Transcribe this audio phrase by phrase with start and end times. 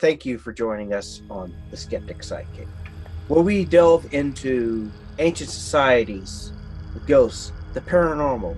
[0.00, 2.66] Thank you for joining us on The Skeptic Psychic,
[3.28, 6.54] where we delve into ancient societies,
[6.94, 8.56] the ghosts, the paranormal,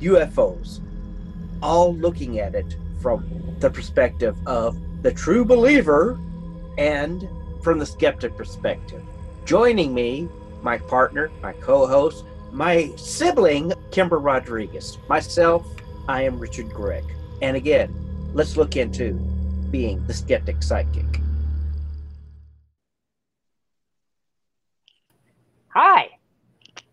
[0.00, 0.80] UFOs,
[1.60, 6.16] all looking at it from the perspective of the true believer
[6.78, 7.28] and
[7.64, 9.02] from the skeptic perspective.
[9.44, 10.28] Joining me,
[10.62, 14.98] my partner, my co host, my sibling, Kimber Rodriguez.
[15.08, 15.66] Myself,
[16.06, 17.02] I am Richard Gregg.
[17.42, 17.92] And again,
[18.32, 19.18] let's look into
[19.74, 21.20] being the skeptic psychic.
[25.66, 26.10] Hi.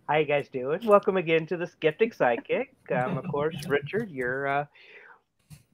[0.10, 0.84] How you guys doing?
[0.88, 2.74] Welcome again to the Skeptic Psychic.
[2.92, 4.66] Um, of course, Richard, your uh,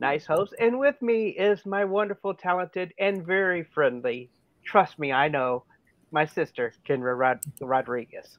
[0.02, 4.30] nice host, and with me is my wonderful, talented, and very friendly.
[4.66, 5.64] Trust me, I know,
[6.12, 8.38] my sister, Kendra Rod- Rodriguez.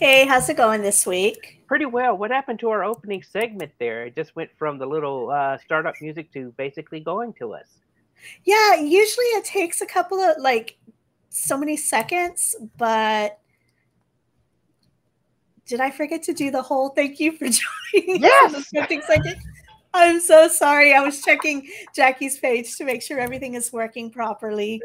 [0.00, 1.62] Hey, how's it going this week?
[1.68, 2.16] Pretty well.
[2.16, 4.06] What happened to our opening segment there?
[4.06, 7.68] It just went from the little uh, startup music to basically going to us.
[8.44, 10.78] Yeah, usually it takes a couple of like
[11.28, 13.38] so many seconds, but
[15.66, 17.46] did I forget to do the whole thank you for
[17.92, 18.22] joining?
[18.22, 18.72] Yes.
[19.92, 20.94] I'm so sorry.
[20.94, 24.80] I was checking Jackie's page to make sure everything is working properly.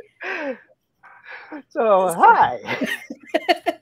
[1.69, 2.87] So, hi.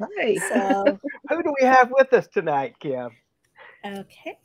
[0.00, 0.34] Hi.
[0.36, 3.10] So, Who do we have with us tonight, Kim?
[3.84, 4.38] okay.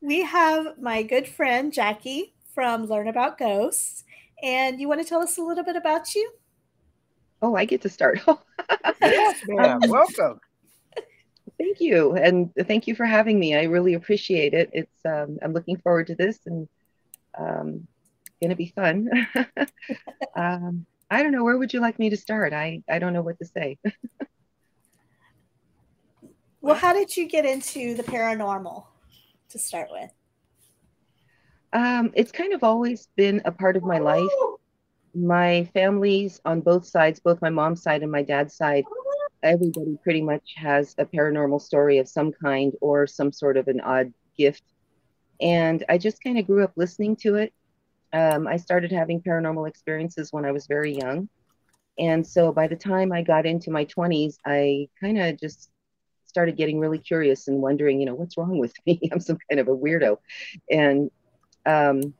[0.00, 4.04] We have my good friend Jackie from Learn About Ghosts.
[4.42, 6.32] And you want to tell us a little bit about you?
[7.40, 8.20] Oh, I get to start.
[9.00, 9.80] Yes, ma'am.
[9.88, 10.40] Welcome.
[11.58, 13.54] thank you, and thank you for having me.
[13.54, 14.70] I really appreciate it.
[14.72, 16.68] It's um, I'm looking forward to this, and
[17.36, 17.86] um,
[18.40, 19.10] gonna be fun.
[20.36, 21.42] um, I don't know.
[21.42, 22.52] Where would you like me to start?
[22.52, 23.78] I I don't know what to say.
[26.62, 28.84] Well, how did you get into the paranormal
[29.48, 30.12] to start with?
[31.72, 34.28] Um, it's kind of always been a part of my life.
[35.14, 38.84] My families on both sides, both my mom's side and my dad's side,
[39.42, 43.80] everybody pretty much has a paranormal story of some kind or some sort of an
[43.80, 44.62] odd gift.
[45.40, 47.52] And I just kind of grew up listening to it.
[48.12, 51.28] Um, I started having paranormal experiences when I was very young.
[51.98, 55.70] And so by the time I got into my 20s, I kind of just
[56.26, 59.00] started getting really curious and wondering, you know, what's wrong with me?
[59.10, 60.18] I'm some kind of a weirdo.
[60.70, 61.10] And
[61.66, 62.14] um,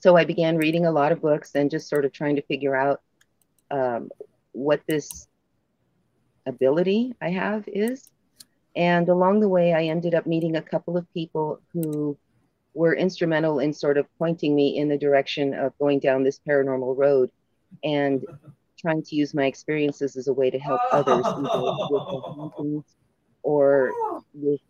[0.00, 2.76] so I began reading a lot of books and just sort of trying to figure
[2.76, 3.00] out
[3.70, 4.10] um,
[4.52, 5.26] what this
[6.46, 8.10] ability I have is.
[8.76, 12.16] And along the way, I ended up meeting a couple of people who
[12.74, 16.96] were instrumental in sort of pointing me in the direction of going down this paranormal
[16.96, 17.30] road
[17.82, 18.22] and
[18.78, 21.24] trying to use my experiences as a way to help others
[22.60, 22.84] with
[23.42, 23.92] or
[24.34, 24.60] with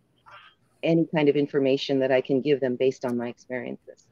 [0.83, 4.07] any kind of information that I can give them based on my experiences.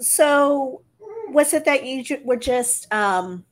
[0.00, 0.82] So,
[1.28, 3.44] was it that you were just um,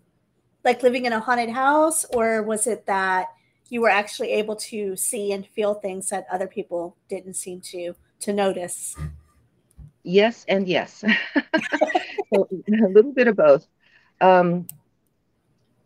[0.64, 3.28] like living in a haunted house, or was it that
[3.68, 7.94] you were actually able to see and feel things that other people didn't seem to
[8.20, 8.96] to notice?
[10.02, 11.04] Yes, and yes.
[12.34, 13.66] so, a little bit of both.
[14.20, 14.66] Um,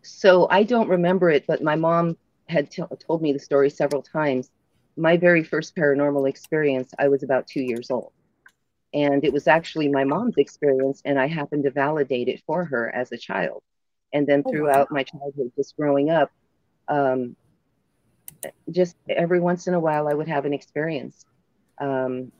[0.03, 2.17] so I don't remember it, but my mom
[2.49, 4.51] had t- told me the story several times.
[4.97, 8.13] My very first paranormal experience, I was about two years old.
[8.95, 12.95] And it was actually my mom's experience, and I happened to validate it for her
[12.95, 13.63] as a child.
[14.13, 14.53] And then Oh, wow.
[14.53, 16.31] throughout my childhood, just growing up,
[16.89, 17.37] um,
[18.71, 21.25] just every once in a while, I would have an experience.
[21.81, 22.33] Um,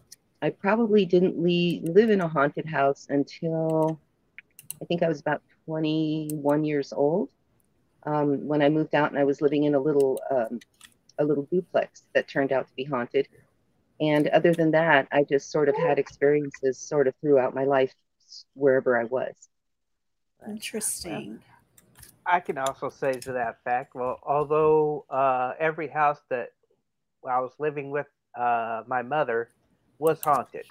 [0.43, 4.01] I probably didn't le- live in a haunted house until
[4.83, 7.31] I think I was about 21 years old
[8.07, 10.61] um, when I moved out and I was living in a little um,
[11.19, 13.29] a little duplex that turned out to be haunted.
[14.01, 17.95] And other than that, I just sort of had experiences sort of throughout my life
[18.55, 19.35] wherever I was.
[20.47, 21.41] Interesting.
[22.27, 26.51] I can also say to that fact, well, although uh, every house that
[27.27, 28.07] I was living with
[28.39, 29.49] uh, my mother
[29.99, 30.67] was haunted,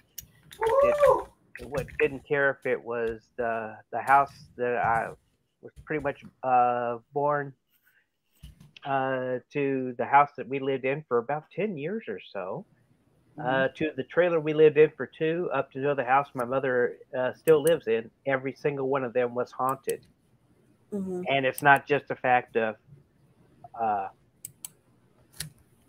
[0.59, 1.28] it,
[1.59, 5.09] it didn't care if it was the the house that I
[5.61, 7.53] was pretty much uh, born
[8.85, 12.66] uh, to the house that we lived in for about ten years or so.
[13.43, 16.97] Uh, to the trailer we lived in for two, up to the house my mother
[17.17, 18.09] uh, still lives in.
[18.26, 20.02] Every single one of them was haunted
[20.93, 21.29] Mhm.
[21.29, 22.76] and it's not just a fact of
[23.79, 24.08] uh,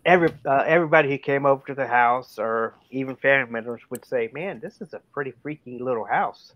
[0.05, 4.31] every uh, everybody who came over to the house or even family members would say,
[4.33, 6.55] "Man, this is a pretty freaky little house."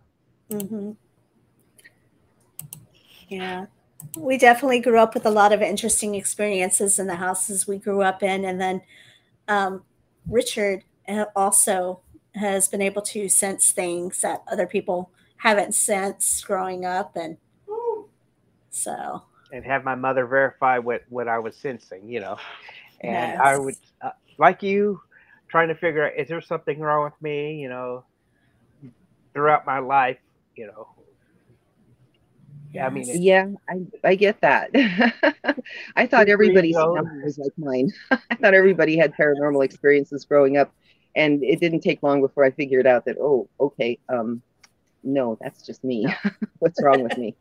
[0.51, 0.97] Mhm.
[3.29, 3.67] Yeah.
[4.17, 8.03] We definitely grew up with a lot of interesting experiences in the houses we grew
[8.03, 8.45] up in.
[8.45, 8.83] And then
[9.49, 9.83] um,
[10.29, 12.01] Richard uh, also
[12.35, 17.37] has been able to sense things that other people haven't since growing up, and
[18.71, 22.37] so and have my mother verify what what I was sensing, you know.
[23.01, 23.41] And Yes.
[23.43, 25.01] I would, uh, like you,
[25.49, 28.05] trying to figure out is there something wrong with me, you know.
[29.33, 30.19] Throughout my life,
[30.57, 30.89] you know,
[32.73, 34.71] Yeah, I mean, it- Yeah, I, I get that.
[35.97, 37.91] I thought Good for you, everybody's number was like mine.
[38.11, 40.73] I thought everybody had paranormal experiences growing up,
[41.17, 44.43] and it didn't take long before I figured out that oh, okay, um,
[45.03, 46.07] no, that's just me.
[46.59, 47.35] What's wrong with me?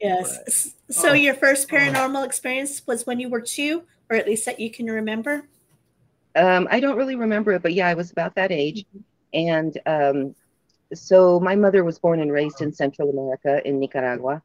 [0.00, 0.38] Yes.
[0.38, 0.96] Right.
[0.96, 1.12] So Oh.
[1.14, 4.86] your first paranormal experience was when you were two, or at least that you can
[4.86, 5.48] remember?
[6.36, 8.84] Um, I don't really remember it, but yeah, I was about that age,
[9.34, 10.34] and um,
[10.94, 14.42] so my mother was born and raised in Central America in Nicaragua,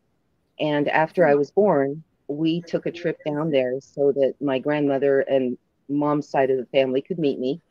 [0.59, 5.21] and after I was born, we took a trip down there so that my grandmother
[5.21, 5.57] and
[5.89, 7.61] mom's side of the family could meet me.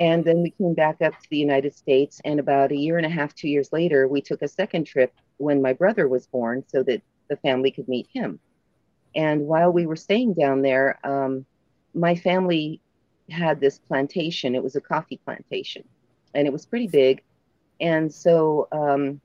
[0.00, 2.20] And then we came back up to the United States.
[2.24, 5.12] And about a year and a half, two years later, we took a second trip
[5.38, 8.38] when my brother was born so that the family could meet him.
[9.14, 11.46] And while we were staying down there, um,
[11.94, 12.80] my family
[13.30, 14.54] had this plantation.
[14.54, 15.84] It was a coffee plantation,
[16.34, 17.22] and it was pretty big.
[17.80, 19.20] And so um,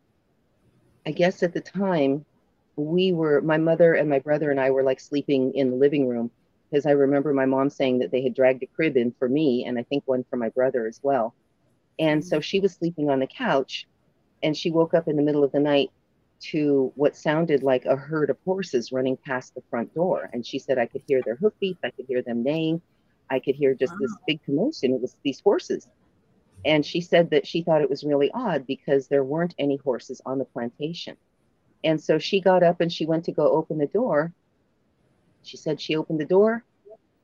[1.06, 2.26] I guess at the time,
[2.76, 6.08] we were, my mother and my brother and I were like sleeping in the living
[6.08, 6.32] room
[6.70, 9.66] because I remember my mom saying that they had dragged a crib in for me
[9.66, 11.36] and I think one for my brother as well.
[12.00, 13.88] And so she was sleeping on the couch
[14.42, 15.92] and she woke up in the middle of the night
[16.52, 20.30] to what sounded like a herd of horses running past the front door.
[20.34, 22.82] And she said, I could hear their hoofbeats, I could hear them neighing,
[23.30, 24.94] I could hear just this big commotion.
[24.94, 25.88] It was these horses.
[26.66, 30.22] And she said that she thought it was really odd because there weren't any horses
[30.26, 31.18] on the plantation.
[31.84, 34.34] And so she got up and she went to go open the door.
[35.44, 36.64] She said she opened the door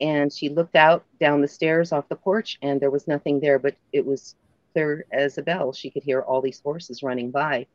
[0.01, 3.59] and she looked out down the stairs off the porch and there was nothing there,
[3.59, 4.35] but it was
[4.73, 5.71] clear as a bell.
[5.71, 7.67] She could hear all these horses running by.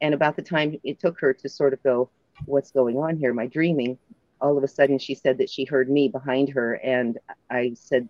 [0.00, 2.10] And about the time it took her to sort of go,
[2.46, 3.38] What's going on here?
[3.38, 3.98] I dreaming?
[4.40, 6.74] All of a sudden, she said that she heard me behind her.
[6.76, 7.18] And
[7.50, 8.08] I said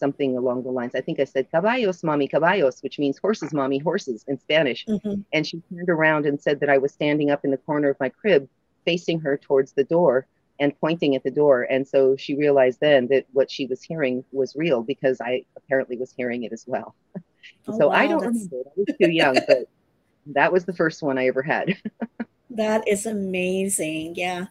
[0.00, 3.78] something along the lines I think I said, Caballos, mommy, caballos, which means horses, mommy,
[3.78, 4.84] horses in Spanish.
[4.86, 5.24] Mhm.
[5.32, 8.00] And she turned around and said that I was standing up in the corner of
[8.00, 8.48] my crib,
[8.84, 10.26] facing her towards the door
[10.58, 11.62] and pointing at the door.
[11.70, 15.96] And so she realized then that what she was hearing was real because I apparently
[15.96, 16.94] was hearing it as well.
[17.68, 18.68] Oh, so I don't that's- remember.
[18.70, 19.64] I was too young, but
[20.38, 21.76] that was the first one I ever had.
[22.50, 24.16] That is amazing.
[24.16, 24.46] Yeah.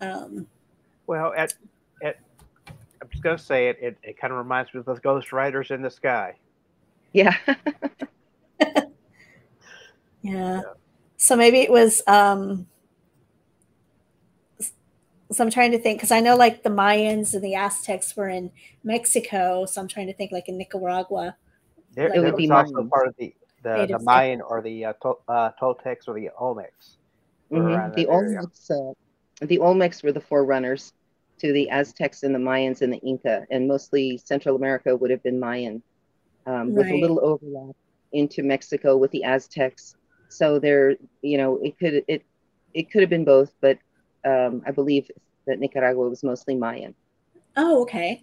[0.00, 0.46] Um,
[1.06, 1.52] well, at
[3.26, 3.78] at just gonna say it.
[3.80, 6.34] It, it kind of reminds me of the Ghost Riders in the sky.
[7.12, 7.36] yeah.
[10.22, 10.62] yeah.
[11.16, 12.66] So maybe it was um
[15.32, 18.28] so I'm trying to think because I know like the Mayans and the Aztecs were
[18.28, 18.50] in
[18.84, 21.36] Mexico, so I'm trying to think like in Nicaragua.
[21.94, 22.90] There, It would be also Mayans.
[22.90, 26.96] part of the the, the Mayan or the uh, Tol- uh, Toltecs or the Olmecs.
[27.50, 27.94] were Mhm.
[27.96, 28.06] The.
[28.06, 28.92] Olmecs, uh,
[29.44, 30.92] the Olmecs were the forerunners
[31.40, 35.22] to the Aztecs and the Mayans and the Inca, and mostly Central America would have
[35.22, 35.82] been Mayan,
[36.46, 37.76] um, with a little overlap
[38.12, 39.94] into Mexico with the Aztecs.
[40.28, 42.22] So there, you know, it could it
[42.74, 43.78] it could have been both, but
[44.24, 45.10] um, I believe
[45.46, 46.94] that Nicaragua was mostly Mayan.
[47.56, 48.22] Oh, okay.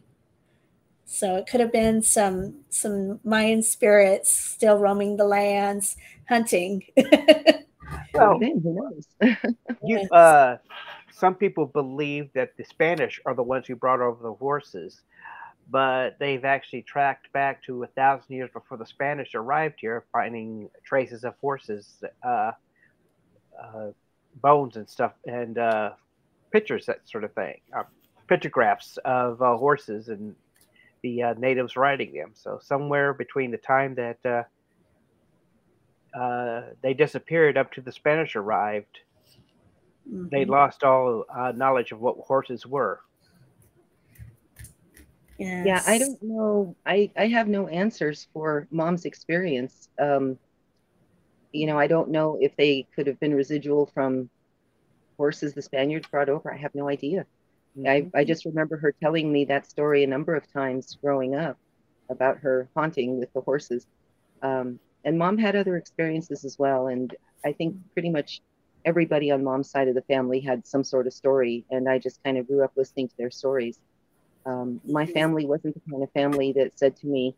[1.05, 5.95] So it could have been some some Mayan spirits still roaming the lands,
[6.27, 6.83] hunting.
[6.95, 7.07] Could
[8.13, 9.07] Well, have who knows?
[9.85, 10.57] you, uh,
[11.13, 15.01] some people believe that the Spanish are the ones who brought over the horses,
[15.69, 20.69] but they've actually tracked back to a thousand years before the Spanish arrived here, finding
[20.83, 22.51] traces of horses, uh,
[23.61, 23.91] uh,
[24.41, 25.91] bones and stuff, and uh,
[26.51, 27.83] pictures, that sort of thing, uh,
[28.27, 30.35] pictographs of uh, horses and
[31.03, 32.31] the uh, natives riding them.
[32.33, 34.47] So somewhere between the time that
[36.13, 38.99] uh, they disappeared up to the Spanish arrived,
[40.31, 40.45] they Mhm.
[40.45, 43.01] lost all uh, knowledge of what horses were.
[45.63, 46.75] Yeah, I don't know.
[46.85, 49.87] I I have no answers for mom's experience.
[49.99, 50.39] Um,
[51.51, 54.29] you know, I don't know if they could have been residual from
[55.17, 56.53] horses the Spaniards brought over.
[56.53, 57.25] I have no idea.
[57.87, 61.57] I, I just remember her telling me that story a number of times growing up
[62.09, 63.85] about her haunting with the horses.
[64.41, 66.87] Um, and mom had other experiences as well.
[66.87, 68.41] And I think pretty much
[68.85, 71.65] everybody on mom's side of the family had some sort of story.
[71.71, 73.79] And I just kind of grew up listening to their stories.
[74.45, 77.35] Um, my family wasn't the kind of family that said to me,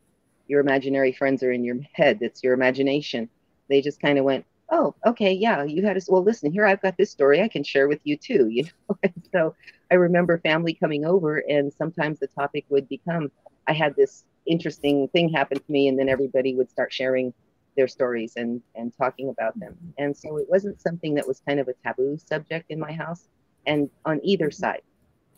[0.48, 3.30] Your imaginary friends are in your head, it's your imagination.
[3.70, 6.10] They just kind of went, Oh, okay, yeah, you had us.
[6.10, 8.98] Well, listen, here I've got this story I can share with you too, you know.
[9.04, 9.56] And so
[9.92, 13.32] I remember family coming over, and sometimes the topic would become,
[13.68, 17.34] I had this interesting thing happen to me, and then everybody would start sharing
[17.76, 19.76] their stories and and talking about them.
[19.98, 23.28] And so it wasn't something that was kind of a taboo subject in my house,
[23.66, 24.82] and on either side.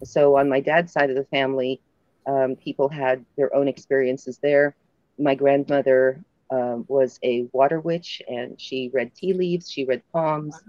[0.03, 1.81] So on my dad's side of the family,
[2.27, 4.75] um, people had their own experiences there.
[5.17, 10.61] My grandmother um, was a water witch, and she read tea leaves, she read palms,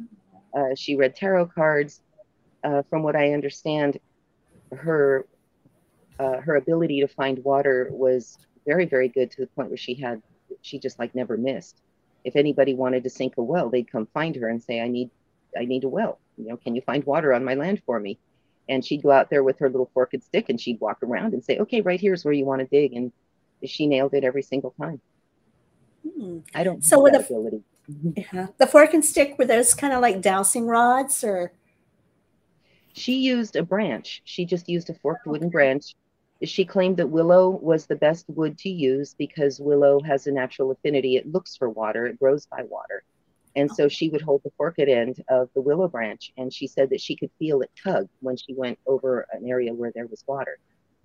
[0.57, 2.03] uh, she read tarot cards.
[2.65, 3.99] Uh, from what I understand,
[4.73, 5.27] her
[6.19, 9.95] uh, her ability to find water was very, very good to the point where she
[9.95, 10.21] had
[10.63, 11.81] she just like never missed.
[12.25, 15.11] If anybody wanted to sink a well, they'd come find her and say, "I need,
[15.59, 16.19] I need a well.
[16.37, 18.19] You know, can you find water on my land for me?"
[18.69, 21.33] And she'd go out there with her little fork and stick and she'd walk around
[21.33, 23.13] and say, "Okay, right here's where you want to dig," and
[23.65, 25.01] she nailed it every single time.
[26.05, 26.39] Hmm.
[26.55, 27.63] I don't So with the- ability.
[28.17, 28.49] Yeah.
[28.59, 31.53] The fork and stick were those kind of like dowsing rods, or
[32.93, 34.23] She used a branch.
[34.25, 35.95] She just used a forked wooden branch.
[36.45, 40.71] She claimed that willow was the best wood to use because willow has a natural
[40.71, 41.17] affinity.
[41.17, 43.03] It looks for water, it grows by water.
[43.57, 46.91] And so she would hold the forked end of the willow branch, and she said
[46.91, 50.23] that she could feel it tug when she went over an area where there was
[50.29, 50.59] water.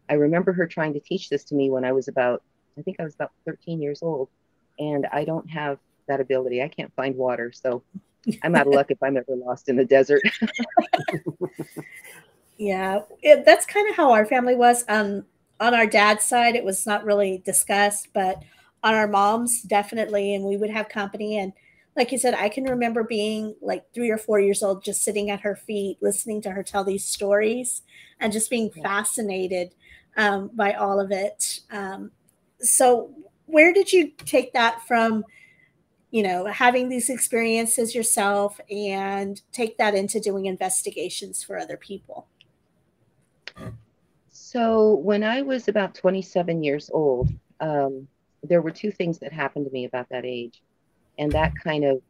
[0.07, 2.43] I remember her trying to teach this to me when I was about,
[2.77, 4.29] I think I was about 13 years old,
[4.77, 6.61] and I don't have that ability.
[6.61, 7.81] I can't find water, so
[8.43, 10.21] I'm out of luck if I'm ever lost in the desert.
[12.57, 14.85] yeah, it, that's kind of how our family was.
[14.87, 15.25] Um,
[15.59, 18.43] on our dad's side, it was not really discussed, but
[18.83, 20.33] on our mom's, definitely.
[20.35, 21.37] And we would have company.
[21.37, 21.53] And
[21.95, 25.29] like you said, I can remember being like three or four years old, just sitting
[25.29, 27.81] at her feet, listening to her tell these stories,
[28.19, 28.83] and just being Yeah.
[28.83, 29.73] fascinated
[30.17, 31.61] um, by all of it.
[31.71, 32.11] Um,
[32.59, 33.13] so,
[33.45, 35.25] where did you take that from?
[36.11, 42.27] You know, having these experiences yourself and take that into doing investigations for other people.
[44.53, 47.27] So when I was about 27 years old,
[47.59, 48.07] um,
[48.43, 50.61] there were two things that happened to me about that age,
[51.17, 52.03] and that kind of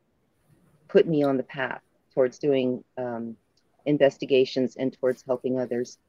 [0.89, 1.79] put me on the path
[2.13, 3.38] towards doing um,
[3.85, 6.00] investigations and towards helping others.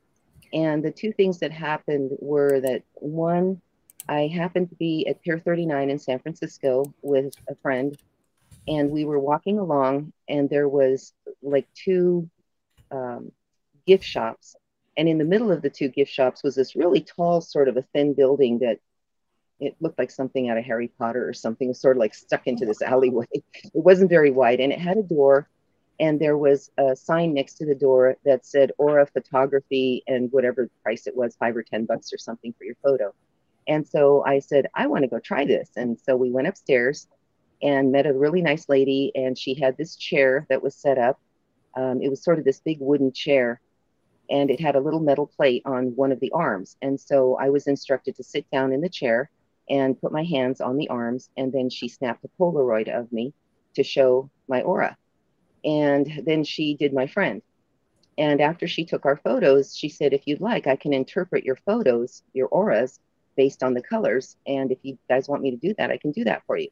[0.53, 3.61] And the two things that happened were that one,
[4.09, 7.97] I happened to be at Pier 39 in San Francisco with a friend,
[8.67, 11.13] and we were walking along, and there was
[11.43, 12.29] like two
[12.91, 13.31] um,
[13.87, 14.57] gift shops
[14.97, 17.77] and in the middle of the two gift shops was this really tall sort of
[17.77, 18.79] a thin building that
[19.61, 22.67] it looked like something out of harry potter or something sort of like stuck into
[22.67, 23.27] this alleyway.
[23.33, 25.49] It wasn't very wide and it had a door
[26.01, 30.69] and there was a sign next to the door that said aura photography and whatever
[30.83, 33.15] price it was five or ten bucks or something for your photo.
[33.67, 35.71] And so i said i want to go try this.
[35.77, 37.09] And so we went upstairs
[37.63, 41.21] and met a really nice lady and she had this chair that was set up.
[41.77, 43.61] Um, it was sort of this big wooden chair
[44.31, 46.77] and it had a little metal plate on one of the arms.
[46.83, 49.31] And so I was instructed to sit down in the chair
[49.69, 51.31] and put my hands on the arms.
[51.37, 53.33] And then she snapped a Polaroid of me
[53.75, 54.97] to show my aura.
[55.65, 57.43] And then she did my friend.
[58.17, 61.57] And after she took our photos, she said, if you'd like, I can interpret your
[61.57, 63.01] photos, your auras,
[63.37, 64.37] based on the colors.
[64.47, 66.69] And if you guys want me to do that, I can do that for you.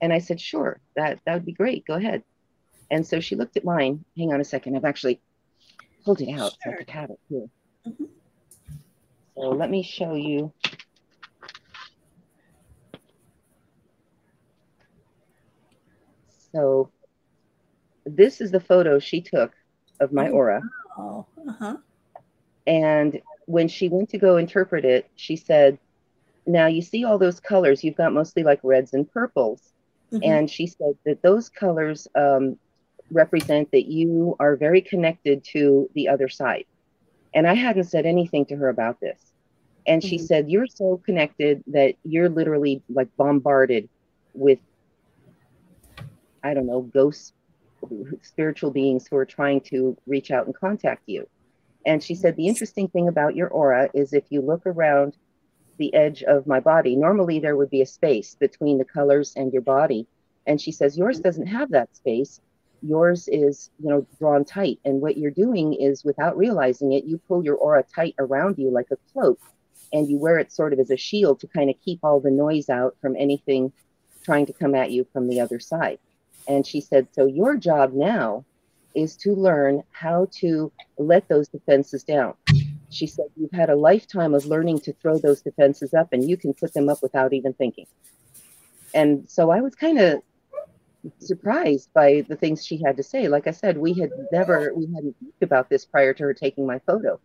[0.00, 1.84] And I said, sure, that, that would be great.
[1.86, 2.22] Go ahead.
[2.90, 4.04] And so she looked at mine.
[4.16, 4.76] Hang on a second.
[4.76, 5.20] I've actually
[6.04, 6.76] pulled it out so I Sure.
[6.78, 7.46] could have it here.
[7.86, 8.08] Mhm.
[9.34, 10.52] So let me show you.
[16.52, 16.90] So
[18.04, 19.52] this is the photo she took
[20.00, 20.32] of my Oh.
[20.32, 20.62] aura.
[20.98, 21.76] Oh, uh-huh.
[22.66, 25.78] And when she went to go interpret it, she said,
[26.46, 29.72] Now you see all those colors, you've got mostly like reds and purples.
[30.12, 30.20] Mhm.
[30.24, 32.58] And she said that those colors um,
[33.10, 36.64] represent that you are very connected to the other side.
[37.34, 39.32] And I hadn't said anything to her about this.
[39.86, 40.20] And she Mhm.
[40.20, 43.88] said, You're so connected that you're literally like bombarded
[44.34, 44.60] with,
[46.42, 47.32] I don't know, ghosts,
[48.22, 51.26] spiritual beings who are trying to reach out and contact you.
[51.86, 55.16] And she said, The interesting thing about your aura is if you look around
[55.78, 59.52] the edge of my body, normally there would be a space between the colors and
[59.52, 60.06] your body.
[60.46, 62.40] And she says, Yours doesn't have that space.
[62.82, 64.78] Yours is, you know, drawn tight.
[64.84, 68.70] And what you're doing is, without realizing it, you pull your aura tight around you
[68.70, 69.40] like a cloak
[69.92, 72.30] and you wear it sort of as a shield to kind of keep all the
[72.30, 73.72] noise out from anything
[74.22, 75.98] trying to come at you from the other side.
[76.48, 78.44] And she said, So your job now
[78.94, 82.34] is to learn how to let those defenses down.
[82.90, 86.36] She said, You've had a lifetime of learning to throw those defenses up and you
[86.36, 87.86] can put them up without even thinking.
[88.94, 90.22] And so I was kind of
[91.18, 93.28] surprised by the things she had to say.
[93.28, 96.66] Like I said, we had never, we hadn't talked about this prior to her taking
[96.66, 97.20] my photo.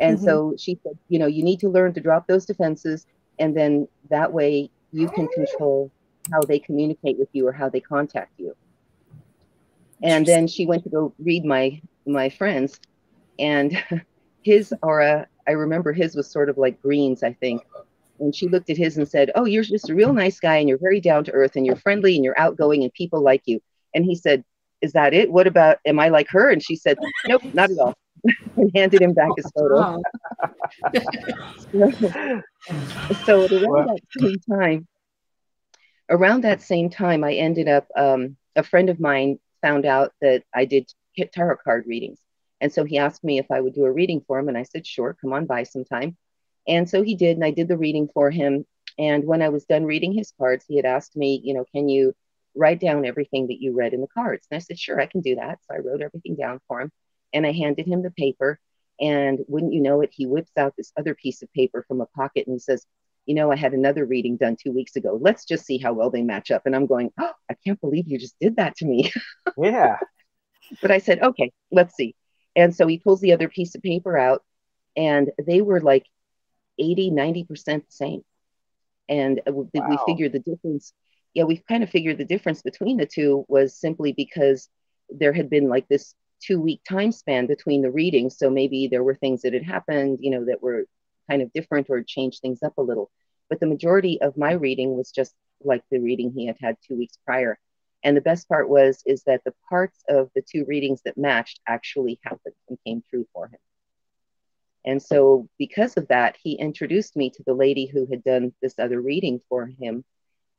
[0.00, 0.22] And Mhm.
[0.24, 3.06] so she said, You know, you need to learn to drop those defenses.
[3.38, 5.92] And then that way you can control
[6.32, 8.54] how they communicate with you or how they contact you.
[10.02, 12.80] And then she went to go read my my friends,
[13.38, 13.72] and
[14.42, 17.62] his aura, I remember his was sort of like greens, I think.
[18.22, 20.68] And she looked at his and said, "Oh, you're just a real nice guy, and
[20.68, 23.60] you're very down to earth, and you're friendly, and you're outgoing, and people like you."
[23.94, 24.44] And he said,
[24.80, 25.32] "Is that it?
[25.32, 25.78] What about?
[25.84, 27.94] Am I like her?" And she said, "Nope, not at all."
[28.56, 30.00] and handed him back his photo.
[33.26, 34.86] so, so around that same time,
[36.08, 37.88] around that same time, I ended up.
[37.96, 40.92] Um, a friend of mine found out that I did
[41.32, 42.20] tarot card readings,
[42.60, 44.62] and so he asked me if I would do a reading for him, and I
[44.62, 46.16] said, "Sure, come on by sometime."
[46.66, 48.64] And so he did, and I did the reading for him.
[48.98, 51.88] And when I was done reading his cards, he had asked me, you know, can
[51.88, 52.14] you
[52.54, 54.46] write down everything that you read in the cards?
[54.50, 55.58] And I said, sure, I can do that.
[55.62, 56.90] So I wrote everything down for him
[57.32, 58.60] and I handed him the paper.
[59.00, 62.06] And wouldn't you know it, he whips out this other piece of paper from a
[62.06, 62.86] pocket and he says,
[63.26, 65.18] You know, I had another reading done two weeks ago.
[65.20, 66.62] Let's just see how well they match up.
[66.66, 69.10] And I'm going, Oh, I can't believe you just did that to me.
[69.58, 69.98] Yeah.
[70.80, 72.14] but I said, Okay, let's see.
[72.54, 74.42] And so he pulls the other piece of paper out,
[74.96, 76.06] and they were like
[76.78, 78.22] 80, 90% the same.
[79.08, 79.86] And uh, wow.
[79.88, 80.92] we figured the difference.
[81.34, 84.68] Yeah, we kind of figured the difference between the two was simply because
[85.08, 88.38] there had been like this two week time span between the readings.
[88.38, 90.86] So maybe there were things that had happened, you know, that were
[91.30, 93.10] kind of different or changed things up a little.
[93.48, 96.96] But the majority of my reading was just like the reading he had had two
[96.96, 97.58] weeks prior.
[98.04, 101.60] And the best part was is that the parts of the two readings that matched
[101.68, 103.58] actually happened and came true for him.
[104.84, 108.78] And so because of that, he introduced me to the lady who had done this
[108.78, 110.04] other reading for him.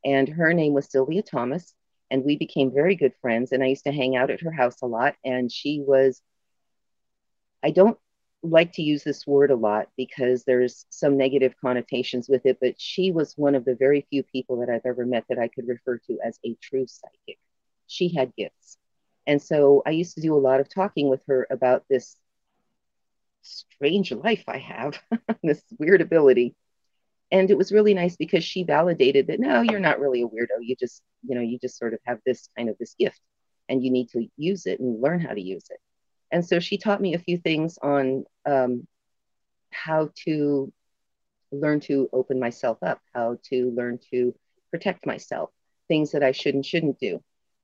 [0.06, 1.74] And her name was Sylvia Thomas
[2.12, 3.51] and we became very good friends.
[3.51, 5.15] And i used to hang out at her house a lot.
[5.25, 6.22] And she was
[7.63, 7.98] i don't
[8.44, 12.75] like to use this word a lot because there's some negative connotations with it but
[12.77, 15.65] she was one of the very few people that i've ever met that i could
[15.65, 17.39] refer to as a true psychic.
[17.88, 18.77] She had gifts.
[19.25, 22.18] And so i used to do a lot of talking with her about this
[23.44, 25.00] strange life i have
[25.44, 26.56] this weird ability.
[27.32, 30.62] And it was really nice because she validated that no you're not really a weirdo.
[30.62, 33.20] You just you know you just sort of have this kind of this gift
[33.70, 35.79] and you need to use it and learn how to use it.
[36.32, 38.88] And so she taught me a few things on um,
[39.72, 40.72] how to
[41.51, 44.34] learn to open myself up how to learn to
[44.72, 45.51] protect myself
[45.88, 47.22] things that i should and shouldn't do.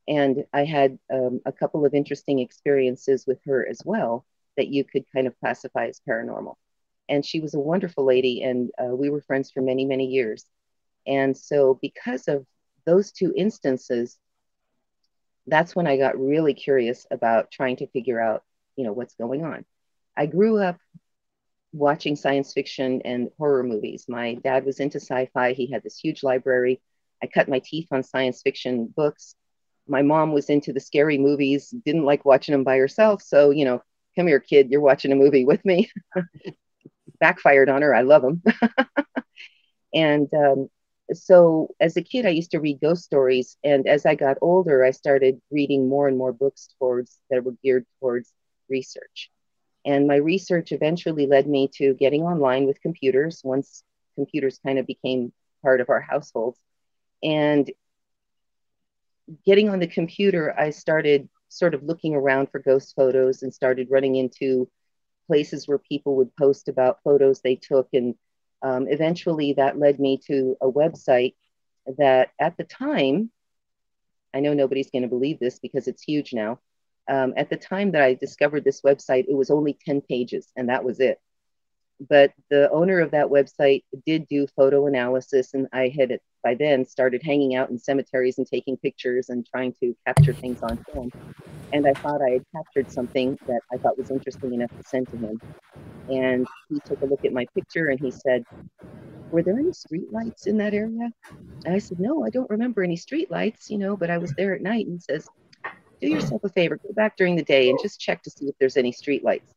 [0.07, 4.25] And i had um, a couple of interesting experiences with her as well
[4.59, 6.55] that you could kind of classify as paranormal.
[7.09, 10.45] And she was a wonderful lady and uh, we were friends for many many years.
[11.07, 12.45] And so because of
[12.85, 14.17] those two instances
[15.47, 18.43] that's when i got really curious about trying to figure out
[18.79, 19.65] you know what's going on.
[20.15, 20.77] I grew up
[21.73, 24.05] watching science fiction and horror movies.
[24.07, 25.51] My dad was into sci-fi.
[25.51, 26.81] He had this huge library.
[27.21, 29.35] I cut my teeth on science fiction books.
[29.85, 33.21] My mom was into the scary movies didn't like watching them by herself.
[33.21, 33.83] So you know
[34.15, 35.89] come here kid you're watching a movie with me
[37.19, 37.93] backfired on her.
[37.93, 38.41] I love them.
[39.93, 40.69] and um,
[41.13, 43.57] so as a kid, I used to read ghost stories.
[43.63, 47.55] And as I got older, I started reading more and more books towards that were
[47.63, 48.31] geared towards
[48.69, 49.31] research.
[49.85, 53.83] And my research eventually led me to getting online with computers once
[54.15, 56.59] computers kind of became part of our households.
[57.23, 57.69] And
[59.45, 63.89] getting on the computer, I started sort of looking around for ghost photos and started
[63.89, 64.69] running into
[65.27, 67.87] places where people would post about photos they took.
[67.93, 68.15] And
[68.61, 71.35] um, eventually that led me to a website
[71.97, 73.31] that at the time,
[74.33, 76.59] I know nobody's going to believe this because it's huge now.
[77.09, 80.69] Um, at the time that I discovered this website, it was only 10 pages and
[80.69, 81.19] that was it.
[82.07, 86.85] But the owner of that website did do photo analysis, and I had by then
[86.85, 91.11] started hanging out in cemeteries and taking pictures and trying to capture things on film
[91.71, 95.07] and I thought I had captured something that I thought was interesting enough to send
[95.09, 95.41] to him.
[96.09, 98.43] And he took a look at my picture and he said,
[99.31, 101.11] Were there any street lights in that area?
[101.65, 104.33] And I said, No, I don't remember any street lights, you know, but I was
[104.33, 104.87] there at night.
[104.87, 105.27] And he says,
[106.01, 108.55] Do yourself a favor, go back during the day and just check to see if
[108.59, 109.53] there's any street lights.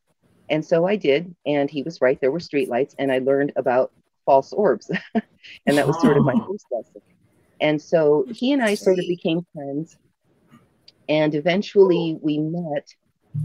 [0.53, 3.91] And so I did, and he was right, there were streetlights, and I learned about
[4.25, 4.89] false orbs.
[5.67, 6.47] and that was sort of my oh.
[6.47, 7.03] first lesson.
[7.61, 9.97] And so he and I sort of became friends
[11.09, 12.89] and eventually we met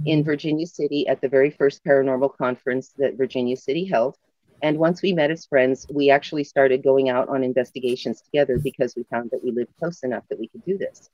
[0.05, 4.17] in Virginia City at the very first paranormal conference that Virginia City held.
[4.61, 8.95] And once we met as friends, we actually started going out on investigations together because
[8.95, 11.09] we found that we lived close enough that we could do this.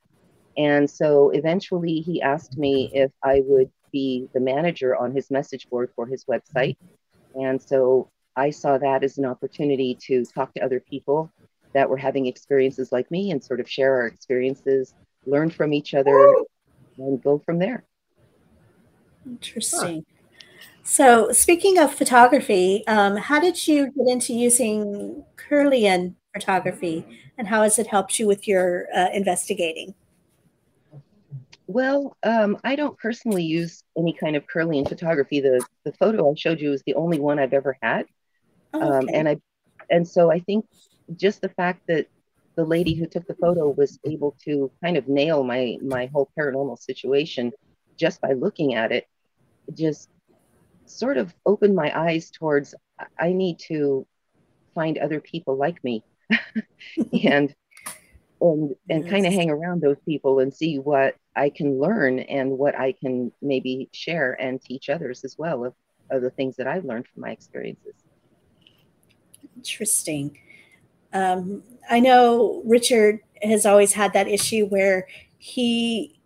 [0.56, 5.70] And so eventually he asked me if I would be the manager on his message
[5.70, 6.76] board for his website.
[7.36, 11.32] And so I saw that as an opportunity to talk to other people
[11.74, 14.94] that were having experiences like me and sort of share our experiences,
[15.26, 16.34] learn from each other,
[16.98, 17.84] and go from there.
[19.24, 20.04] Interesting.
[20.82, 27.06] So, speaking of photography, um, how did you get into using Kirlian photography,
[27.38, 29.94] and how has it helped you with your uh, investigating?
[31.66, 35.40] Well, um, I don't personally use any kind of Kirlian photography.
[35.40, 38.06] The the photo I showed you is the only one I've ever had,
[38.74, 39.38] Oh, um, and I
[39.90, 40.66] and so I think
[41.16, 42.06] just the fact that
[42.56, 46.30] the lady who took the photo was able to kind of nail my my whole
[46.38, 47.52] paranormal situation
[47.98, 49.06] just by looking at it,
[49.74, 50.08] just
[50.86, 52.74] sort of opened my eyes towards
[53.18, 54.06] I need to
[54.74, 56.04] find other people like me,
[57.24, 57.54] and
[58.52, 62.58] and and kind of hang around those people and see what I can learn and
[62.58, 65.74] what I can maybe share and teach others as well of,
[66.10, 67.94] of the things that I've learned from my experiences.
[69.56, 70.38] Interesting.
[71.12, 75.06] Um, I know Richard has always had that issue where
[75.38, 76.20] he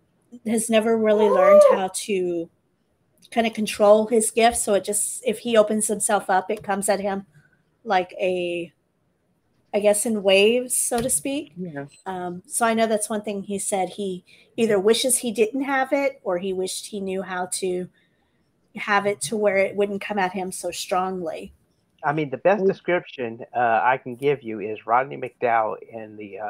[0.45, 2.49] has never really learned how to
[3.31, 4.57] kind of control his gift.
[4.57, 7.25] So it just, if he opens himself up, it comes at him
[7.83, 8.71] like a,
[9.73, 11.53] I guess, in waves, so to speak.
[11.55, 11.85] Yeah.
[12.05, 13.89] Um, so I know that's one thing he said.
[13.89, 14.25] He
[14.57, 17.87] either wishes he didn't have it or he wished he knew how to
[18.75, 21.53] have it to where it wouldn't come at him so strongly.
[22.03, 26.39] I mean, the best description uh, I can give you is Rodney McDowall in the
[26.39, 26.49] uh,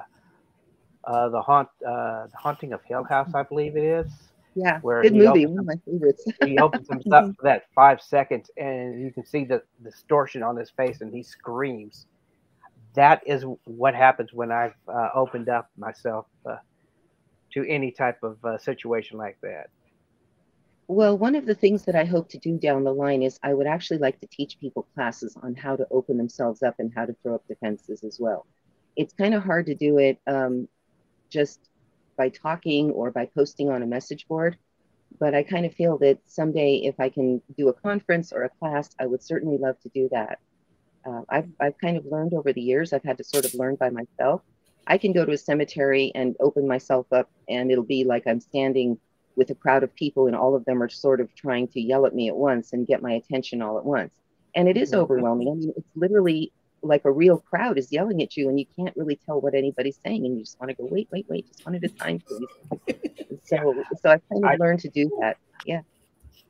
[1.05, 4.11] uh, the haunt uh, the haunting of Hill House, I believe it is.
[4.55, 4.79] Yeah.
[4.81, 5.45] Where Good movie.
[5.45, 6.25] opens One of my favorites.
[6.45, 10.69] He opens himself for that five seconds, and you can see the distortion on his
[10.69, 12.07] face, and he screams.
[12.95, 16.57] That is what happens when I've uh, opened up myself uh,
[17.53, 19.69] to any type of uh, situation like that.
[20.87, 23.53] Well, one of the things that I hope to do down the line is I
[23.53, 27.05] would actually like to teach people classes on how to open themselves up and how
[27.05, 28.47] to throw up defenses as well.
[28.95, 30.67] It's kind of hard to do it um,
[31.29, 31.59] just
[32.17, 34.57] by talking or by posting on a message board,
[35.19, 38.49] but I kind of feel that someday if I can do a conference or a
[38.49, 40.39] class, I would certainly love to do that.
[41.05, 43.75] Uh, I've, I've kind of learned over the years, I've had to sort of learn
[43.75, 44.41] by myself.
[44.87, 48.39] I can go to a cemetery and open myself up, and it'll be like I'm
[48.39, 48.97] standing
[49.35, 52.05] with a crowd of people and all of them are sort of trying to yell
[52.05, 54.13] at me at once and get my attention all at once.
[54.55, 54.97] And it is Mhm.
[54.97, 55.47] overwhelming.
[55.47, 58.95] I mean, it's literally like a real crowd is yelling at you and you can't
[58.97, 61.65] really tell what anybody's saying and you just want to go, wait, wait, wait, just
[61.65, 62.95] one at a time, please.
[63.45, 65.37] so so I've kind of I- learned to do that.
[65.65, 65.81] Yeah.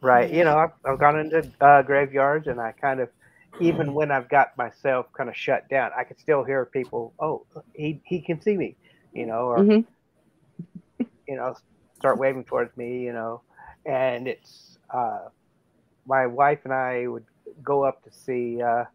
[0.01, 0.31] Right.
[0.31, 3.09] You know, I've, I've gone into uh, graveyards, and I kind of,
[3.59, 7.13] even when I've got myself kind of shut down, I can still hear people.
[7.19, 8.77] Oh, he he can see me,
[9.13, 9.85] you know, or Mhm.
[11.27, 11.55] you know,
[11.95, 13.43] start waving towards me, you know,
[13.85, 15.27] and it's uh,
[16.05, 17.25] my wife and I would
[17.63, 18.85] go up to see uh,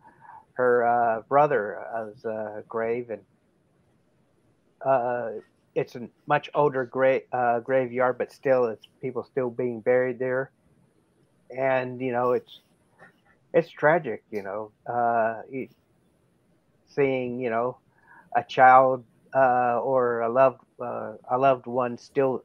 [0.57, 3.22] her uh, brother's uh, grave, and
[4.85, 5.31] uh,
[5.74, 10.53] it's a much older gra- uh, graveyard, but still, it's people still being buried there,
[11.57, 12.61] and you know, it's
[13.54, 15.42] it's tragic, you know, uh,
[16.88, 17.78] seeing you know
[18.36, 22.44] a child uh, or a loved uh, a loved one still,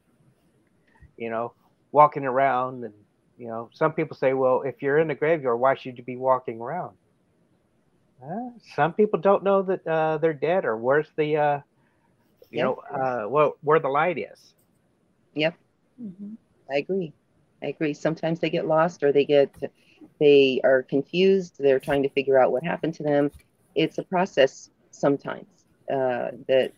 [1.17, 1.54] you know,
[1.91, 2.93] walking around, and
[3.38, 6.17] you know, some people say, well, if you're in the graveyard, why should you be
[6.17, 6.98] walking around?
[8.24, 11.60] Uh, some people don't know that uh, they're dead, or where's the, uh,
[12.52, 12.63] you Yeah.
[12.63, 14.56] know, uh, well, where the light is.
[15.36, 15.58] Yep.
[16.00, 16.38] Mhm.
[16.72, 17.13] I agree.
[17.63, 17.93] I agree.
[17.93, 19.52] Sometimes they get lost or they get
[20.20, 21.56] they are confused.
[21.60, 23.32] They're trying to figure out what happened to them.
[23.76, 25.48] It's a process sometimes
[25.92, 26.72] uh, that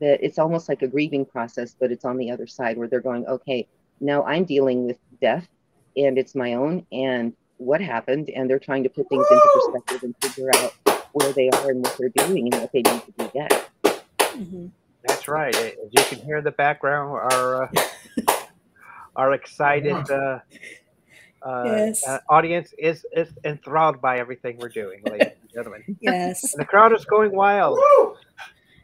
[0.00, 3.00] that it's almost like a grieving process, but it's on the other side where they're
[3.00, 3.66] going, okay,
[4.00, 5.48] now I'm dealing with death
[5.96, 10.02] and it's my own and what happened, and they're trying to put things into perspective
[10.02, 10.72] and figure out
[11.12, 13.70] where they are and what they're doing and what they need to do next.
[14.36, 14.70] Mhm.
[15.06, 15.54] That's right.
[15.56, 17.68] As you can hear in the background, our uh,
[19.16, 20.40] our excited uh,
[21.46, 22.06] uh, Yes.
[22.06, 25.96] uh, audience is is enthralled by everything we're doing, ladies and gentlemen.
[26.00, 26.52] Yes.
[26.52, 27.78] And the crowd is going wild.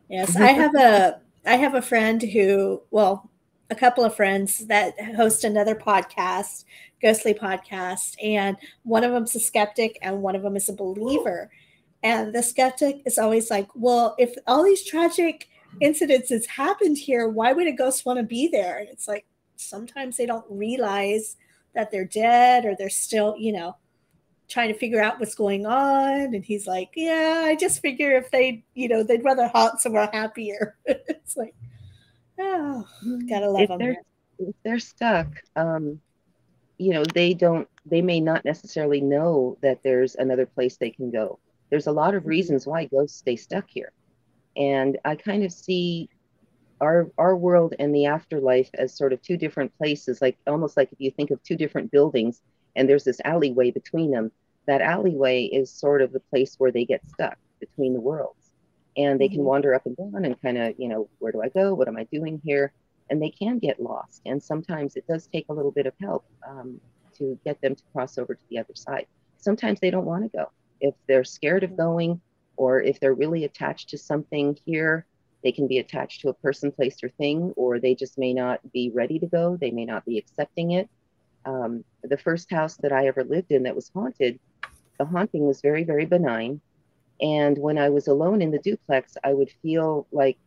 [0.09, 3.29] Yes, I have a I have a friend who, well,
[3.70, 6.64] a couple of friends that host another podcast,
[7.01, 11.51] Ghostly Podcast, and one of them's a skeptic and one of them is a believer.
[12.05, 15.48] And the skeptic is always like, "Well, if all these tragic
[15.83, 19.25] incidences happened here, why would a ghost want to be there?" And it's like
[19.57, 21.37] sometimes they don't realize
[21.74, 23.76] that they're dead or they're still, you know,
[24.48, 26.35] trying to figure out what's going on.
[26.35, 30.08] And he's like, Yeah, I just figure if they, you know, they'd rather haunt somewhere
[30.12, 30.76] happier.
[30.87, 31.54] it's like,
[32.38, 32.87] oh,
[33.28, 33.78] gotta love if them.
[33.78, 33.96] they're
[34.38, 36.00] if they're stuck um
[36.78, 41.11] you know they don't they may not necessarily know that there's another place they can
[41.11, 41.38] go
[41.70, 43.92] there's a lot of reasons why ghosts stay stuck here
[44.56, 46.08] And I kind of see
[46.83, 50.92] our our world and the afterlife as sort of two different places, like almost like
[50.92, 52.42] if you think of two different buildings
[52.77, 54.33] and there's this alleyway between them,
[54.68, 58.53] that alleyway is sort of the place where they get stuck between the worlds.
[58.97, 59.45] And they can Mhm.
[59.45, 61.75] wander up and down and kind of, you know, where do I go?
[61.75, 62.75] What am I doing here?
[63.11, 64.23] And they can get lost.
[64.27, 66.81] And sometimes it does take a little bit of help um,
[67.18, 69.07] to get them to cross over to the other side.
[69.38, 70.47] Sometimes they don't want to go.
[70.81, 72.23] If they're scared of going,
[72.57, 75.07] or if they're really attached to something here,
[75.42, 78.61] they can be attached to a person, place, or thing, or they just may not
[78.72, 79.57] be ready to go.
[79.57, 80.88] They may not be accepting it.
[81.44, 84.38] Um, the first house that I ever lived in that was haunted,
[84.98, 86.61] the haunting was very, very benign.
[87.20, 90.38] And when I was alone in the duplex, I would feel like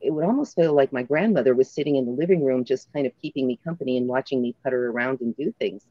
[0.00, 3.06] it would almost feel like my grandmother was sitting in the living room, just kind
[3.06, 5.84] of keeping me company and watching me putter around and do things.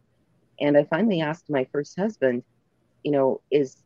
[0.59, 2.43] And I finally asked my first husband,
[3.03, 3.77] you know, is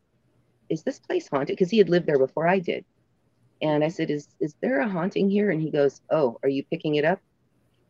[0.69, 1.55] is this place haunted?
[1.55, 2.85] Because he had lived there before I did.
[3.61, 5.49] And I said, is is there a haunting here?
[5.49, 7.19] And he goes, oh, are you picking it up?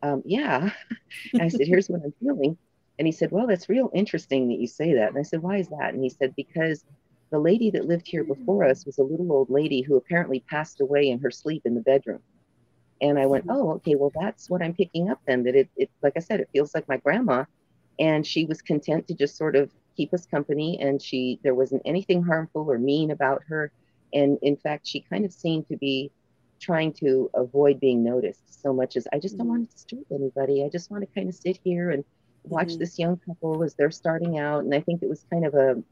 [0.02, 0.70] Um, yeah.
[1.40, 2.56] I said, here's what I'm feeling.
[2.98, 5.08] And he said, well, that's real interesting that you say that.
[5.08, 5.94] And I said, why is that?
[5.94, 6.84] And he said, because
[7.30, 10.80] the lady that lived here before us was a little old lady who apparently passed
[10.80, 12.20] away in her sleep in the bedroom.
[13.00, 15.44] And I went, oh, okay, well, that's what I'm picking up then.
[15.44, 17.44] That it, it, like I said, it feels like my grandma,
[17.98, 21.82] and she was content to just sort of keep us company, and she there wasn't
[21.86, 23.72] anything harmful or mean about her,
[24.12, 26.12] and in fact, she kind of seemed to be
[26.60, 29.48] trying to avoid being noticed so much as I just don't Mhm.
[29.48, 30.64] want to disturb anybody.
[30.64, 32.04] I just want to kind of sit here and
[32.44, 32.78] watch Mhm.
[32.78, 35.82] this young couple as they're starting out, and I think it was kind of a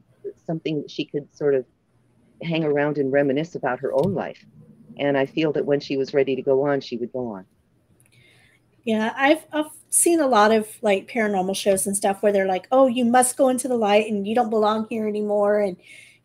[0.45, 1.65] something that she could sort of
[2.43, 4.45] hang around and reminisce about her own life.
[4.97, 7.45] And I feel that when she was ready to go on, she would go on.
[8.83, 12.67] Yeah, I've I've seen a lot of like paranormal shows and stuff where they're like,
[12.71, 15.77] "Oh, you must go into the light and you don't belong here anymore." And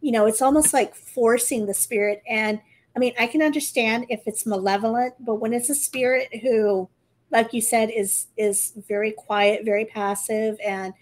[0.04, 2.22] you know, it's almost like forcing the spirit.
[2.28, 2.60] And
[2.94, 6.90] I mean, I can understand if it's malevolent, but when it's a spirit who,
[7.30, 10.92] like you said, is is very quiet, very passive, and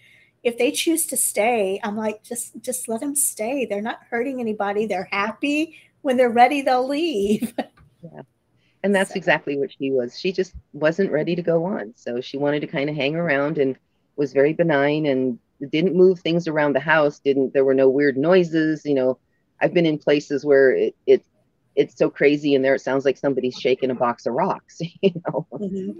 [0.41, 3.65] if they choose to stay, I'm like, just just let them stay.
[3.65, 4.85] They're not hurting anybody.
[4.85, 5.75] They're happy.
[6.01, 7.53] When they're ready, they'll leave.
[8.01, 8.21] yeah.
[8.83, 10.17] And that's So- exactly what she was.
[10.17, 11.93] She just wasn't ready to go on.
[11.97, 13.77] So she wanted to kind of hang around and
[14.15, 15.39] was very benign and
[15.71, 17.19] didn't move things around the house.
[17.19, 18.83] Didn't there were no weird noises.
[18.85, 19.19] You know,
[19.61, 21.23] I've been in places where it, it
[21.75, 25.11] it's so crazy in there it sounds like somebody's shaking a box of rocks, you
[25.27, 25.47] know.
[25.53, 25.95] Mhm.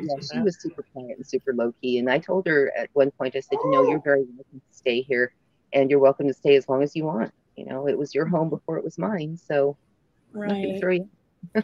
[0.00, 1.98] Yeah, she was super quiet and super low key.
[1.98, 4.76] And I told her at one point, I said, you know, you're very welcome to
[4.76, 5.32] stay here
[5.72, 7.32] and you're welcome to stay as long as you want.
[7.56, 9.36] You know, it was your home before it was mine.
[9.36, 9.76] So
[10.34, 10.80] I'm not gonna Right.
[10.80, 11.10] throw you.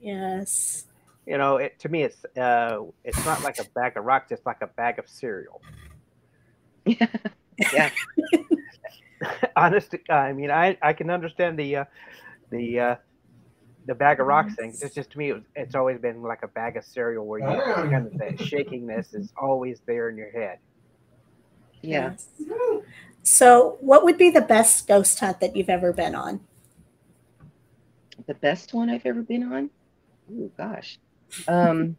[0.00, 0.86] Yes.
[1.26, 4.46] You know, it, to me, it's uh, it's not like a bag of rocks; it's
[4.46, 5.60] like a bag of cereal.
[7.72, 7.90] yeah.
[9.56, 11.84] Honest, I mean, I I can understand the uh,
[12.50, 12.96] the uh,
[13.86, 14.76] the bag of rocks thing.
[14.80, 17.40] It's just to me, it was, it's always been like a bag of cereal where
[17.40, 20.58] you kind of the shakiness is always there in your head.
[21.82, 22.12] Yeah.
[22.12, 22.26] Yes.
[23.22, 26.40] So, what would be the best ghost hunt that you've ever been on?
[28.26, 29.70] The best one I've ever been on?
[30.32, 30.98] Oh gosh.
[31.46, 31.96] Um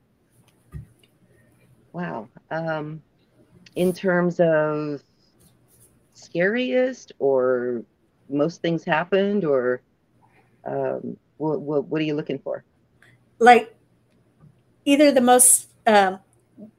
[1.93, 2.27] wow.
[2.49, 3.03] Um
[3.75, 5.01] in terms of
[6.13, 7.83] scariest or
[8.29, 9.81] most things happened or
[10.65, 12.65] um what, what, what are you looking for?
[13.39, 13.73] Like,
[14.83, 16.19] either the most, um,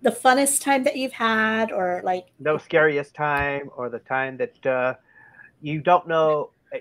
[0.03, 4.66] the funnest time that you've had, or like, No scariest time or the time that
[4.66, 4.94] uh,
[5.62, 6.50] you don't know.
[6.74, 6.81] eh,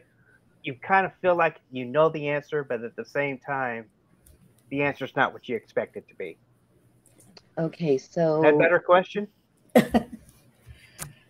[0.64, 3.86] You kind of feel like you know the answer, but at the same time,
[4.70, 6.38] the answer is not what you expect it to be.
[7.58, 9.28] Okay, so That better question?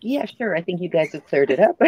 [0.01, 0.55] Yeah, sure.
[0.55, 1.79] I think you guys have cleared it up.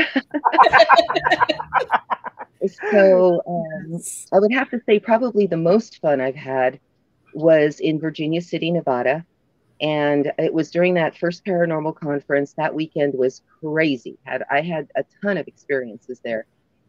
[2.91, 4.01] so um,
[4.33, 6.79] I would have to say probably the most fun I've had
[7.33, 9.25] was in Virginia City, Nevada.
[9.79, 12.53] And it was during that first paranormal conference.
[12.53, 14.17] That weekend was crazy.
[14.23, 16.45] Had I had a ton of experiences there.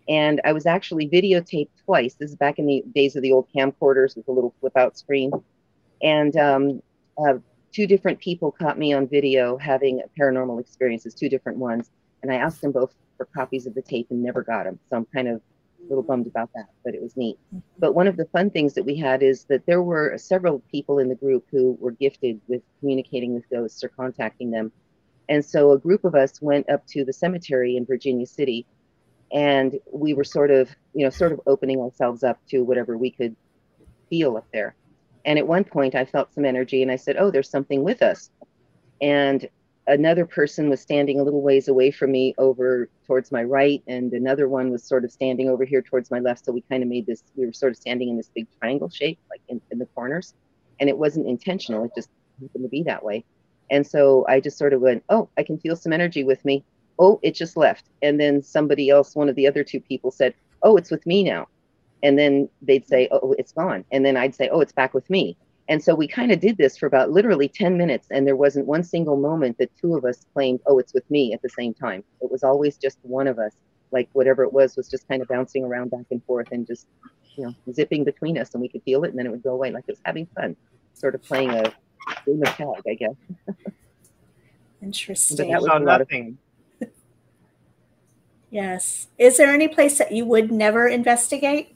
[0.08, 2.14] And I was actually videotaped twice.
[2.14, 4.98] This is back in the days of the old camcorders with a little flip out
[4.98, 5.30] screen.
[6.02, 6.82] And um,
[7.16, 7.34] uh,
[7.72, 11.90] two different people caught me on video having paranormal experiences, two different ones.
[12.22, 14.78] And I asked them both for copies of the tape and never got them.
[14.88, 15.40] So I'm kind of
[15.80, 17.38] a little bummed about that, but it was neat.
[17.48, 17.58] Mm-hmm.
[17.78, 20.98] But one of the fun things that we had is that there were several people
[20.98, 24.70] in the group who were gifted with communicating with ghosts or contacting them.
[25.28, 28.66] And so a group of us went up to the cemetery in Virginia City
[29.32, 33.10] and we were sort of, you know, sort of opening ourselves up to whatever we
[33.10, 33.34] could
[34.10, 34.74] feel up there.
[35.24, 38.02] And at one point I felt some energy and I said, Oh, there's something with
[38.02, 38.30] us.
[39.00, 39.48] And
[39.86, 44.12] another person was standing a little ways away from me over towards my right, and
[44.12, 46.44] another one was sort of standing over here towards my left.
[46.44, 48.88] So we kind of made this, we were sort of standing in this big triangle
[48.88, 50.34] shape, like in, in the corners.
[50.80, 52.08] And it wasn't intentional, it just
[52.40, 53.24] happened to be that way.
[53.70, 56.64] And so I just sort of went, Oh, I can feel some energy with me.
[56.98, 57.86] Oh, it just left.
[58.02, 61.24] And then somebody else, one of the other two people said, Oh, it's with me
[61.24, 61.48] now.
[62.02, 63.84] And then they'd say, oh, oh, it's gone.
[63.92, 65.36] And then I'd say, Oh, it's back with me.
[65.68, 68.66] And so we kind of did this for about literally 10 minutes, and there wasn't
[68.66, 71.72] one single moment that two of us claimed, oh, it's with me at the same
[71.72, 72.02] time.
[72.20, 73.52] It was always just one of us,
[73.92, 76.88] like whatever it was, was just kind of bouncing around back and forth and just,
[77.36, 79.52] you know, zipping between us, and we could feel it, and then it would go
[79.52, 80.56] away, like it was having fun,
[80.94, 81.72] sort of playing a
[82.26, 83.14] game of tag, I guess.
[84.82, 85.36] Interesting.
[85.36, 86.38] But that was So a lot of nothing.
[88.50, 89.06] Yes.
[89.16, 91.74] Is there any place that you would never investigate?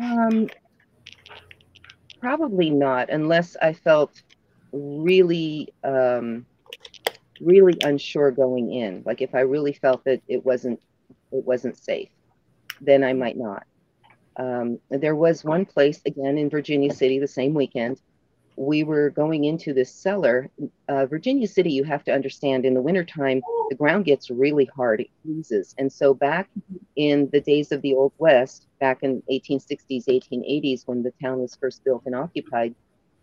[0.00, 0.48] Um,
[2.20, 4.22] probably not, unless I felt
[4.72, 6.46] really, um,
[7.40, 9.02] really unsure going in.
[9.04, 10.80] Like if I really felt that it wasn't,
[11.32, 12.08] it wasn't safe,
[12.80, 13.64] then I might not.
[14.36, 18.00] Um, there was one place again in Virginia City the same weekend.
[18.56, 20.50] We were going into this cellar.
[20.88, 25.00] Uh, Virginia City, you have to understand, in the wintertime, the ground gets really hard.
[25.00, 25.74] It freezes.
[25.78, 26.48] And so back
[26.96, 31.56] in the days of the Old West, back in 1860s, 1880s, when the town was
[31.56, 32.74] first built and occupied,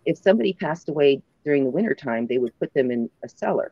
[0.05, 3.71] if somebody passed away during the wintertime, they would put them in a cellar.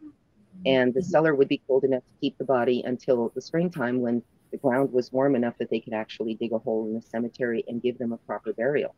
[0.66, 4.22] And the cellar would be cold enough to keep the body until the springtime when
[4.52, 7.64] the ground was warm enough that they could actually dig a hole in the cemetery
[7.68, 8.94] and give them a proper burial.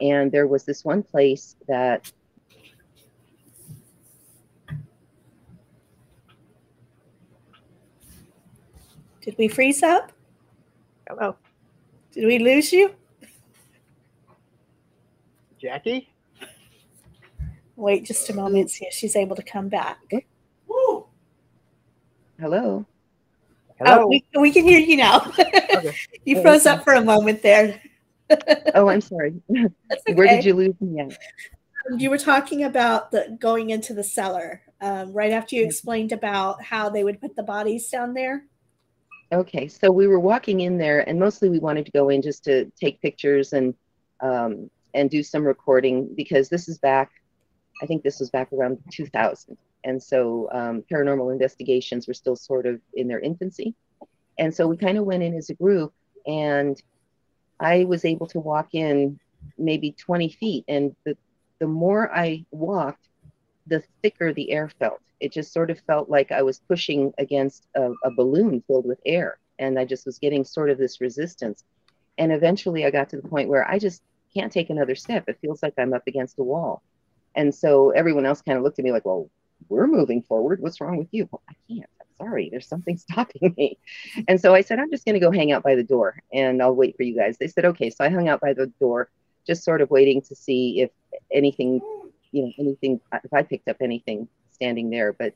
[0.00, 2.10] And there was this one place that
[9.22, 10.10] Did we freeze up?
[11.08, 11.36] Hello,
[12.10, 12.92] Did we lose you?
[15.60, 16.08] Jackie.
[17.76, 20.00] Wait just a moment, see if she's able to come back.
[22.40, 22.84] hello,
[23.78, 24.02] Hello.
[24.02, 25.32] Oh, we, we can hear you now.
[26.24, 27.80] you Oh, froze up for a moment there.
[28.74, 29.34] Oh, I'm sorry.
[29.48, 31.18] That's Where did you lose me at?
[31.96, 36.62] You were talking about the going into the cellar um, right after you explained about
[36.62, 38.44] how they would put the bodies down there.
[39.32, 42.44] Okay, so we were walking in there, and mostly we wanted to go in just
[42.44, 43.74] to take pictures and
[44.20, 47.10] um, and do some recording because this is back.
[47.82, 52.66] I think this was back around 2000, and so um, paranormal investigations were still sort
[52.66, 53.74] of in their infancy,
[54.38, 55.94] and so we kind of went in as a group,
[56.26, 56.80] and
[57.62, 59.18] I was able to walk in
[59.58, 61.16] maybe 20 feet, and the
[61.60, 63.08] the more I walked,
[63.68, 65.00] the thicker the air felt.
[65.20, 68.98] It just sort of felt like I was pushing against a, a balloon filled with
[69.06, 69.38] air.
[69.60, 71.62] And I just was getting sort of this resistance.
[72.18, 74.02] And eventually I got to the point where I just
[74.34, 75.28] can't take another step.
[75.28, 76.82] It feels like I'm up against a wall.
[77.36, 79.30] And so everyone else kind of looked at me like, well,
[79.68, 80.60] we're moving forward.
[80.60, 81.28] What's wrong with you?
[81.30, 81.88] Well, I can't.
[82.22, 82.48] I'm sorry.
[82.50, 83.78] There's something stopping me.
[84.28, 86.62] And so I said, I'm just going to go hang out by the door and
[86.62, 87.36] I'll wait for you guys.
[87.38, 87.90] They said, okay.
[87.90, 89.10] So I hung out by the door,
[89.46, 90.90] just sort of waiting to see if
[91.32, 91.80] anything,
[92.30, 95.12] you know, anything, if I picked up anything standing there.
[95.12, 95.34] But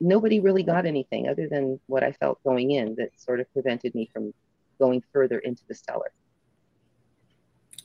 [0.00, 3.94] nobody really got anything other than what I felt going in that sort of prevented
[3.94, 4.34] me from
[4.78, 6.12] going further into the cellar.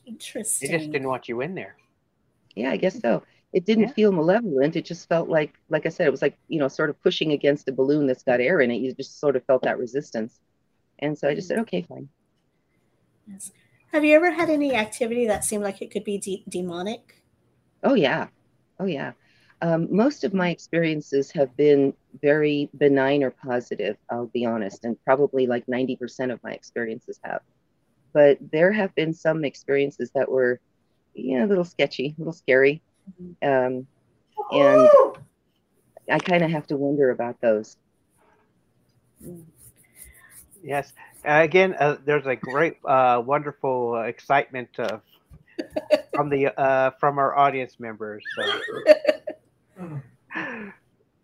[0.05, 0.71] Interesting.
[0.71, 1.75] They just didn't want you in there.
[2.55, 3.23] Yeah, I guess so.
[3.53, 3.93] It didn't Yeah.
[3.93, 4.75] feel malevolent.
[4.75, 7.33] It just felt like, like I said, it was like, you know, sort of pushing
[7.33, 8.77] against a balloon that's got air in it.
[8.77, 10.39] You just sort of felt that resistance.
[10.99, 12.09] And so I just said, okay, fine.
[13.27, 13.51] Yes.
[13.91, 17.23] Have you ever had any activity that seemed like it could be de- demonic?
[17.83, 18.27] Oh, yeah.
[18.79, 19.13] Oh, yeah.
[19.61, 24.97] Um, most of my experiences have been very benign or positive, I'll be honest, and
[25.05, 27.41] probably like 90% of my experiences have.
[28.13, 30.59] But there have been some experiences that were,
[31.13, 32.83] you know, a little sketchy, a little scary.
[33.41, 33.85] Um,
[34.51, 34.89] and
[36.11, 37.77] I kind of have to wonder about those.
[40.63, 40.93] Yes.
[41.25, 44.97] Uh, again, uh, there's a great, uh, wonderful uh, excitement uh,
[46.13, 48.23] from the uh, from our audience members.
[48.35, 48.43] So.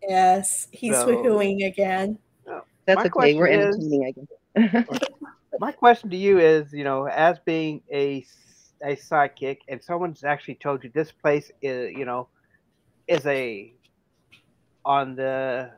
[0.08, 2.18] Yes, he's So- woohooing again.
[2.86, 3.34] That's My okay.
[3.34, 4.06] We're is- entertaining,
[4.56, 4.98] I guess.
[5.60, 8.24] My question to you is, you know, as being a
[8.82, 12.28] a sidekick, and someone's actually told you this place is, you know,
[13.06, 13.72] is a
[14.84, 15.70] on the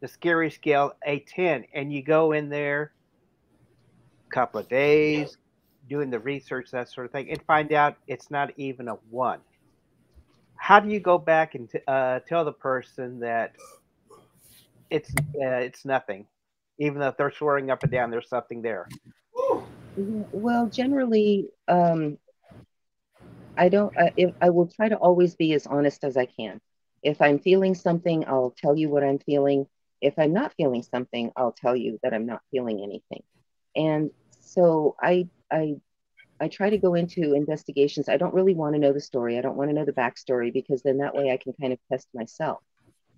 [0.00, 2.92] the scary scale a ten, and you go in there,
[4.30, 5.36] a couple of days,
[5.88, 9.40] doing the research that sort of thing, and find out it's not even a one.
[10.56, 13.54] How do you go back and t- uh, tell the person that
[14.90, 15.10] it's
[15.42, 16.26] uh, it's nothing,
[16.78, 18.88] even though they're swearing up and down there's something there?
[19.96, 22.18] Well, generally, um,
[23.60, 23.96] I don't.
[23.98, 26.60] I, if, I will try to always be as honest as I can.
[27.02, 29.66] If I'm feeling something, I'll tell you what I'm feeling.
[30.00, 33.22] If I'm not feeling something, I'll tell you that I'm not feeling anything.
[33.76, 35.76] And so I I
[36.40, 38.08] I try to go into investigations.
[38.08, 39.36] I don't really want to know the story.
[39.36, 41.78] I don't want to know the backstory because then that way I can kind of
[41.90, 42.60] test myself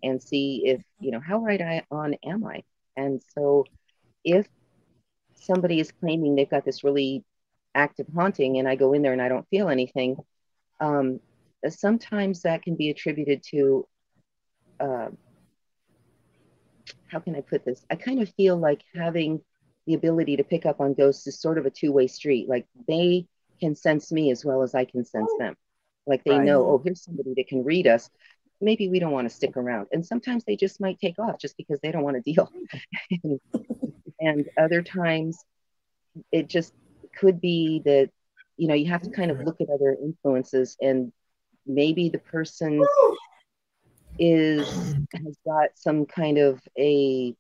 [0.03, 2.65] and see if, you know, how right I, on am I?
[2.97, 3.65] And so
[4.25, 4.49] if
[5.35, 7.25] somebody is claiming they've got this really
[7.77, 10.17] active haunting and I go in there and I don't feel anything,
[10.83, 11.21] um,
[11.69, 13.87] sometimes that can be attributed to,
[14.81, 15.09] uh,
[17.07, 17.87] how can I put this?
[17.89, 19.41] I kind of feel like having
[19.87, 22.49] the ability to pick up on ghosts is sort of a two-way street.
[22.49, 23.27] Like they
[23.61, 25.55] can sense me as well as I can sense them.
[26.05, 26.45] Like they right.
[26.45, 28.11] know, oh, here's somebody that can read us.
[28.61, 29.87] Maybe we don't want to stick around.
[29.93, 32.51] And sometimes they just might take off just because they don't want to deal.
[33.23, 33.41] and,
[34.21, 35.39] and other times
[36.33, 36.73] it just
[37.17, 38.11] could be that,
[38.63, 41.13] you know, you have to kind of look at other influences and
[41.67, 42.81] maybe the person
[44.21, 47.35] is has got some kind of a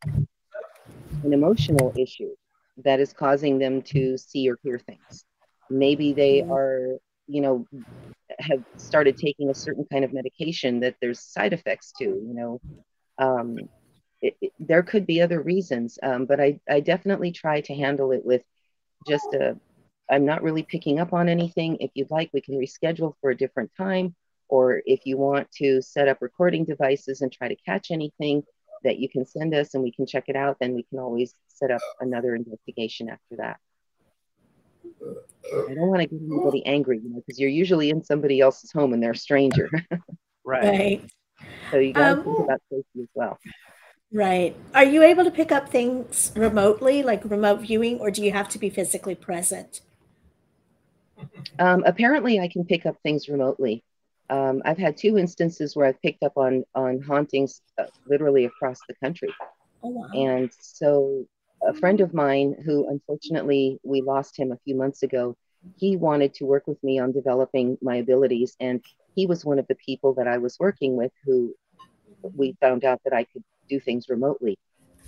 [1.23, 2.35] an emotional issue
[2.79, 5.25] that is causing them to see or hear things.
[5.70, 6.53] Maybe they mm-hmm.
[6.53, 6.99] are,
[7.29, 7.66] you know,
[8.41, 12.61] have started taking a certain kind of medication that there's side effects to, you know.
[13.18, 13.59] Um,
[14.20, 18.11] it, it, there could be other reasons, um, but I, I definitely try to handle
[18.11, 18.43] it with
[19.07, 19.57] just a,
[20.13, 21.79] I'm not really picking up on anything.
[21.81, 24.15] If you'd like, we can reschedule for a different time.
[24.49, 28.45] Or if you want to set up recording devices and try to catch anything,
[28.85, 31.35] that you can send us and we can check it out, then we can always
[31.49, 33.59] set up another investigation after that.
[35.05, 38.73] I don't want to get anybody angry, you know, because you're usually in somebody else's
[38.73, 39.71] home and they're a stranger.
[40.45, 41.03] right.
[41.71, 43.39] So you got to um, think about safety as well.
[44.13, 44.55] Right.
[44.75, 48.49] Are you able to pick up things remotely, like remote viewing, or do you have
[48.51, 49.81] to be physically present?
[51.59, 53.85] Um, apparently, I can pick up things remotely.
[54.31, 58.79] Um, I've had two instances where I've picked up on on hauntings uh, literally across
[58.89, 59.33] the country.
[59.83, 60.09] Oh, wow.
[60.14, 61.27] And so
[61.62, 65.37] a friend of mine who unfortunately we lost him a few months ago,
[65.77, 68.83] he wanted to work with me on developing my abilities and
[69.14, 71.55] he was one of the people that I was working with who
[72.35, 74.59] we found out that I could do things remotely.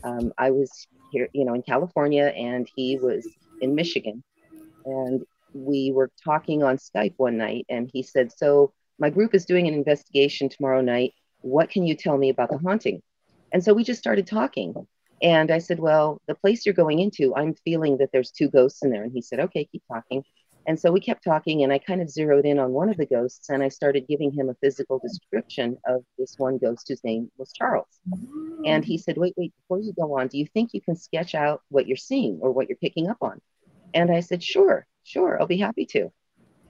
[0.03, 3.27] Um, I was here, you know, in California and he was
[3.61, 4.23] in Michigan.
[4.85, 5.23] And
[5.55, 9.67] we were talking on Skype one night and he said, So my group is doing
[9.67, 11.13] an investigation tomorrow night.
[11.41, 13.01] What can you tell me about the haunting?
[13.53, 14.75] And so we just started talking.
[15.23, 18.83] And I said, Well, the place you're going into, I'm feeling that there's two ghosts
[18.83, 19.05] in there.
[19.05, 20.25] And he said, Okay, keep talking.
[20.67, 23.05] And so we kept talking, and I kind of zeroed in on one of the
[23.05, 27.31] ghosts, and I started giving him a physical description of this one ghost whose name
[27.37, 28.01] was Charles.
[28.65, 31.35] And he said, Wait, wait, before you go on, do you think you can sketch
[31.35, 33.41] out what you're seeing or what you're picking up on?
[33.93, 36.11] And I said, Sure, sure, I'll be happy to.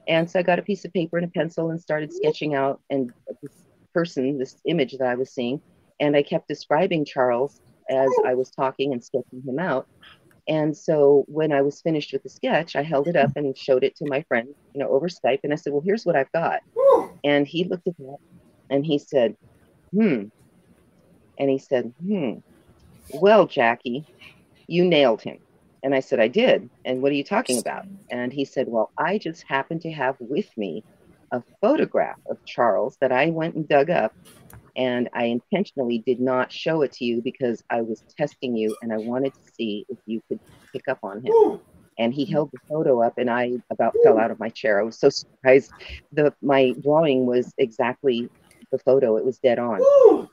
[0.06, 2.80] And so I got a piece of paper and a pencil and started sketching out
[2.90, 3.10] and
[3.42, 3.52] this
[3.94, 5.60] person, this image that I was seeing.
[6.00, 9.86] And I kept describing Charles as I was talking and sketching him out.
[10.46, 13.82] And so when I was finished with the sketch, I held it up and showed
[13.82, 15.40] it to my friend, you know, over Skype.
[15.42, 16.60] And I said, Well, here's what I've got.
[17.24, 18.18] And he looked at that
[18.68, 19.36] and he said,
[19.92, 20.24] Hmm.
[21.38, 22.34] And he said, Hmm.
[23.14, 24.04] Well, Jackie,
[24.66, 25.38] you nailed him.
[25.84, 26.70] And I said, I did.
[26.86, 27.84] And what are you talking about?
[28.10, 30.82] And he said, Well, I just happened to have with me
[31.30, 34.14] a photograph of Charles that I went and dug up.
[34.76, 38.92] And I intentionally did not show it to you because I was testing you and
[38.92, 40.40] I wanted to see if you could
[40.72, 41.60] pick up on him.
[41.98, 44.80] And he held the photo up and I about fell out of my chair.
[44.80, 45.70] I was so surprised.
[46.12, 48.30] The my drawing was exactly
[48.72, 49.16] the photo.
[49.16, 49.80] It was dead on.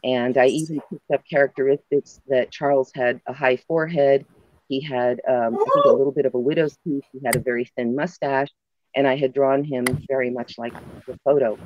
[0.03, 4.25] And I even picked up characteristics that Charles had a high forehead
[4.71, 7.03] he had, um, I think, a little bit of a widow's peak.
[7.11, 8.47] He had a very thin mustache,
[8.95, 10.73] and I had drawn him very much like
[11.05, 11.57] the photo.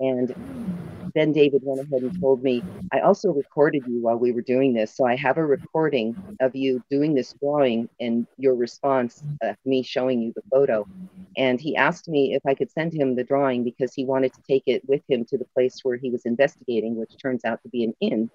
[0.00, 0.34] And
[1.14, 2.62] then David went ahead and told me,
[2.94, 4.96] I also recorded you while we were doing this.
[4.96, 9.82] So I have a recording of you doing this drawing and your response, uh, me
[9.82, 10.86] showing you the photo.
[11.36, 14.40] And he asked me if I could send him the drawing because he wanted to
[14.48, 17.68] take it with him to the place where he was investigating, which turns out to
[17.68, 18.30] be an inn.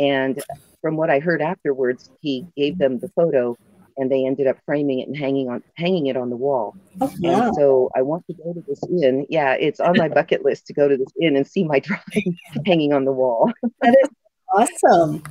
[0.00, 0.42] And
[0.80, 3.56] from what I heard afterwards, he gave them the photo
[3.96, 6.74] and they ended up framing it and hanging on hanging it on the wall.
[7.00, 7.46] Oh, yeah.
[7.46, 9.26] And so I want to go to this inn.
[9.28, 12.38] Yeah, it's on my bucket list to go to this inn and see my drawing
[12.66, 13.52] hanging on the wall.
[13.82, 14.08] that is
[14.52, 15.22] awesome.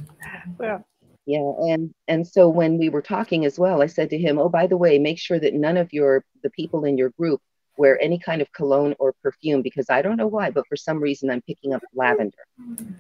[0.62, 0.80] Yeah.
[1.26, 4.50] Yeah, and and so when we were talking as well, I said to him, "Oh,
[4.50, 7.40] by the way, make sure that none of your the people in your group
[7.80, 11.00] wear any kind of cologne or perfume because I don't know why, but for some
[11.00, 12.46] reason I'm picking up lavender.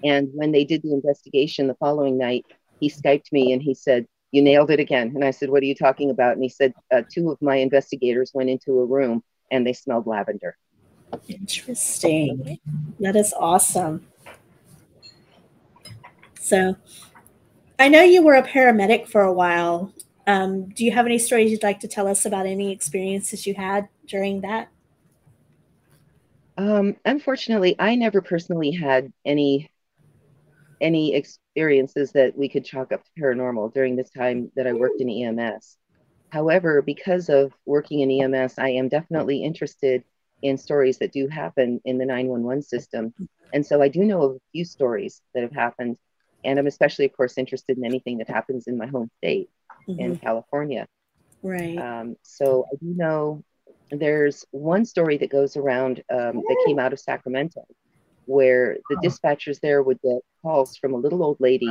[0.05, 2.45] And when they did the investigation the following night,
[2.79, 5.11] he Skyped me and he said, You nailed it again.
[5.13, 6.33] And I said, What are you talking about?
[6.33, 9.21] And he said, uh, Two of my investigators went into a room
[9.51, 10.55] and they smelled lavender.
[11.27, 12.59] Interesting.
[13.01, 14.07] That is awesome.
[16.39, 16.77] So,
[17.77, 19.93] I know you were a paramedic for a while.
[20.25, 23.55] Um, do you have any stories you'd like to tell us about any experiences you
[23.55, 24.69] had during that?
[26.57, 29.71] Um, unfortunately, I never personally had any
[30.81, 35.01] any experiences that we could chalk up to paranormal during this time that I worked
[35.01, 35.77] in EMS.
[36.29, 40.03] However, because of working in EMS, I am definitely interested
[40.41, 43.13] in stories that do happen in the 911 system.
[43.51, 45.97] And so I do know of a few stories that have happened.
[46.45, 49.49] And I'm especially, of course, interested in anything that happens in my home state
[49.87, 49.99] mm-hmm.
[49.99, 50.87] in California.
[51.41, 51.77] Right.
[51.77, 53.43] Um, so I do know
[53.91, 57.65] there's one story that goes around um, that came out of Sacramento
[58.25, 61.69] where the dispatchers there would get calls from a little old lady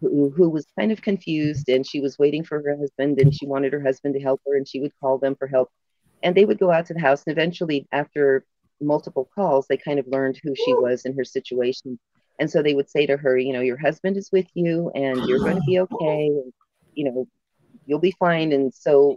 [0.00, 3.46] who, who was kind of confused and she was waiting for her husband and she
[3.46, 5.70] wanted her husband to help her and she would call them for help.
[6.22, 8.44] And they would go out to the house and eventually after
[8.80, 11.96] multiple calls they kind of learned who she was and her situation.
[12.40, 15.24] And so they would say to her you know your husband is with you and
[15.26, 16.52] you're going to be okay and,
[16.94, 17.28] you know
[17.86, 18.52] you'll be fine.
[18.52, 19.16] And so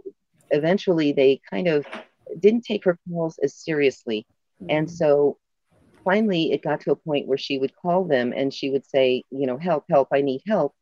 [0.50, 1.86] eventually they kind of
[2.38, 4.26] didn't take her calls as seriously
[4.68, 4.94] and mm-hmm.
[4.94, 5.38] so
[6.04, 9.22] finally it got to a point where she would call them and she would say
[9.30, 10.74] you know help help i need help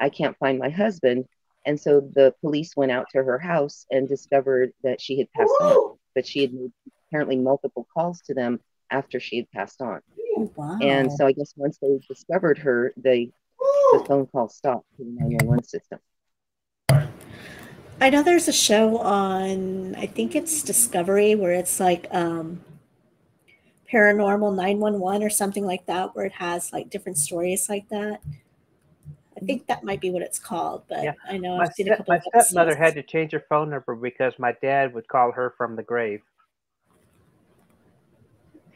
[0.00, 1.24] i can't find my husband
[1.66, 5.54] and so the police went out to her house and discovered that she had passed
[5.60, 6.72] on, but she had made
[7.08, 10.00] apparently multiple calls to them after she had passed on.
[10.36, 10.78] Wow.
[10.82, 13.30] And so I guess once they discovered her, they
[13.92, 15.98] the phone call stopped to the 911 system.
[18.00, 22.60] I know there's a show on, I think it's Discovery, where it's like um,
[23.90, 28.20] paranormal 911 or something like that, where it has like different stories like that.
[29.36, 31.12] I think that might be what it's called, but yeah.
[31.28, 32.30] I know my, I've seen a couple of shows.
[32.34, 35.76] my stepmother had to change her phone number because my dad would call her from
[35.76, 36.22] the grave.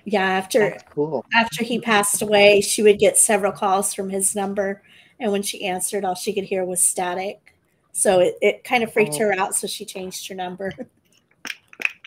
[0.04, 1.24] Yeah, after cool.
[1.34, 4.82] after he passed away, she would get several calls from his number,
[5.20, 7.54] and when she answered, all she could hear was static.
[7.98, 9.18] So it, it kind of freaked oh.
[9.18, 10.72] her out, so she changed her number.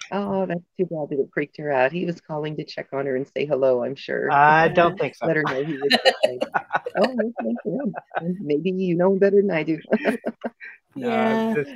[0.09, 1.91] Oh, that's too bad that it freaked her out.
[1.91, 4.31] He was calling to check on her and say hello, I'm sure.
[4.31, 5.25] I don't think so.
[5.25, 5.97] Let her know he was
[6.95, 8.35] oh, okay.
[8.39, 9.81] Maybe you know better than I do.
[10.95, 11.55] yeah.
[11.55, 11.71] just,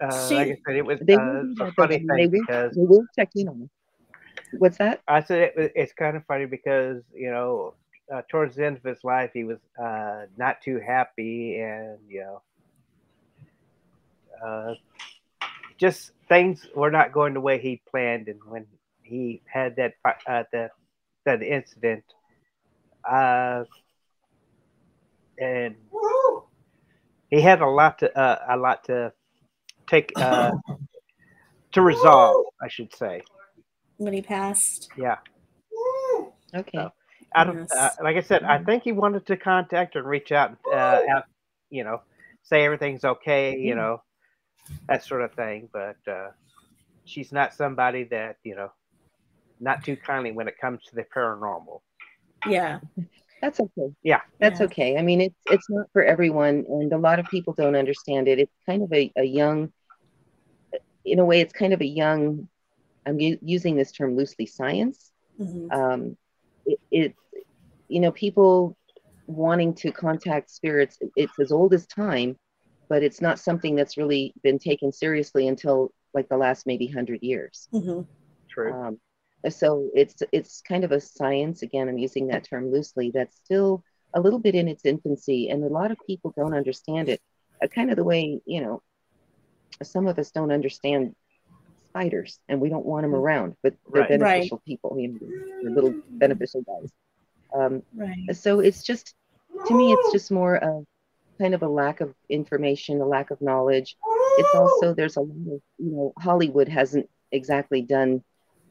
[0.00, 2.76] uh, she, like I said, it was they uh, a funny thing they will, because
[2.76, 3.68] they will check in on.
[4.52, 5.00] What's that?
[5.08, 7.74] I said it, it's kind of funny because you know
[8.12, 12.20] uh, towards the end of his life he was uh, not too happy and you
[12.20, 12.42] know
[14.44, 14.74] uh,
[15.78, 18.66] just things were not going the way he planned, and when
[19.02, 19.94] he had that
[20.26, 20.70] uh, that
[21.24, 22.04] that incident,
[23.10, 23.64] uh,
[25.38, 25.74] and
[27.30, 29.12] he had a lot to uh, a lot to
[29.88, 30.52] take uh,
[31.72, 33.22] to resolve, I should say.
[33.96, 34.90] When he passed.
[34.96, 35.18] Yeah.
[36.54, 36.78] Okay.
[36.78, 36.92] So,
[37.34, 37.58] I don't.
[37.58, 37.72] Yes.
[37.72, 41.00] Uh, like I said, I think he wanted to contact her and reach out, uh,
[41.10, 41.24] out,
[41.70, 42.02] you know,
[42.42, 43.78] say everything's okay, you mm-hmm.
[43.78, 44.02] know,
[44.88, 45.68] that sort of thing.
[45.72, 46.30] But uh,
[47.04, 48.72] she's not somebody that you know,
[49.60, 51.80] not too kindly when it comes to the paranormal.
[52.46, 52.80] Yeah,
[53.40, 53.94] that's okay.
[54.02, 54.66] Yeah, that's yeah.
[54.66, 54.98] okay.
[54.98, 58.38] I mean, it's it's not for everyone, and a lot of people don't understand it.
[58.38, 59.72] It's kind of a, a young,
[61.04, 62.48] in a way, it's kind of a young.
[63.06, 65.10] I'm u- using this term loosely, science.
[65.40, 65.70] Mm-hmm.
[65.72, 66.16] Um,
[66.66, 67.14] it, it,
[67.90, 68.76] you know, people
[69.26, 70.98] wanting to contact spirits.
[71.16, 72.36] It's as old as time,
[72.88, 77.22] but it's not something that's really been taken seriously until like the last maybe hundred
[77.22, 77.68] years.
[77.72, 78.02] Mm-hmm.
[78.48, 78.72] True.
[78.72, 79.00] Um,
[79.48, 81.62] so it's it's kind of a science.
[81.62, 83.10] Again, I'm using that term loosely.
[83.12, 83.82] That's still
[84.12, 87.20] a little bit in its infancy, and a lot of people don't understand it.
[87.62, 88.82] Uh, kind of the way you know,
[89.82, 91.14] some of us don't understand
[91.88, 93.20] spiders, and we don't want them mm-hmm.
[93.20, 94.20] around, but they're right.
[94.20, 94.64] beneficial right.
[94.64, 94.96] people.
[94.98, 95.18] You know,
[95.62, 96.90] they're little beneficial guys.
[97.54, 98.36] Um, right.
[98.36, 99.14] So it's just,
[99.66, 100.84] to me, it's just more of
[101.40, 103.96] kind of a lack of information, a lack of knowledge.
[104.38, 108.22] It's also there's a lot of you know Hollywood hasn't exactly done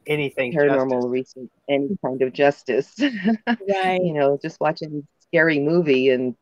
[0.06, 1.10] anything paranormal justice.
[1.10, 2.94] research, any kind of justice.
[3.46, 4.00] right.
[4.02, 6.34] you know, just watching scary movie and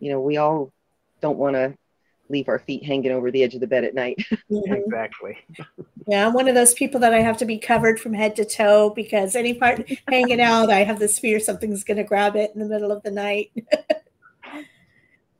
[0.00, 0.72] you know we all
[1.20, 1.74] don't want to
[2.32, 4.18] leave our feet hanging over the edge of the bed at night.
[4.50, 4.74] Mm-hmm.
[4.74, 5.38] Exactly.
[6.06, 8.44] Yeah, I'm one of those people that I have to be covered from head to
[8.44, 12.50] toe because any part hanging out, I have this fear something's going to grab it
[12.52, 13.50] in the middle of the night.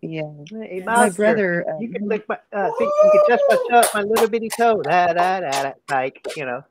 [0.04, 0.32] Yeah.
[0.50, 1.64] Hey, my brother.
[1.68, 4.48] Uh, you can lick my, uh, see, you can touch my toe, my little bitty
[4.48, 4.82] toe.
[4.82, 6.64] Da, da, da, da, like, you know.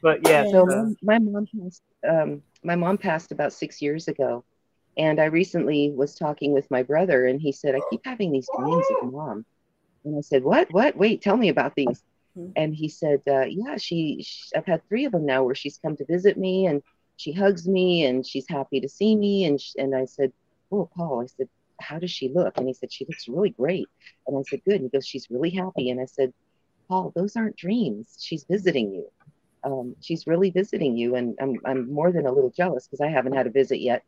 [0.00, 0.50] but yeah.
[0.50, 1.82] So uh, my mom passed.
[2.08, 4.44] Um, my mom passed about six years ago,
[4.96, 8.48] and I recently was talking with my brother, and he said, "I keep having these
[8.56, 9.44] dreams of mom."
[10.04, 10.72] And I said, "What?
[10.72, 10.96] What?
[10.96, 12.02] Wait, tell me about these."
[12.36, 12.50] Mm-hmm.
[12.56, 14.56] And he said, uh, "Yeah, she, she.
[14.56, 16.82] I've had three of them now where she's come to visit me, and
[17.16, 20.32] she hugs me, and she's happy to see me." And she, and I said,
[20.70, 21.48] "Oh, Paul," I said,
[21.80, 23.88] "How does she look?" And he said, "She looks really great."
[24.26, 26.32] And I said, "Good." And he goes, "She's really happy." And I said,
[26.88, 28.16] "Paul, those aren't dreams.
[28.20, 29.10] She's visiting you.
[29.64, 33.08] Um, she's really visiting you." And I'm I'm more than a little jealous because I
[33.08, 34.04] haven't had a visit yet.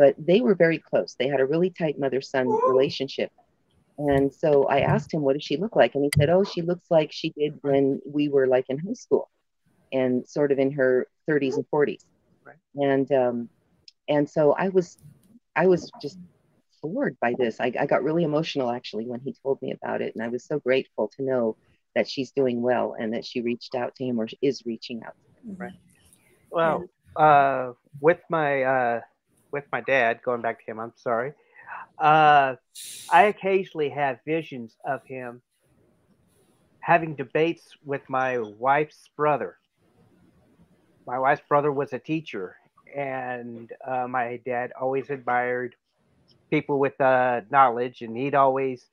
[0.00, 1.14] But they were very close.
[1.18, 3.30] They had a really tight mother son relationship
[4.08, 5.94] and so I asked him, what does she look like?
[5.94, 8.94] And he said, oh, she looks like she did when we were like in high
[8.94, 9.28] school
[9.92, 12.06] and sort of in her 30s and 40s.
[12.42, 12.56] Right.
[12.76, 13.48] And, um,
[14.08, 14.96] and so I was,
[15.54, 16.18] I was just
[16.80, 17.60] floored by this.
[17.60, 20.14] I, I got really emotional actually when he told me about it.
[20.14, 21.56] And I was so grateful to know
[21.94, 25.14] that she's doing well and that she reached out to him or is reaching out.
[25.44, 25.72] Right.
[26.50, 26.86] Well,
[27.16, 29.00] uh, with my, uh,
[29.52, 31.32] with my dad, going back to him, I'm sorry.
[31.98, 32.56] Uh,
[33.12, 35.42] I occasionally have visions of him
[36.80, 39.56] having debates with my wife's brother.
[41.06, 42.56] My wife's brother was a teacher,
[42.96, 45.74] and uh, my dad always admired
[46.50, 48.86] people with uh, knowledge, and he'd always,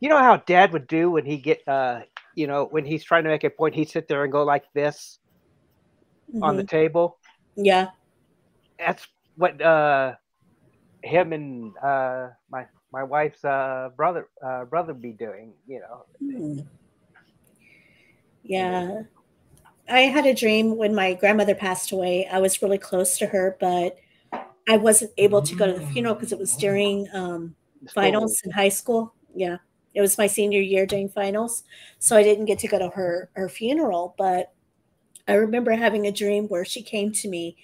[0.00, 2.00] you know, how dad would do when he get, uh,
[2.34, 4.64] you know, when he's trying to make a point, he'd sit there and go like
[4.74, 5.18] this
[6.30, 6.42] mm-hmm.
[6.42, 6.76] on the mm-hmm.
[6.76, 7.18] table.
[7.56, 7.88] Yeah,
[8.78, 9.06] that's
[9.36, 10.14] what uh,
[11.02, 15.52] him and uh, my my wife's uh, brother uh, brother be doing.
[15.66, 16.06] You know.
[16.18, 16.60] Hmm.
[18.42, 19.02] Yeah.
[19.88, 22.26] I had a dream when my grandmother passed away.
[22.26, 23.98] I was really close to her, but
[24.68, 27.54] I wasn't able to go to the funeral because it was during um,
[27.94, 29.14] finals in high school.
[29.34, 29.58] Yeah,
[29.92, 31.64] it was my senior year during finals,
[31.98, 34.14] so I didn't get to go to her her funeral.
[34.16, 34.52] But
[35.28, 37.56] I remember having a dream where she came to me,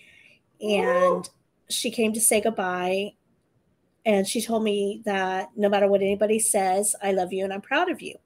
[0.61, 1.29] and
[1.71, 3.13] she came to say goodbye,
[4.05, 7.61] and she told me that no matter what anybody says, I love you and I'm
[7.61, 8.17] proud of you.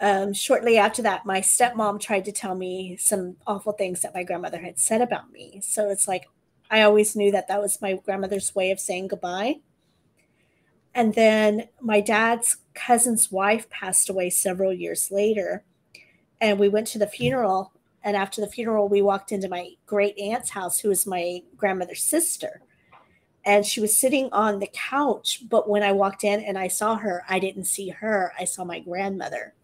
[0.00, 4.24] Um, shortly after that, my stepmom tried to tell me some awful things that my
[4.24, 5.60] grandmother had said about me.
[5.62, 6.28] So it's like
[6.70, 9.60] I always knew that that was my grandmother's way of saying goodbye.
[10.94, 15.64] And then my dad's cousin's wife passed away several years later.
[16.40, 17.72] And we went to the funeral.
[18.04, 22.02] And after the funeral, we walked into my great aunt's house, who was my grandmother's
[22.02, 22.62] sister
[23.44, 25.42] and she was sitting on the couch.
[25.48, 28.32] But when I walked in and I saw her, I didn't see her.
[28.38, 29.54] I saw my grandmother.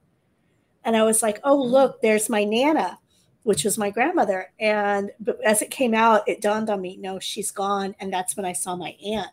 [0.85, 2.99] And I was like, oh, look, there's my Nana,
[3.43, 4.53] which was my grandmother.
[4.59, 7.95] And but as it came out, it dawned on me, no, she's gone.
[8.01, 9.31] And that's when I saw my aunt.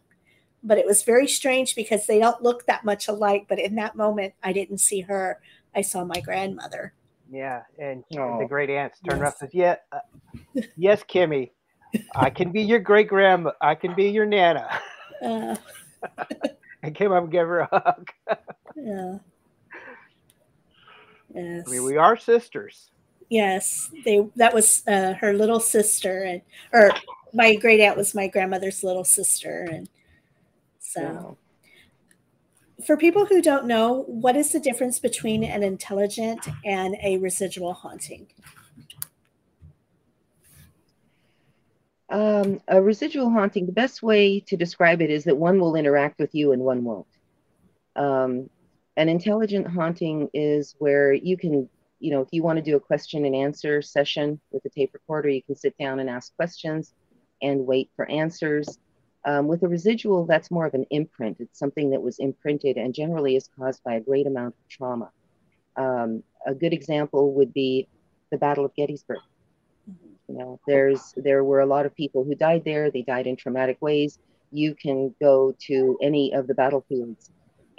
[0.63, 3.45] But it was very strange because they don't look that much alike.
[3.47, 5.39] But in that moment, I didn't see her.
[5.73, 6.93] I saw my grandmother.
[7.31, 7.63] Yeah.
[7.79, 8.39] And oh.
[8.39, 9.21] the great aunts turned yes.
[9.21, 11.51] around and said, yeah, uh, yes, Kimmy,
[12.15, 13.51] I can be your great grandma.
[13.61, 14.67] I can be your nana.
[15.23, 15.55] Uh.
[16.83, 18.09] and came up and gave her a hug.
[18.75, 19.17] yeah.
[21.33, 21.63] Yes.
[21.67, 22.91] I mean, we are sisters.
[23.29, 24.25] Yes, they.
[24.35, 26.91] That was uh, her little sister, and or
[27.33, 29.89] my great aunt was my grandmother's little sister, and
[30.79, 31.01] so.
[31.01, 31.44] Yeah.
[32.83, 37.73] For people who don't know, what is the difference between an intelligent and a residual
[37.73, 38.27] haunting?
[42.09, 46.19] Um, a residual haunting, the best way to describe it is that one will interact
[46.19, 47.07] with you and one won't.
[47.95, 48.49] Um,
[48.97, 51.69] an intelligent haunting is where you can,
[51.99, 54.91] you know, if you want to do a question and answer session with a tape
[54.93, 56.93] recorder, you can sit down and ask questions
[57.41, 58.77] and wait for answers.
[59.25, 61.37] Um, with a residual, that's more of an imprint.
[61.39, 65.09] It's something that was imprinted and generally is caused by a great amount of trauma.
[65.75, 67.87] Um, a good example would be
[68.31, 69.19] the Battle of Gettysburg.
[70.27, 72.89] You know, there's there were a lot of people who died there.
[72.89, 74.19] They died in traumatic ways.
[74.51, 77.31] You can go to any of the battlefields,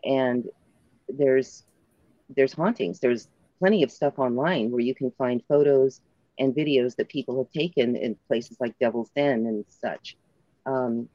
[0.05, 0.49] and
[1.09, 1.65] there's
[2.29, 3.01] there's hauntings.
[3.01, 3.29] There's
[3.59, 6.01] plenty of stuff online where you can find photos
[6.39, 10.17] and videos that people have taken in places like Devil's Den and such.
[10.67, 11.09] Um,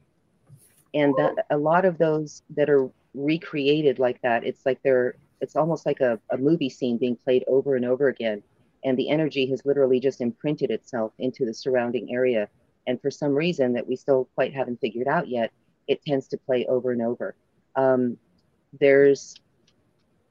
[0.94, 5.56] and that, a lot of those that are recreated like that, it's like they're it's
[5.56, 8.42] almost like a, a movie scene being played over and over again
[8.84, 12.48] and the energy has literally just imprinted itself into the surrounding area.
[12.86, 15.52] And for some reason that we still quite haven't figured out yet,
[15.86, 17.34] it tends to play over and over.
[17.76, 18.16] Um,
[18.80, 19.36] there's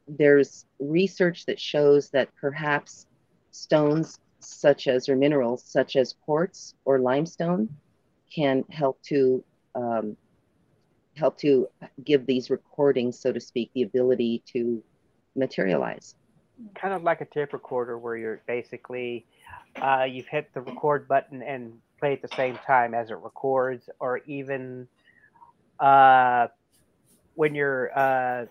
[0.07, 3.05] there's research that shows that perhaps
[3.51, 7.70] stones such as or minerals such as quartz or limestone
[8.34, 9.43] can help to
[9.76, 10.18] um,
[11.22, 11.67] help to
[12.03, 14.84] give these recordings, so to speak, the ability to
[15.36, 16.15] materialize
[16.76, 19.26] kind of like a tape recorder where you're basically
[19.82, 23.89] uh, you've hit the record button and play at the same time as it records,
[23.99, 24.88] or even
[25.80, 26.47] uh,
[27.36, 28.45] when you're uh,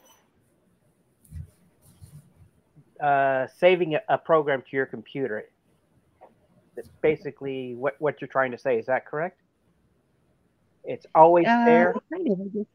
[3.04, 5.48] uh, saving a, program to your computer.
[6.76, 8.78] That's basically what, what you're trying to say.
[8.78, 9.39] Is that correct?
[10.84, 11.94] It's always Uh, there.
[12.12, 12.66] kind of,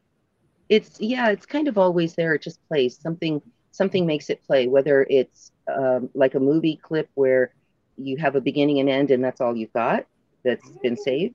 [0.68, 2.34] It's yeah, it's kind of always there.
[2.34, 3.40] It just plays something.
[3.72, 4.68] Something makes it play.
[4.68, 7.52] Whether it's um, like a movie clip where
[7.98, 10.06] you have a beginning and end, and that's all you've got
[10.44, 11.34] that's been saved,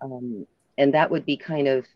[0.00, 0.46] um,
[0.78, 1.86] and that would be kind of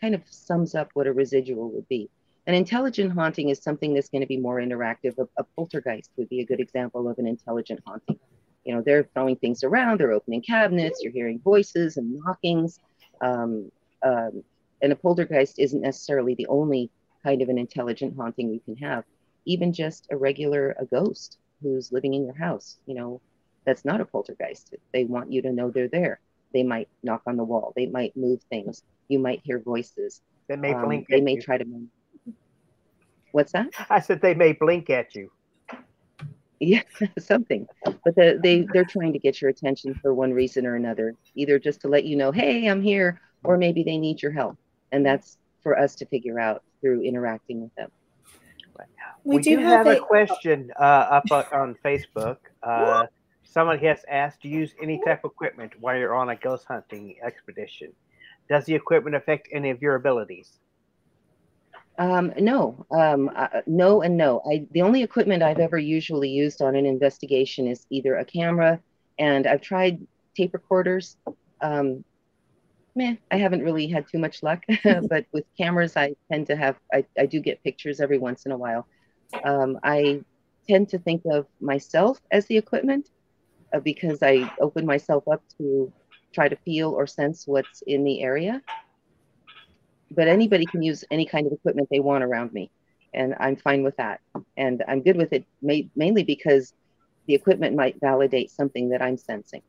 [0.00, 2.08] kind of sums up what a residual would be.
[2.46, 5.18] An intelligent haunting is something that's going to be more interactive.
[5.18, 8.18] A, a poltergeist would be a good example of an intelligent haunting.
[8.64, 12.78] You know, they're throwing things around, they're opening cabinets, you're hearing voices and knockings.
[13.20, 13.70] Um,
[14.02, 14.42] um,
[14.82, 16.90] and a poltergeist isn't necessarily the only
[17.22, 19.04] kind of an intelligent haunting you can have.
[19.46, 23.20] Even just a regular a ghost who's living in your house, you know,
[23.66, 24.74] that's not a poltergeist.
[24.92, 26.20] They want you to know they're there.
[26.52, 27.72] They might knock on the wall.
[27.76, 28.82] They might move things.
[29.08, 30.22] You might hear voices.
[30.48, 31.42] They may Um, blink they may you.
[31.42, 31.64] try to.
[33.32, 33.68] What's that?
[33.88, 35.30] I said they may blink at you.
[36.60, 36.82] Yeah,
[37.18, 37.66] something.
[37.84, 41.58] But the, they they're trying to get your attention for one reason or another, either
[41.58, 44.58] just to let you know, hey, I'm here, or maybe they need your help,
[44.92, 47.90] and that's for us to figure out through interacting with them.
[49.24, 52.38] We, We, do, do, have, have, a a, question uh, up on, on Facebook.
[52.62, 53.06] Uh,
[53.42, 56.66] someone has asked, "Do you use any type of equipment while you're on a ghost
[56.66, 57.92] hunting expedition?
[58.48, 60.60] Does the equipment affect any of your abilities?"
[62.00, 64.40] Um, no, um, uh, no, and no.
[64.50, 68.80] I the only equipment I've ever usually used on an investigation is either a camera,
[69.18, 70.00] and I've tried
[70.34, 71.18] tape recorders.
[71.60, 72.02] Um,
[72.96, 76.76] meh, I haven't really had too much luck, but with cameras, I tend to have
[76.90, 78.86] I, I do get pictures every once in a while.
[79.44, 80.22] Um, I
[80.66, 83.10] tend to think of myself as the equipment
[83.74, 85.92] uh, because I open myself up to
[86.32, 88.62] try to feel or sense what's in the area
[90.10, 92.70] but anybody can use any kind of equipment they want around me
[93.14, 94.20] and i'm fine with that
[94.56, 96.72] and i'm good with it ma- mainly because
[97.26, 99.62] the equipment might validate something that i'm sensing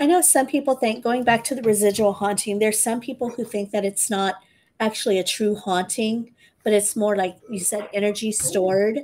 [0.00, 3.44] I know some people think, going back to the residual haunting, there's some people who
[3.44, 4.36] think that it's not
[4.78, 9.00] actually a true haunting, but it's more like you said, energy stored.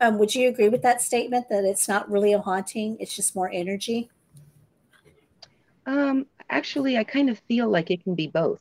[0.00, 2.96] Um, would you agree with that statement that it's not really a haunting?
[3.00, 4.08] It's just more energy?
[5.86, 8.60] um, actually i kind of feel like it can be both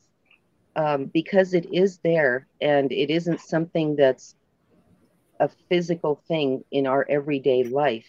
[0.76, 4.36] um, because it is there and it isn't something that's
[5.40, 8.08] a physical thing in our everyday life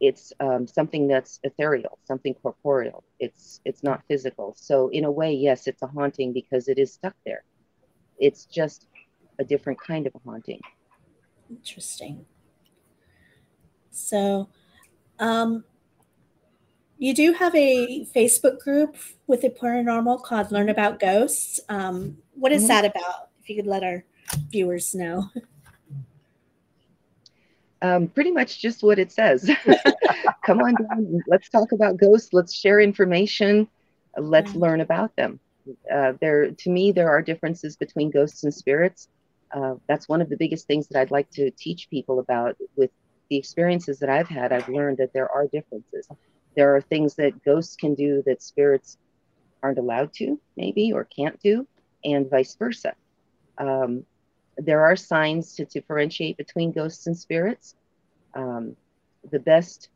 [0.00, 3.04] it's um, something that's ethereal something corporeal.
[3.18, 4.54] It's it's not physical.
[4.56, 7.44] So in a way yes it's a haunting because it is stuck there.
[8.18, 8.86] It's just
[9.38, 10.60] a different kind of haunting.
[11.50, 12.24] Interesting.
[13.90, 14.48] So,
[15.18, 15.64] um,
[17.00, 18.94] you do have a Facebook group
[19.26, 21.58] with the paranormal called Learn About Ghosts.
[21.70, 22.68] Um, what is Mhm.
[22.68, 23.30] that about?
[23.42, 24.04] If you could let our
[24.50, 25.24] viewers know.
[27.82, 29.50] um, pretty much just what it says.
[30.44, 31.22] Come on down.
[31.26, 32.34] Let's talk about ghosts.
[32.34, 33.66] Let's share information.
[34.18, 34.60] Let's Yeah.
[34.60, 35.40] learn about them.
[35.90, 39.08] Uh, there, to me, there are differences between ghosts and spirits.
[39.52, 42.56] Uh, that's one of the biggest things that I'd like to teach people about.
[42.76, 42.90] With
[43.30, 46.06] the experiences that I've had, I've learned that there are differences.
[46.56, 48.98] There are things that ghosts can do that spirits
[49.62, 51.66] aren't allowed to, maybe, or can't do,
[52.04, 52.94] and vice versa.
[53.58, 54.04] Um,
[54.56, 57.74] there are signs to differentiate between ghosts and spirits.
[58.34, 58.76] Um,
[59.30, 59.88] the best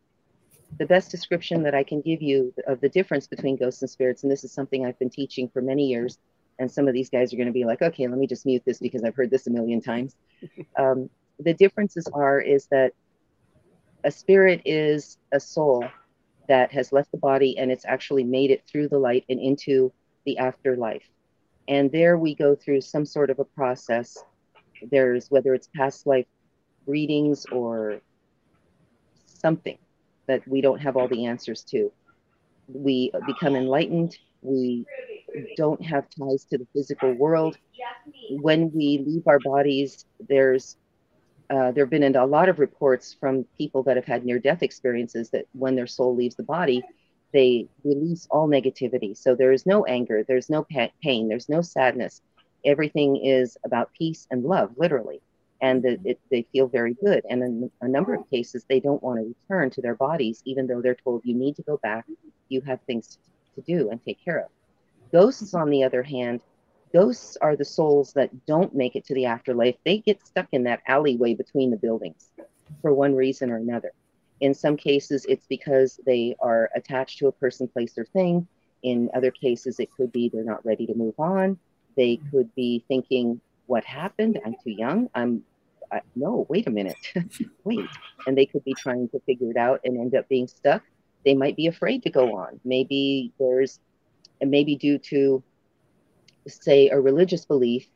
[0.78, 4.24] the best description that I can give you of the difference between ghosts and spirits,
[4.24, 6.18] and this is something I've been teaching for many years,
[6.58, 8.62] and some of these guys are going to be like, okay, let me just mute
[8.66, 10.16] this because I've heard this a million times.
[10.76, 12.92] Um, the differences are is that
[14.04, 15.84] a spirit is a soul
[16.48, 19.92] that has left the body and it's actually made it through the light and into
[20.26, 21.08] the afterlife.
[21.68, 24.18] And there we go through some sort of a process.
[24.90, 26.26] There's whether it's past life
[26.86, 28.00] readings or
[29.26, 29.78] something
[30.26, 31.92] that we don't have all the answers to.
[32.68, 34.16] We become enlightened.
[34.42, 34.86] We
[35.56, 37.56] don't have ties to the physical world.
[38.30, 40.76] When we leave our bodies, there's
[41.50, 44.62] uh, there have been a lot of reports from people that have had near death
[44.62, 46.82] experiences that when their soul leaves the body,
[47.32, 49.16] they release all negativity.
[49.16, 52.22] So there is no anger, there's no pa- pain, there's no sadness.
[52.64, 55.20] Everything is about peace and love, literally.
[55.60, 57.24] And that it, they feel very good.
[57.28, 60.66] And in a number of cases, they don't want to return to their bodies, even
[60.66, 62.06] though they're told you need to go back,
[62.48, 63.18] you have things
[63.54, 64.50] to do and take care of.
[65.12, 66.40] Ghosts, on the other hand,
[66.94, 69.74] ghosts are the souls that don't make it to the afterlife.
[69.84, 72.30] They get stuck in that alleyway between the buildings
[72.80, 73.92] for one reason or another.
[74.40, 78.46] In some cases, it's because they are attached to a person, place, or thing.
[78.82, 81.58] In other cases, it could be they're not ready to move on.
[81.96, 84.40] They could be thinking, "What happened?
[84.44, 85.08] I'm too young.
[85.14, 85.42] I'm
[85.90, 86.96] I, no, wait a minute,
[87.64, 87.88] wait.
[88.26, 90.82] And they could be trying to figure it out and end up being stuck.
[91.24, 92.60] They might be afraid to go on.
[92.64, 93.80] Maybe there's,
[94.40, 95.42] and maybe due to,
[96.46, 97.86] say, a religious belief,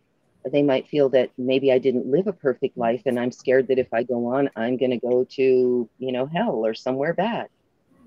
[0.50, 3.78] they might feel that maybe I didn't live a perfect life and I'm scared that
[3.78, 7.48] if I go on, I'm going to go to, you know, hell or somewhere bad.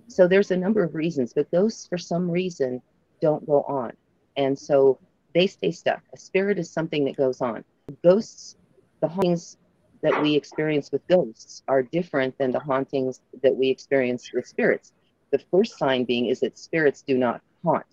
[0.08, 2.82] So there's a number of reasons, but those for some reason
[3.22, 3.94] don't go on.
[4.36, 5.00] And so
[5.34, 6.02] they stay stuck.
[6.14, 7.64] A spirit is something that goes on.
[8.04, 8.56] Ghosts,
[9.02, 9.58] the hauntings
[10.02, 14.94] that we experience with ghosts are different than the hauntings that we experience with spirits.
[15.32, 17.86] The first sign being is that spirits do not haunt.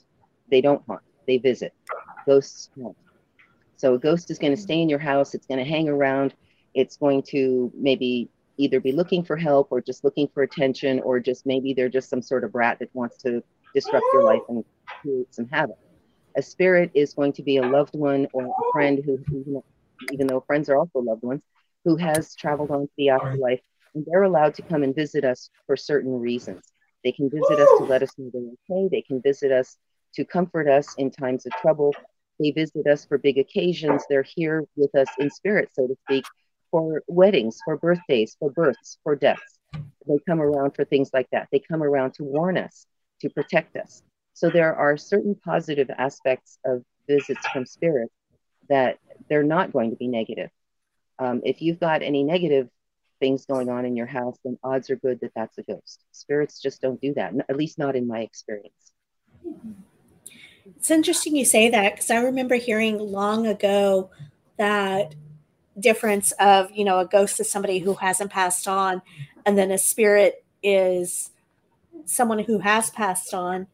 [0.51, 1.73] They don't haunt, they visit.
[2.29, 2.71] Ghosts.
[3.77, 6.35] So a ghost is going to stay in your house, it's going to hang around,
[6.75, 11.21] it's going to maybe either be looking for help or just looking for attention, or
[11.21, 13.43] just maybe they're just some sort of brat that wants to
[13.75, 14.65] disrupt your life and
[15.01, 15.79] create some havoc.
[16.37, 19.65] A spirit is going to be a loved one or a friend who, who
[20.13, 21.43] even though friends are also loved ones,
[21.85, 23.61] who has traveled on to the afterlife,
[23.95, 26.63] and they're allowed to come and visit us for certain reasons.
[27.05, 28.89] They can visit us to let us know they're okay.
[28.91, 29.77] They can visit us
[30.15, 31.95] to comfort us in times of trouble.
[32.39, 34.05] They visit us for big occasions.
[34.09, 36.25] They're here with us in spirit, so to speak,
[36.71, 39.59] for weddings, for birthdays, for births, for deaths.
[39.73, 41.49] They come around for things like that.
[41.51, 42.87] They come around to warn us,
[43.21, 44.03] to protect us.
[44.35, 48.13] So there are certain positive aspects of visits from spirits
[48.69, 50.51] that they're not going to be negative.
[51.19, 52.69] Um, if you've got any negative
[53.19, 56.05] things going on in your house, then odds are good that that's a ghost.
[56.13, 58.93] Spirits just don't do that, at least not in my experience.
[60.77, 64.11] It's interesting you say that because I remember hearing long ago
[64.59, 65.15] that
[65.79, 69.01] difference of, you know, a ghost is somebody who hasn't passed on,
[69.47, 71.31] and then a spirit is
[72.05, 73.67] someone who has passed on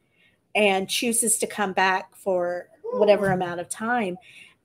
[0.55, 4.17] and chooses to come back for whatever amount of time.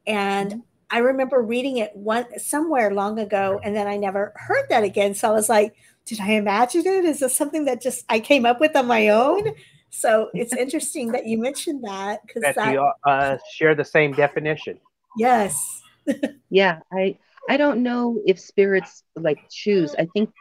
[0.05, 4.83] And I remember reading it one somewhere long ago, and then I never heard that
[4.83, 5.13] again.
[5.13, 5.75] So I was like,
[6.05, 7.05] did I imagine it?
[7.05, 9.53] Is this something that just I came up with on my own?
[9.89, 14.13] So it's interesting that you mentioned that because that, that, you uh, share the same
[14.13, 14.79] definition.
[15.17, 15.81] Yes.
[16.49, 17.17] yeah, I
[17.49, 19.95] I don't know if spirits like choose.
[19.97, 20.31] I think,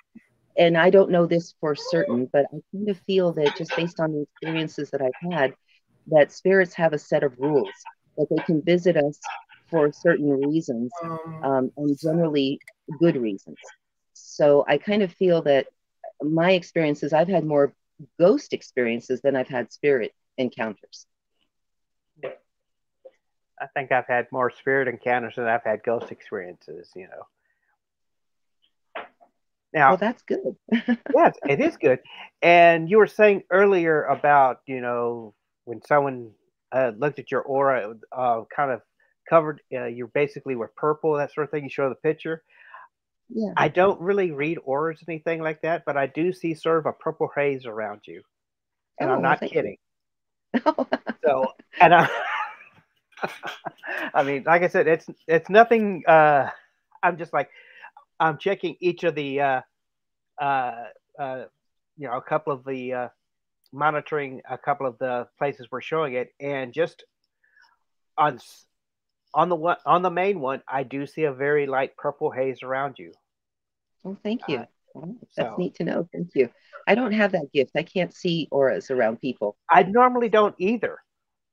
[0.56, 4.00] and I don't know this for certain, but I kind of feel that just based
[4.00, 5.54] on the experiences that I've had,
[6.08, 7.70] that spirits have a set of rules
[8.16, 9.18] that they can visit us
[9.70, 10.90] for certain reasons,
[11.42, 12.60] um, and generally
[12.98, 13.58] good reasons.
[14.14, 15.66] So I kind of feel that
[16.22, 17.72] my experiences, I've had more
[18.18, 21.06] ghost experiences than I've had spirit encounters.
[23.60, 29.04] I think I've had more spirit encounters than I've had ghost experiences, you know.
[29.72, 30.56] Now, well, that's good.
[31.14, 31.98] yes, it is good.
[32.40, 35.34] And you were saying earlier about, you know,
[35.64, 36.30] when someone
[36.72, 38.80] uh, looked at your aura, uh, kind of
[39.28, 39.60] covered.
[39.72, 41.64] Uh, you're basically with purple, that sort of thing.
[41.64, 42.42] You show the picture.
[43.28, 43.52] Yeah.
[43.56, 46.86] I don't really read auras, or anything like that, but I do see sort of
[46.86, 48.22] a purple haze around you,
[48.98, 49.76] and Oh, I'm not kidding.
[51.24, 51.44] So,
[51.78, 52.08] and I,
[54.14, 56.02] I mean, like I said, it's it's nothing.
[56.08, 56.48] Uh,
[57.02, 57.50] I'm just like
[58.18, 59.60] I'm checking each of the, uh,
[60.40, 60.84] uh,
[61.18, 61.44] uh,
[61.96, 63.08] you know, a couple of the uh,
[63.72, 67.04] monitoring a couple of the places we're showing it, and just
[68.16, 68.38] on
[69.34, 72.62] on the one on the main one, I do see a very light purple haze
[72.62, 73.12] around you.
[74.02, 74.58] well, thank you.
[74.58, 76.08] Uh, that's so- neat to know.
[76.12, 76.50] Thank you.
[76.86, 77.72] I don't have that gift.
[77.76, 79.56] I can't see auras around people.
[79.70, 80.98] I normally don't either,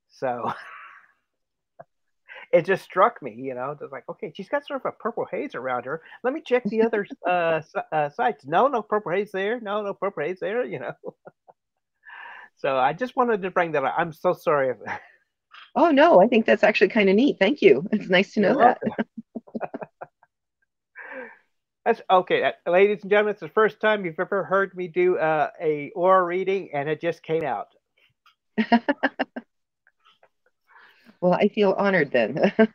[0.07, 0.53] so
[2.53, 5.25] it just struck me, you know, just like okay, she's got sort of a purple
[5.29, 6.01] haze around her.
[6.23, 7.61] Let me check the other uh,
[7.91, 8.45] uh, sites.
[8.45, 9.59] No, no purple haze there.
[9.59, 10.63] No, no purple haze there.
[10.63, 10.93] You know.
[12.57, 13.95] so I just wanted to bring that up.
[13.97, 14.73] I'm so sorry.
[15.75, 17.37] If, Oh no, I think that's actually kind of neat.
[17.39, 17.87] Thank you.
[17.91, 18.81] It's nice to know You're that.
[21.85, 23.33] That's okay, uh, ladies and gentlemen.
[23.33, 26.99] It's the first time you've ever heard me do uh, a aura reading, and it
[26.99, 27.67] just came out.
[31.21, 32.53] Well, I feel honored then.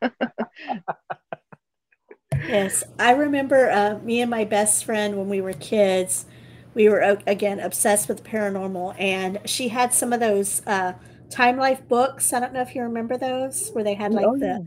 [2.49, 6.27] Yes, I remember uh, me and my best friend when we were kids.
[6.75, 10.95] We were uh, again obsessed with paranormal, and she had some of those uh,
[11.31, 12.33] Time Life books.
[12.33, 14.67] I don't know if you remember those, where they had like Oh, the.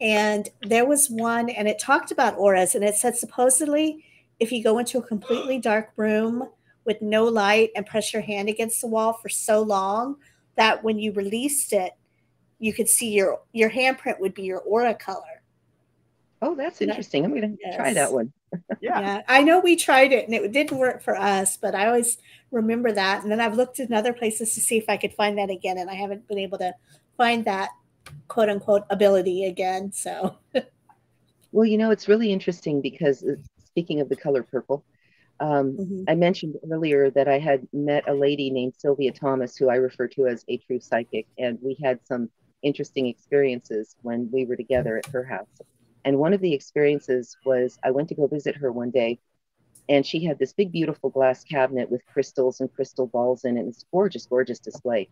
[0.00, 4.04] And there was one, and it talked about auras, and it said supposedly
[4.38, 6.48] if you go into a completely dark room
[6.86, 10.16] with no light and press your hand against the wall for so long
[10.56, 11.92] that when you released it,
[12.58, 15.29] you could see your your handprint would be your aura color.
[16.42, 17.24] Oh, that's interesting.
[17.24, 18.32] I'm going to try that one.
[18.80, 19.02] Yeah.
[19.02, 22.18] Yeah, I know we tried it and it didn't work for us, but I always
[22.50, 23.22] remember that.
[23.22, 25.78] And then I've looked in other places to see if I could find that again,
[25.78, 26.74] and I haven't been able to
[27.16, 27.70] find that
[28.28, 29.92] quote unquote ability again.
[29.92, 30.38] So
[31.52, 34.84] Well, you know, it's really interesting because uh, speaking of the color purple,
[35.40, 36.08] um, Mhm.
[36.08, 40.08] I mentioned earlier that I had met a lady named Sylvia Thomas, who I refer
[40.08, 42.30] to as a true psychic, and we had some
[42.62, 45.48] interesting experiences when we were together at her house.
[46.04, 49.18] And one of the experiences was I went to go visit her one day,
[49.88, 53.66] and she had this big, beautiful glass cabinet with crystals and crystal balls in it.
[53.66, 55.08] It's gorgeous, gorgeous display.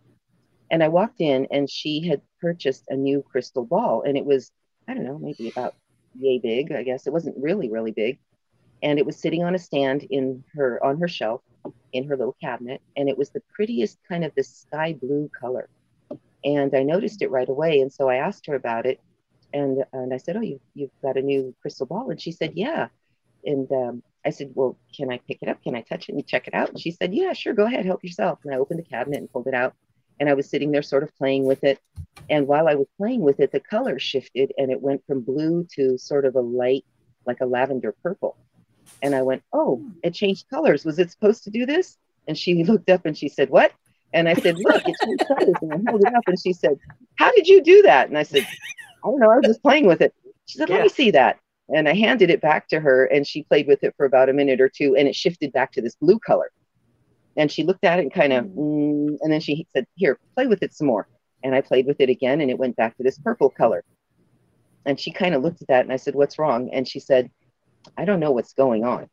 [0.71, 4.51] And I walked in, and she had purchased a new crystal ball, and it was
[4.87, 5.75] I don't know, maybe about
[6.15, 7.05] yay big, I guess.
[7.05, 8.19] It wasn't really, really big.
[8.81, 11.41] And it was sitting on a stand in her on her shelf
[11.93, 12.81] in her little cabinet.
[12.97, 15.69] And it was the prettiest kind of this sky blue color.
[16.43, 17.81] And I noticed it right away.
[17.81, 18.99] And so I asked her about it.
[19.53, 22.09] And and I said, Oh, you you've got a new crystal ball?
[22.09, 22.87] And she said, Yeah.
[23.45, 25.63] And um, I said, Well, can I pick it up?
[25.63, 26.69] Can I touch it and check it out?
[26.69, 28.39] And she said, Yeah, sure, go ahead, help yourself.
[28.43, 29.73] And I opened the cabinet and pulled it out.
[30.19, 31.79] And I was sitting there sort of playing with it.
[32.29, 35.65] And while I was playing with it, the color shifted and it went from blue
[35.75, 36.85] to sort of a light,
[37.25, 38.35] like a lavender purple.
[39.01, 40.85] And I went, Oh, it changed colors.
[40.85, 41.97] Was it supposed to do this?
[42.27, 43.71] And she looked up and she said, What?
[44.13, 45.55] And I said, Look, it changed colors.
[45.61, 46.77] And I held it up and she said,
[47.15, 48.09] How did you do that?
[48.09, 48.45] And I said,
[49.03, 49.31] I don't know.
[49.31, 50.13] I was just playing with it.
[50.45, 50.83] She said, Let Yeah.
[50.83, 51.39] me see that.
[51.69, 54.33] And I handed it back to her and she played with it for about a
[54.33, 56.51] minute or two and it shifted back to this blue color.
[57.37, 60.47] And she looked at it and kind of, mm, and then she said, Here, play
[60.47, 61.07] with it some more.
[61.43, 63.83] And I played with it again and it went back to this purple color.
[64.85, 66.69] And she kind of looked at that and I said, What's wrong?
[66.73, 67.29] And she said,
[67.97, 69.07] I don't know what's going on.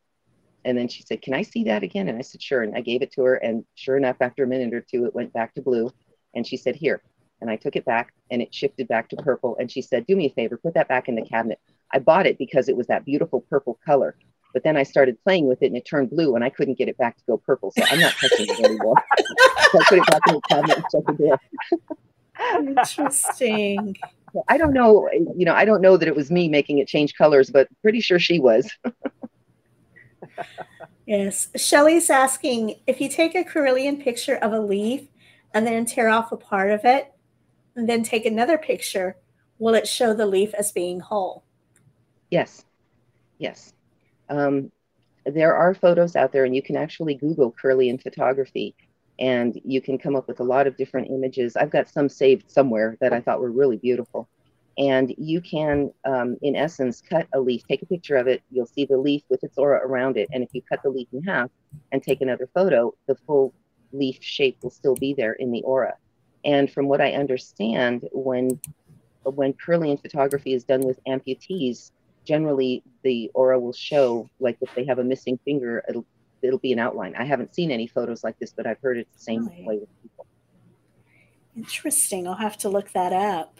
[0.65, 2.09] And then she said, Can I see that again?
[2.09, 2.63] And I said, Sure.
[2.63, 3.35] And I gave it to her.
[3.35, 5.91] And sure enough, after a minute or two, it went back to blue.
[6.35, 7.01] And she said, Here.
[7.41, 9.55] And I took it back and it shifted back to purple.
[9.59, 11.59] And she said, Do me a favor, put that back in the cabinet.
[11.91, 14.15] I bought it because it was that beautiful purple color.
[14.53, 16.89] But then I started playing with it and it turned blue and I couldn't get
[16.89, 17.71] it back to go purple.
[17.71, 18.95] So I'm not touching it anymore.
[19.71, 21.39] so I put it back in the cabinet and shut the door.
[22.59, 23.95] Interesting.
[24.47, 27.15] I don't know, you know, I don't know that it was me making it change
[27.15, 28.69] colors, but pretty sure she was.
[31.07, 31.47] Yes.
[31.55, 35.07] Shelly's asking if you take a Kirlian picture of a leaf
[35.53, 37.13] and then tear off a part of it
[37.77, 39.15] and then take another picture,
[39.59, 41.43] will it show the leaf as being whole?
[42.31, 42.65] Yes.
[43.37, 43.73] Yes.
[44.29, 44.71] Um,
[45.25, 48.75] there are photos out there, and you can actually Google Kirlian photography,
[49.19, 51.55] and you can come up with a lot of different images.
[51.55, 54.27] I've got some saved somewhere that I thought were really beautiful.
[54.79, 58.43] And you can, um, in essence, cut a leaf, take a picture of it.
[58.51, 60.29] You'll see the leaf with its aura around it.
[60.31, 61.49] And if you cut the leaf in half
[61.91, 63.53] and take another photo, the full
[63.91, 65.95] leaf shape will still be there in the aura.
[66.45, 68.59] And from what I understand, when
[69.23, 71.91] when Kirlian photography is done with amputees,
[72.25, 76.05] generally the aura will show like if they have a missing finger it'll
[76.41, 79.13] it'll be an outline i haven't seen any photos like this but i've heard it's
[79.15, 79.63] the same Really?
[79.65, 80.25] way with people
[81.55, 82.27] Interesting.
[82.27, 83.57] I'll have to look that up.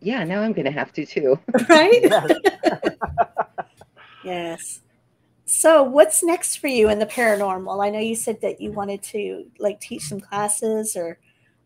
[0.00, 1.36] yeah now i'm gonna have to too
[1.68, 2.00] Right?
[2.02, 2.30] Yes.
[4.24, 4.80] yes.
[5.46, 7.84] So, what's next for you in the paranormal?
[7.84, 11.18] I know you said that you wanted to like teach some classes or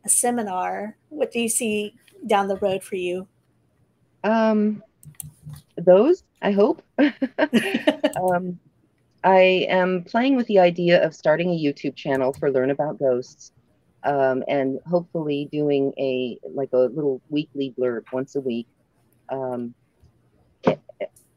[0.04, 0.96] a seminar.
[1.08, 1.94] What do you see
[2.26, 3.28] down the road for you?
[4.24, 4.82] um
[5.76, 8.58] those i hope um
[9.22, 13.52] i am playing with the idea of starting a youtube channel for learn about ghosts
[14.06, 18.66] um, and hopefully doing a like a little weekly blurb once a week
[19.30, 19.74] um,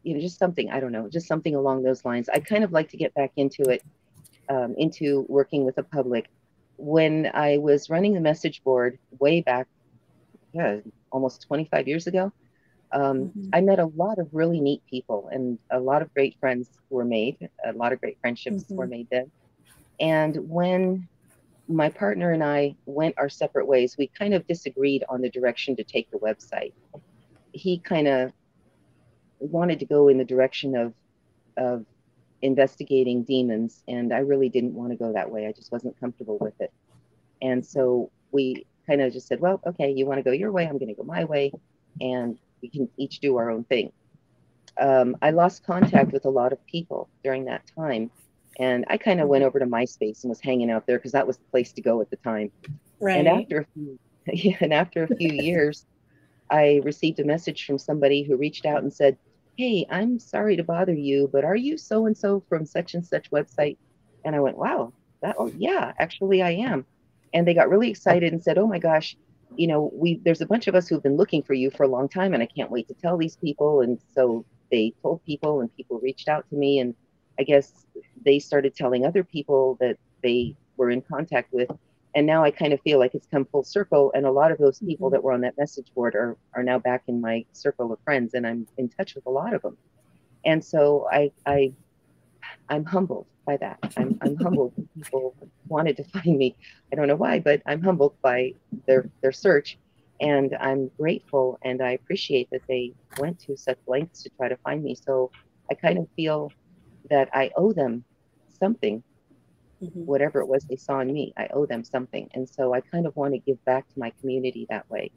[0.04, 2.72] you know just something i don't know just something along those lines i kind of
[2.72, 3.84] like to get back into it
[4.50, 6.30] um, into working with the public
[6.78, 9.68] when i was running the message board way back
[10.54, 10.78] yeah
[11.12, 12.32] almost 25 years ago
[12.94, 13.50] um, Mhm.
[13.54, 17.06] I met a lot of really neat people and a lot of great friends were
[17.06, 17.38] made.
[17.66, 18.76] A lot of great friendships Mhm.
[18.78, 19.32] were made then.
[20.00, 21.10] And when
[21.68, 25.76] my partner and I went our separate ways, we kind of disagreed on the direction
[25.78, 26.74] to take the website.
[27.52, 28.34] He kind of
[29.40, 30.94] wanted to go in the direction of
[31.58, 31.86] of
[32.42, 35.48] investigating demons, and I really didn't want to go that way.
[35.48, 36.72] I just wasn't comfortable with it.
[37.42, 40.66] And so we kind of just said, well, okay, you want to go your way,
[40.66, 41.52] I'm going to go my way,
[42.00, 43.92] and we can each do our own thing.
[44.80, 48.12] Um, I lost contact with a lot of people during that time,
[48.60, 51.28] and I kind of went over to MySpace and was hanging out there because that
[51.28, 52.52] was the place to go at the time.
[53.00, 53.18] Right.
[53.18, 55.86] And after a few, yeah, and after a few years,
[56.50, 59.18] I received a message from somebody who reached out and said,
[59.58, 63.06] "Hey, I'm sorry to bother you, but are you so and so from such and
[63.06, 63.78] such website?"
[64.24, 66.86] And I went, "Wow, that oh yeah, actually I am."
[67.34, 69.18] And they got really excited and said, "Oh my gosh,
[69.56, 71.88] you know, we there's a bunch of us who've been looking for you for a
[71.88, 75.62] long time, and I can't wait to tell these people." And so they told people,
[75.62, 76.96] and people reached out to me, and
[77.40, 77.86] I guess
[78.24, 81.70] they started telling other people that they were in contact with
[82.18, 84.12] and now I kind of feel like it's come full circle.
[84.16, 85.14] And a lot of those people Mhm.
[85.14, 88.36] that were on that message board are are now back in my circle of friends,
[88.36, 89.78] and I'm in touch with a lot of them.
[90.46, 91.76] And so I I
[92.70, 93.80] I'm humbled by that.
[93.98, 95.38] I'm I'm humbled that people
[95.70, 96.58] wanted to find me.
[96.94, 98.56] I don't know why, but I'm humbled by
[98.88, 99.80] their their search,
[100.22, 104.58] and I'm grateful and I appreciate that they went to such lengths to try to
[104.66, 104.96] find me.
[104.96, 105.34] So
[105.72, 106.56] I kind of feel
[107.10, 108.06] that I owe them
[108.60, 109.04] something
[109.82, 110.06] Mhm.
[110.06, 111.34] whatever it was they saw in me.
[111.38, 112.30] I owe them something.
[112.34, 115.12] And so I kind of want to give back to my community that way.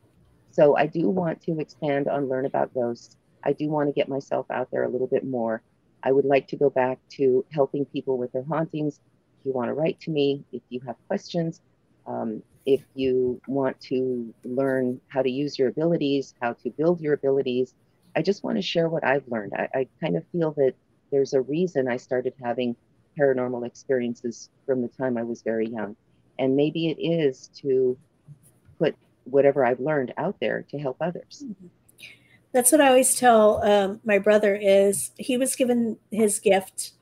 [0.51, 3.17] So I do want to expand on Learn About Ghosts.
[3.45, 5.63] I do want to get myself out there a little bit more.
[6.03, 9.01] I would like to go back to helping people with their hauntings.
[9.41, 11.61] If you want to write to me, if you have questions,
[12.07, 17.15] um, if you want to learn how to use your abilities, how to build your
[17.15, 17.75] abilities,
[18.17, 19.53] I just want to share what I've learned.
[19.57, 20.75] I, I kind of feel that
[21.13, 22.77] there's a reason I started having
[23.21, 25.97] paranormal experiences from the time I was very young.
[26.39, 27.99] And maybe it is to
[28.79, 28.95] put
[29.25, 31.45] whatever I've learned out there to help others.
[32.53, 36.93] That's what I always tell um, my brother is he was given his gift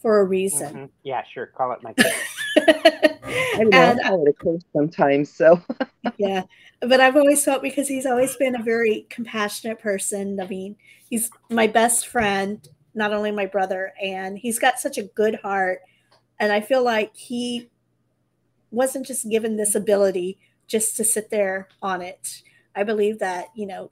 [0.00, 0.74] for a reason.
[0.74, 0.90] Mhm.
[1.02, 1.46] Yeah, sure.
[1.46, 2.14] Call it my gift.
[2.56, 3.18] I
[3.58, 5.34] don't and I call it a curse sometimes.
[5.34, 5.60] So
[6.18, 6.44] yeah,
[6.80, 10.40] but I've always felt because he's always been a very compassionate person.
[10.40, 10.76] I mean,
[11.10, 15.80] he's my best friend, not only my brother, and he's got such a good heart.
[16.38, 17.70] And I feel like he
[18.70, 22.42] wasn't just given this ability just to sit there on it.
[22.74, 23.90] I believe that, you know,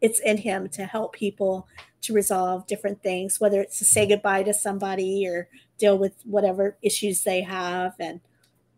[0.00, 1.66] it's in him to help people
[2.02, 5.48] to resolve different things, whether it's to say goodbye to somebody or
[5.78, 7.94] deal with whatever issues they have.
[7.98, 8.20] And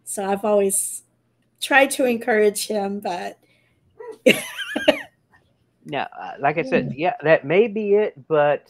[0.04, 1.02] so I've always
[1.60, 3.38] tried to encourage him, but
[5.84, 8.68] No, uh, like I said, yeah, that may be it, but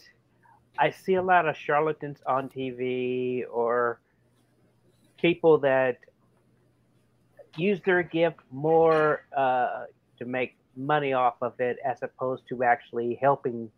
[0.77, 3.99] I see a lot of charlatans on TV or
[5.19, 5.97] people that
[7.55, 9.85] use their gift more uh,
[10.17, 13.71] to make money off of it as opposed to actually helping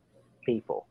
[0.46, 0.88] people.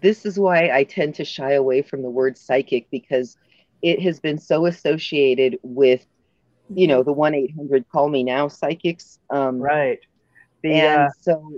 [0.00, 3.36] this is why I tend to shy away from the word psychic because
[3.82, 6.06] it has been so associated with,
[6.74, 9.18] you know, the 1 800 call me now psychics.
[9.30, 9.98] Um, Right.
[10.62, 11.52] The, And uh, so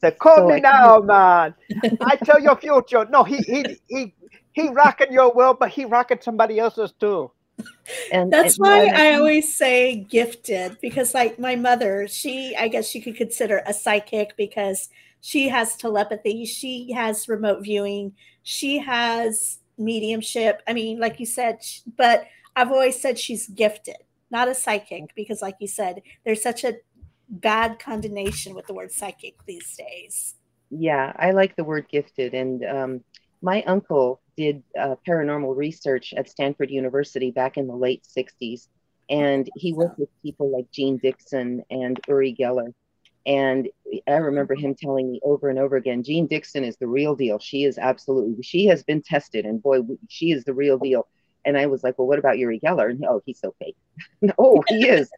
[0.00, 1.54] the call me I now, man.
[2.00, 3.06] I tell your future.
[3.10, 4.14] No, he he he
[4.52, 7.30] he rocking your world, but he rocking somebody else's too.
[8.12, 12.88] and That's and- why I always say gifted because, like, my mother, she, I guess
[12.88, 14.88] she could consider a psychic because
[15.20, 20.62] she has telepathy, she has remote viewing, she has mediumship.
[20.66, 21.60] I mean, like you said,
[21.96, 22.24] but
[22.56, 23.96] I've always said she's gifted,
[24.30, 26.74] not a psychic, because, like you said, there's such a
[27.30, 30.34] bad condemnation with the word psychic these days.
[30.70, 32.34] Yeah, I like the word gifted.
[32.34, 33.04] And um,
[33.42, 38.68] my uncle did uh, paranormal research at Stanford University back in the late 60s.
[39.08, 42.72] And he worked with people like Jeane Dixon and Uri Geller.
[43.26, 43.68] And
[44.08, 47.38] I remember him telling me over and over again, Jeane Dixon is the real deal.
[47.38, 51.06] She is absolutely, she has been tested, and boy, she is the real deal.
[51.44, 52.90] And I was like, well, what about Uri Geller?
[52.90, 53.76] And oh, he's so fake.
[54.38, 55.10] oh, he is.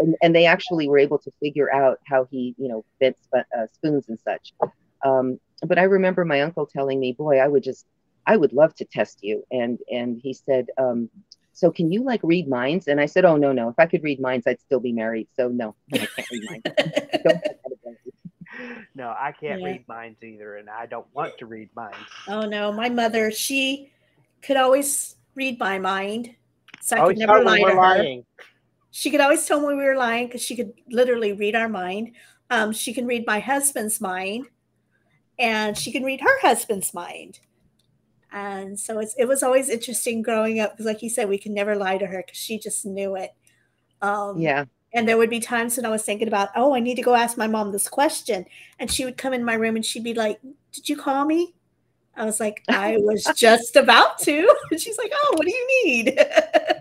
[0.00, 3.46] And, and they actually were able to figure out how he, you know, bent sp-
[3.56, 4.52] uh, spoons and such.
[5.04, 7.86] Um, but I remember my uncle telling me, boy, I would just,
[8.26, 9.44] I would love to test you.
[9.50, 11.10] And and he said, um,
[11.52, 12.88] so can you like read minds?
[12.88, 13.68] And I said, oh no, no.
[13.68, 15.28] If I could read minds, I'd still be married.
[15.34, 16.64] So no, no I can't read minds.
[17.24, 18.12] Don't have that ability.
[18.94, 19.66] No, I can't Yeah.
[19.66, 22.08] read minds either, and I don't want to read minds.
[22.26, 23.92] Oh no, my mother, she
[24.42, 26.34] could always read my mind.
[26.80, 27.76] So I Always could never tell lie to her.
[27.76, 28.24] lying.
[28.90, 32.12] She could always tell when we were lying because she could literally read our mind.
[32.50, 34.46] Um, she can read my husband's mind,
[35.38, 37.40] and she can read her husband's mind.
[38.32, 41.52] And so it's, it was always interesting growing up because, like you said, we could
[41.52, 43.30] never lie to her because she just knew it.
[44.02, 46.96] Um, Yeah, and there would be times when I was thinking about, oh, I need
[46.96, 48.44] to go ask my mom this question.
[48.78, 50.40] And she would come in my room and she'd be like,
[50.72, 51.54] Did you call me?
[52.16, 54.54] I was like, I was just about to.
[54.70, 56.18] And she's like, Oh, what do you need?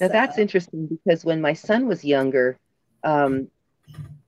[0.00, 2.58] Now So, that's interesting because when my son was younger,
[3.04, 3.48] um,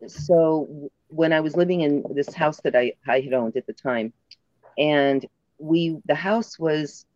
[0.07, 3.73] so when I was living in this house that I, I had owned at the
[3.73, 4.13] time,
[4.79, 5.25] and
[5.59, 7.07] we the house was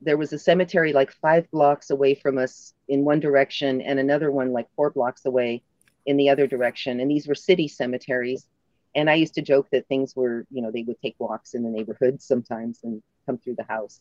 [0.00, 4.30] there was a cemetery like five blocks away from us in one direction and another
[4.30, 5.62] one like four blocks away
[6.06, 7.00] in the other direction.
[7.00, 8.46] And these were city cemeteries.
[8.94, 11.62] And i used to joke that things were you know they would take walks in
[11.62, 14.00] the neighborhood sometimes and come through the house.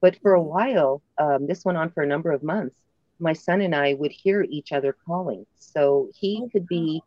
[0.00, 2.76] But for a while um, this went on for a number of months
[3.20, 7.02] my son and i would hear each other calling so he Oh, could be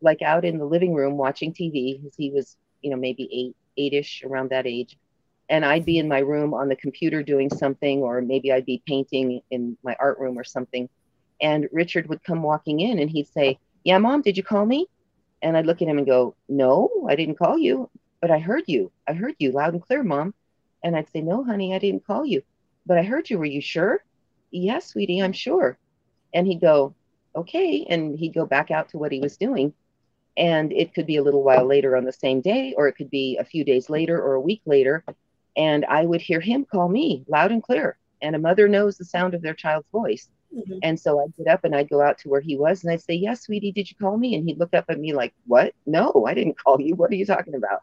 [0.00, 3.56] like out in the living room watching tv because he was you know maybe eight
[3.78, 4.96] eight-ish around that age
[5.48, 8.82] and I'd be in my room on the computer doing something, or maybe I'd be
[8.86, 10.88] painting in my art room or something.
[11.40, 14.86] And Richard would come walking in and he'd say, Yeah, mom, did you call me?
[15.42, 17.90] And I'd look at him and go, No, I didn't call you,
[18.20, 18.92] but I heard you.
[19.08, 20.34] I heard you loud and clear, mom.
[20.82, 22.42] And I'd say, No, honey, I didn't call you,
[22.86, 23.38] but I heard you.
[23.38, 24.02] Were you sure?
[24.50, 25.78] Yes, sweetie, I'm sure.
[26.34, 26.94] And he'd go,
[27.34, 27.86] Okay.
[27.88, 29.74] And he'd go back out to what he was doing.
[30.38, 33.10] And it could be a little while later on the same day, or it could
[33.10, 35.04] be a few days later or a week later
[35.56, 37.96] and I would hear him call me loud and clear.
[38.22, 40.28] And a mother knows the sound of their child's voice.
[40.54, 40.78] Mm-hmm.
[40.82, 43.02] And so I'd get up and I'd go out to where he was and I'd
[43.02, 44.34] say, Yes, sweetie, did you call me?
[44.34, 45.74] And he'd look up at me like, What?
[45.86, 46.94] No, I didn't call you.
[46.94, 47.82] What are you talking about?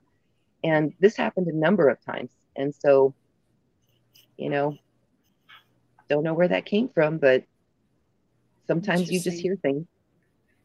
[0.64, 2.32] And this happened a number of times.
[2.56, 3.14] And so,
[4.38, 4.78] you know,
[6.10, 7.44] don't know where that came from, but
[8.68, 9.86] sometimes you just hear things.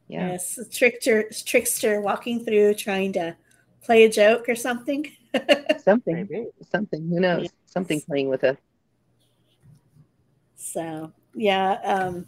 [0.07, 0.31] Yeah.
[0.31, 3.35] Yes, trickster, trickster walking through trying to
[3.83, 5.11] play a joke or something.
[5.83, 6.47] something, Maybe.
[6.71, 7.07] something.
[7.09, 7.43] Who knows?
[7.43, 7.51] Yes.
[7.65, 8.57] Something playing with us.
[10.55, 11.79] So yeah.
[11.83, 12.25] Um,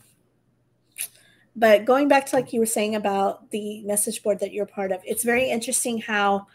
[1.56, 4.92] but going back to like you were saying about the message board that you're part
[4.92, 6.48] of, it's very interesting how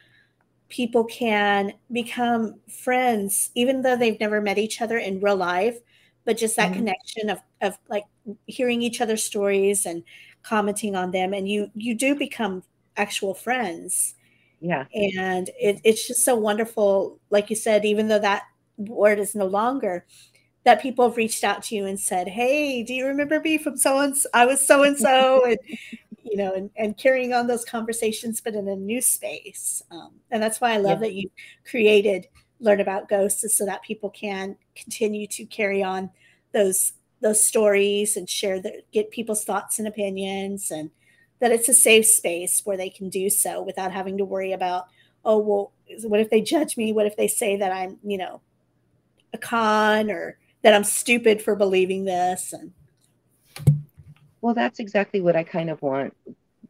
[0.68, 5.78] people can become friends even though they've never met each other in real life
[6.26, 6.80] but just that mm-hmm.
[6.80, 8.04] connection of of like
[8.46, 10.02] hearing each other's stories and
[10.42, 12.62] commenting on them and you you do become
[12.98, 14.16] actual friends
[14.60, 14.86] yeah.
[14.94, 17.18] And it, it's just so wonderful.
[17.30, 18.44] Like you said, even though that
[18.76, 20.06] word is no longer,
[20.64, 23.76] that people have reached out to you and said, Hey, do you remember me from
[23.76, 24.28] so and so?
[24.34, 25.44] I was so and so.
[25.56, 25.58] And,
[26.28, 29.80] you know, and, and carrying on those conversations, but in a new space.
[29.92, 31.06] Um, and that's why I love yeah.
[31.06, 31.30] that you
[31.64, 32.26] created
[32.60, 36.10] Learn About Ghosts so that people can continue to carry on
[36.52, 40.90] those those stories and share the get people's thoughts and opinions and
[41.40, 44.86] that it's a safe space where they can do so without having to worry about,
[45.24, 45.72] oh, well,
[46.04, 46.92] what if they judge me?
[46.92, 48.40] What if they say that I'm, you know,
[49.32, 52.52] a con or that I'm stupid for believing this?
[52.52, 52.72] And
[54.40, 56.16] well, that's exactly what I kind of want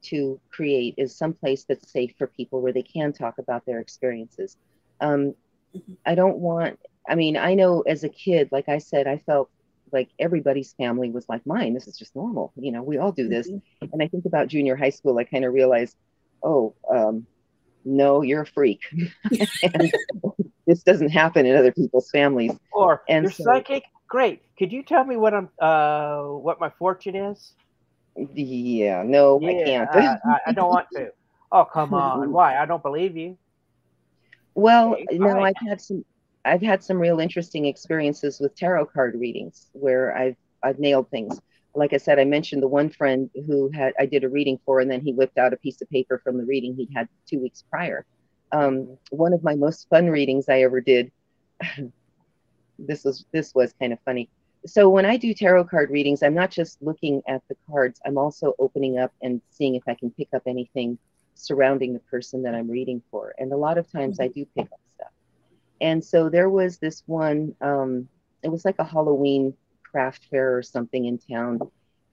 [0.03, 3.81] to create is some place that's safe for people where they can talk about their
[3.81, 4.57] experiences.
[5.01, 5.35] Um,
[5.77, 5.95] mm-hmm.
[6.05, 6.79] I don't want,
[7.09, 9.51] I mean, I know as a kid, like I said, I felt
[9.93, 11.75] like everybody's family was like mine.
[11.75, 12.53] This is just normal.
[12.57, 13.49] You know, we all do this.
[13.49, 13.93] Mm-hmm.
[13.93, 15.97] And I think about junior high school, I kind of realized,
[16.43, 17.27] oh, um,
[17.85, 18.81] no, you're a freak.
[19.63, 19.93] and
[20.67, 22.53] this doesn't happen in other people's families.
[22.73, 23.85] Or and you're so, psychic.
[24.09, 24.43] Great.
[24.59, 27.55] Could you tell me what I'm uh what my fortune is?
[28.17, 30.21] Yeah, no, yeah, I can't.
[30.25, 31.13] I, I, don't want to.
[31.53, 32.33] Oh, come on.
[32.33, 32.57] Why?
[32.57, 33.37] I don't believe you.
[34.57, 36.03] Well, okay, no, I've had some
[36.47, 41.39] I've had some real interesting experiences with tarot card readings where I've I've nailed things.
[41.75, 44.81] Like I said, I mentioned the one friend who had I did a reading for,
[44.81, 47.39] and then he whipped out a piece of paper from the reading he'd had two
[47.39, 48.07] weeks prior.
[48.51, 51.13] Um, one of my most fun readings I ever did.
[52.79, 54.31] this was this was kind of funny.
[54.65, 58.01] So when I do tarot card readings, I'm not just looking at the cards.
[58.07, 60.99] I'm also opening up and seeing if I can pick up anything
[61.37, 63.35] surrounding the person that I'm reading for.
[63.39, 64.41] And a lot of times I mm-hmm.
[64.41, 65.13] do pick up stuff.
[65.81, 68.09] and so there was this one, um,
[68.43, 71.61] it was like a Halloween craft fair or something in town.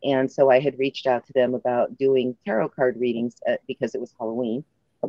[0.03, 3.95] And so I had reached out to them about doing tarot card readings at, because
[3.95, 4.63] it was Halloween.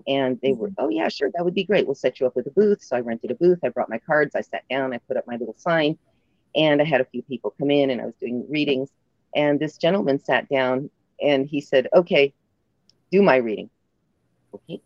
[0.08, 0.84] And they were, mm-hmm.
[0.84, 1.86] oh, yeah, sure, that would be great.
[1.86, 2.82] We'll set you up with a booth.
[2.82, 3.58] So I rented a booth.
[3.64, 4.34] I brought my cards.
[4.34, 4.92] I sat down.
[4.92, 5.98] I put up my little sign.
[6.56, 8.90] And I had a few people come in and I was doing readings.
[9.34, 12.32] And this gentleman sat down and he said, okay,
[13.10, 13.70] do my reading.
[14.54, 14.80] Okay.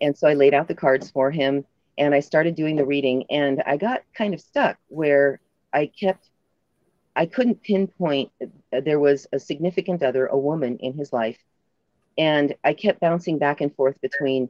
[0.00, 1.64] And so I laid out the cards for him
[1.96, 5.40] and I started doing the reading and I got kind of stuck where
[5.72, 6.30] I kept
[7.18, 8.30] I couldn't pinpoint
[8.70, 11.38] there was a significant other, a woman in his life,
[12.16, 14.48] and I kept bouncing back and forth between,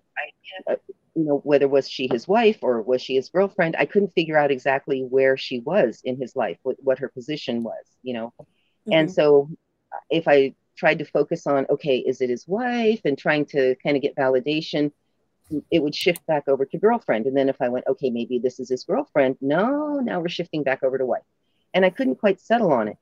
[0.69, 0.77] uh,
[1.15, 3.75] you know, whether was she his wife or was she his girlfriend.
[3.79, 7.63] I couldn't figure out exactly where she was in his life, what, what her position
[7.63, 8.35] was, you know.
[8.39, 8.93] Mm-hmm.
[8.93, 9.49] And so,
[10.11, 13.97] if I tried to focus on, okay, is it his wife, and trying to kind
[13.97, 14.93] of get validation,
[15.71, 17.27] it would shift back over to girlfriend.
[17.27, 19.37] And then if I went, okay, maybe this is his girlfriend.
[19.41, 21.23] No, now we're shifting back over to wife.
[21.75, 22.99] And I couldn't quite settle on it.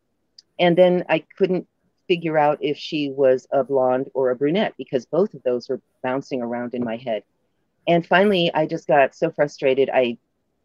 [0.59, 1.69] And then I couldn't
[2.09, 5.81] figure out if she was a blonde or a brunette because both of those were
[6.03, 7.25] bouncing around in my head.
[7.89, 9.91] And finally, I just got so frustrated.
[9.93, 10.19] I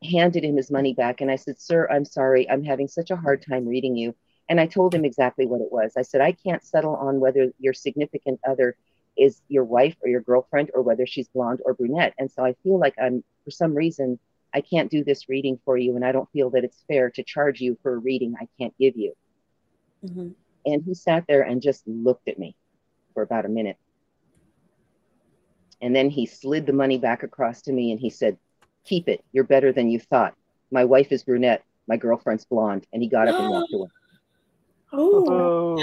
[0.03, 2.49] handed him his money back and I said, Sir, I'm sorry.
[2.49, 4.15] I'm having such a hard time reading you.
[4.49, 5.93] And I told him exactly what it was.
[5.95, 8.75] I said, I can't settle on whether your significant other
[9.17, 12.13] is your wife or your girlfriend or whether she's blonde or brunette.
[12.17, 14.19] And so I feel like I'm, for some reason,
[14.53, 15.95] I can't do this reading for you.
[15.95, 18.77] And I don't feel that it's fair to charge you for a reading I can't
[18.77, 19.13] give you.
[20.05, 20.29] Mm-hmm.
[20.65, 22.55] And he sat there and just looked at me
[23.13, 23.77] for about a minute.
[25.81, 28.37] And then he slid the money back across to me and he said,
[28.83, 29.23] Keep it.
[29.31, 30.35] You're better than you thought.
[30.71, 33.89] my wife is brunette, my girlfriend's blonde, and he got up and walked away.
[34.93, 35.77] Oh.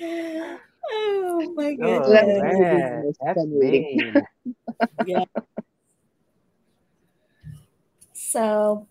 [0.00, 0.58] Oh.
[0.90, 2.38] oh my Oh, So goodness.
[2.38, 4.22] one man, that's fun reading.
[5.04, 5.26] mean.
[8.12, 8.86] So,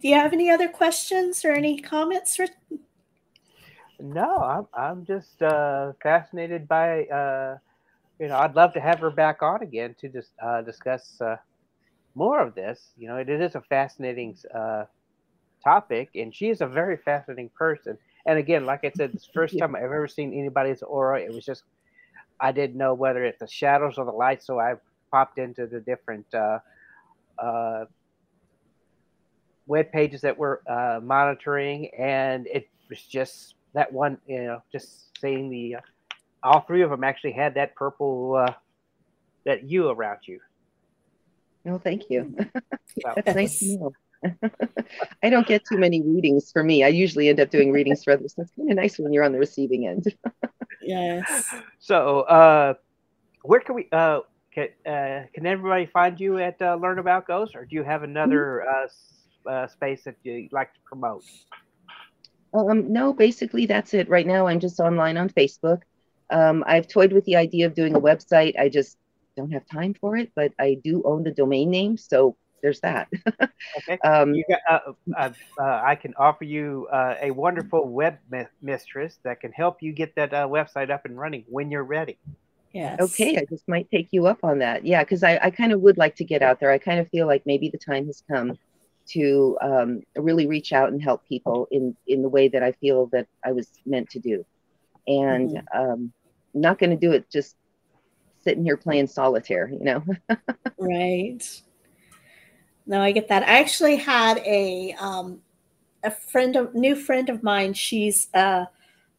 [0.00, 2.36] do you have any other questions or any comments?
[2.36, 2.46] For-
[3.98, 7.58] No, I'm I'm just uh, fascinated by uh,
[8.18, 11.36] you know I'd love to have her back on again to just uh, discuss uh,
[12.14, 12.92] more of this.
[12.96, 14.84] You know, it is a fascinating uh,
[15.66, 17.98] topic, and she is a very fascinating person.
[18.24, 19.60] And again, like I said, this first you.
[19.60, 21.20] time I've ever seen anybody's aura.
[21.20, 21.64] It was just
[22.38, 24.74] I didn't know whether it's the shadows or the light, so I
[25.10, 26.58] popped into the different uh,
[27.38, 27.84] uh,
[29.66, 35.18] web pages that we're uh, monitoring, and it was just that one, you know, just
[35.20, 35.80] seeing the uh,
[36.42, 38.52] all three of them actually had that purple uh,
[39.44, 40.40] that U around you.
[41.64, 42.36] No, thank you.
[43.04, 43.92] Well, That's nice to know.
[45.22, 46.84] I don't get too many readings for me.
[46.84, 48.34] I usually end up doing readings for others.
[48.34, 50.14] So it's kind of nice when you're on the receiving end.
[50.82, 51.54] yes.
[51.78, 52.74] so, uh,
[53.42, 53.88] where can we?
[53.92, 54.20] Uh,
[54.52, 58.02] can, uh, can everybody find you at uh, Learn About Ghosts, or do you have
[58.02, 59.12] another uh, s-
[59.48, 61.24] uh, space that you'd like to promote?
[62.54, 64.08] Um, no, basically that's it.
[64.08, 65.82] Right now, I'm just online on Facebook.
[66.30, 68.58] Um, I've toyed with the idea of doing a website.
[68.58, 68.96] I just
[69.36, 72.36] don't have time for it, but I do own the domain name, so
[72.66, 73.08] there's that.
[73.78, 73.96] Okay.
[74.04, 75.30] um, You got, uh, uh,
[75.60, 78.18] uh, I can offer you uh, a wonderful web
[78.60, 82.18] mistress that can help you get that uh, website up and running when you're ready.
[82.72, 83.00] Yes.
[83.00, 84.84] okay, I just might take you up on that.
[84.84, 86.72] Yeah, because I, I kind of would like to get out there.
[86.72, 88.58] I kind of feel like maybe the time has come
[89.10, 93.06] to um, really reach out and help people in in the way that I feel
[93.12, 94.44] that I was meant to do,
[95.06, 96.12] and um,
[96.54, 97.54] I'm not going to do it just
[98.42, 99.70] sitting here playing solitaire.
[99.70, 100.04] You know.
[100.78, 101.42] Right.
[102.86, 103.42] No, I get that.
[103.42, 105.40] I actually had a um
[106.04, 107.74] a friend of new friend of mine.
[107.74, 108.66] She's uh,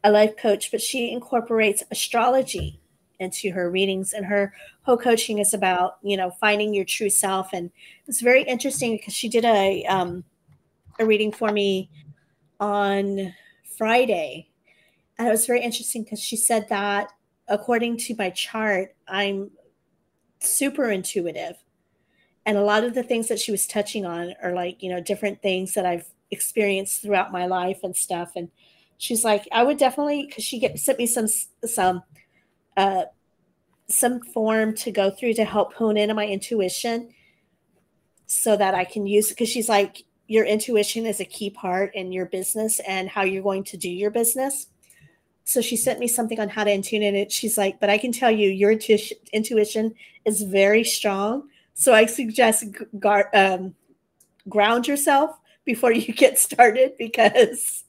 [0.04, 2.80] a life coach, but she incorporates astrology
[3.20, 4.54] into her readings and her
[4.84, 7.72] whole coaching is about, you know, finding your true self and
[8.08, 10.24] it's very interesting because she did a um
[11.00, 11.90] a reading for me
[12.60, 13.34] on
[13.78, 14.50] Friday.
[15.20, 17.12] And it was very interesting because she said that
[17.48, 19.52] according to my chart, I'm
[20.40, 21.58] super intuitive
[22.48, 25.02] and a lot of the things that she was touching on are like you know
[25.02, 28.32] different things that i've experienced throughout my life and stuff.
[28.36, 28.50] And
[28.98, 31.28] she's like i would definitely because she get, sent me some
[31.66, 32.02] some
[32.76, 33.04] uh
[33.88, 37.14] some form to go through to help hone in on my intuition
[38.26, 42.12] so that i can use because she's like your intuition is a key part in
[42.12, 44.68] your business and how you're going to do your business.
[45.46, 47.32] So she sent me something on how to tune in it.
[47.32, 49.94] She's like but i can tell you your intu- intuition
[50.26, 51.48] is very strong
[51.78, 52.66] so I suggest
[53.00, 53.76] gar- um,
[54.50, 57.84] ground yourself before you get started because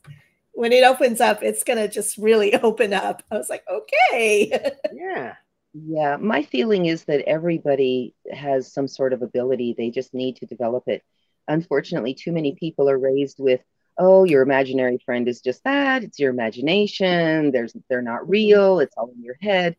[0.52, 3.22] when it opens up, it's going to just really open up.
[3.30, 4.72] I was like, okay.
[4.92, 5.34] Yeah.
[5.74, 9.74] Yeah, my feeling is that everybody has some sort of ability.
[9.76, 11.04] They just need to develop it.
[11.46, 13.60] Unfortunately, too many people are raised with,
[13.98, 16.02] "Oh, your imaginary friend is just that.
[16.02, 17.52] It's your imagination.
[17.52, 18.80] There's they're not real.
[18.80, 19.76] It's all in your head."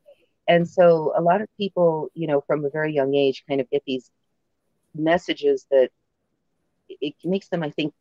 [0.49, 3.69] And so a lot of people, you know, from a very young age kind of
[3.69, 4.11] get these
[4.95, 5.91] messages that
[6.89, 7.93] it makes them, I think,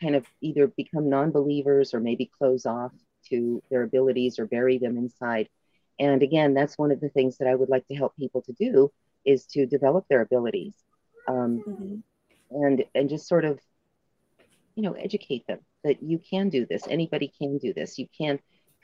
[0.00, 2.92] kind of either become non-believers or maybe close off
[3.30, 5.48] to their abilities or bury them inside.
[5.98, 8.52] And again, that's one of the things that I would like to help people to
[8.52, 8.92] do
[9.24, 10.74] is to develop their abilities
[11.26, 12.02] um, Mhm.
[12.50, 13.58] and and just sort of,
[14.74, 16.86] you know, educate them that you can do this.
[16.86, 17.98] Anybody can do this.
[17.98, 18.38] You can,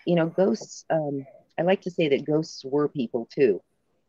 [0.07, 0.87] you know, ghosts.
[0.89, 1.27] Um,
[1.61, 3.63] I like to say that ghosts were people too,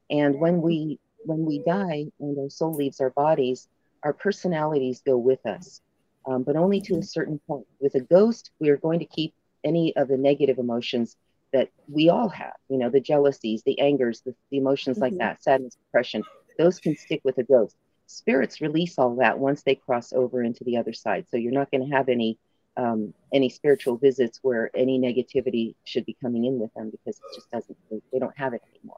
[0.10, 3.68] and when we when we die and our soul leaves our bodies,
[4.04, 5.82] our personalities go with us,
[6.28, 7.68] um, but only to a certain point.
[7.80, 9.34] With a ghost, we are going to keep
[9.64, 11.18] any of the negative emotions
[11.54, 15.20] that we all have, you know, the jealousies, the angers, the, the emotions like Mhm.
[15.20, 16.26] that, sadness, depression,
[16.58, 17.76] those can stick with a ghost.
[18.08, 21.28] Spirits release all that once they cross over into the other side.
[21.30, 22.40] So you're not going to have any
[22.78, 27.36] um, any spiritual visits where any negativity should be coming in with them because it
[27.36, 27.78] just doesn't
[28.12, 28.98] they don't have it anymore.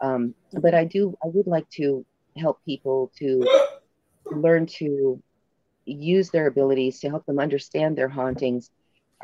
[0.00, 2.04] Um, but I do I would like to
[2.36, 3.46] help people to
[4.26, 5.20] learn to
[5.84, 8.70] use their abilities to help them understand their hauntings.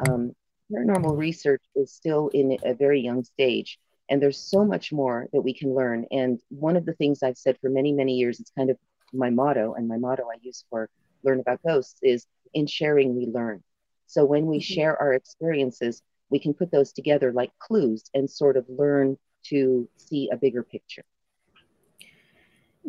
[0.08, 0.34] Um,
[0.72, 3.78] paranormal research is still in a very young stage,
[4.08, 6.06] and there's so much more that we can learn.
[6.10, 8.78] And one of the things I've said for many, many years, it's kind of
[9.12, 10.88] my motto, and my motto I use for
[11.22, 13.62] Learn About Ghosts is in sharing, we learn.
[14.06, 14.62] So when we Mhm.
[14.62, 19.88] share our experiences, we can put those together like clues and sort of learn to
[19.96, 21.04] see a bigger picture.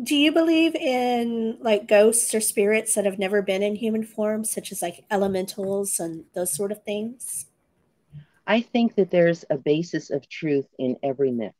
[0.02, 4.44] Do you believe in like ghosts or spirits that have never been in human form,
[4.44, 7.46] such as like elementals and those sort of things?
[8.46, 11.54] I think that there's a basis of truth in every myth.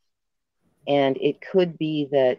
[0.87, 2.39] And it could be that,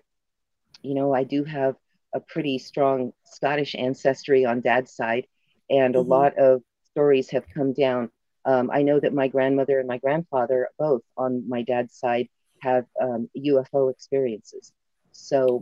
[0.81, 1.75] you know, I do have
[2.13, 5.27] a pretty strong Scottish ancestry on dad's side,
[5.69, 6.11] and mm-hmm.
[6.11, 6.61] a lot of
[6.97, 8.09] stories have come down.
[8.43, 12.27] Um, I know that my grandmother and my grandfather, both on my dad's side,
[12.63, 14.73] have um, UFO experiences.
[15.11, 15.61] So,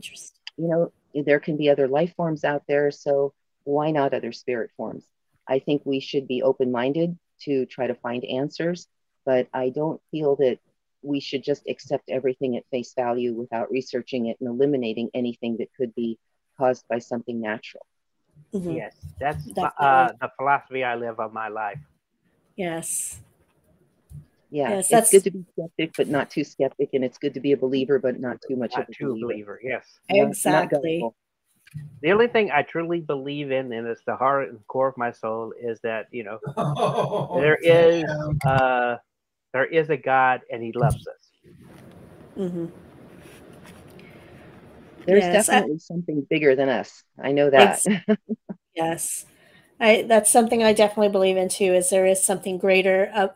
[0.55, 0.93] you know,
[1.25, 2.89] there can be other life forms out there.
[2.89, 3.33] So,
[3.65, 5.03] why not other spirit forms?
[5.45, 8.87] I think we should be open minded to try to find answers,
[9.25, 10.59] but I don't feel that
[11.01, 15.67] we should just accept everything at face value without researching it and eliminating anything that
[15.75, 16.17] could be
[16.57, 17.85] caused by something natural.
[18.53, 18.71] Mm-hmm.
[18.71, 21.79] Yes, that's uh, the philosophy I live of my life.
[22.55, 23.19] Yes.
[24.49, 25.11] Yeah, yes, it's that's...
[25.11, 27.99] good to be skeptic, but not too skeptic, and it's good to be a believer,
[27.99, 29.27] but not too much not of a too believer.
[29.27, 29.59] believer.
[29.61, 31.01] Yes, exactly.
[31.01, 31.13] Not,
[32.01, 35.11] the only thing I truly believe in, and it's the heart and core of my
[35.11, 38.05] soul, is that you know oh, there is
[38.45, 38.97] uh,
[39.51, 41.53] there is a God, and He loves us.
[42.37, 42.65] Mm-hmm.
[45.05, 47.03] There's yes, definitely I, something bigger than us.
[47.21, 47.85] I know that.
[48.75, 49.25] yes,
[49.79, 51.73] I, that's something I definitely believe in too.
[51.73, 53.31] Is there is something greater of,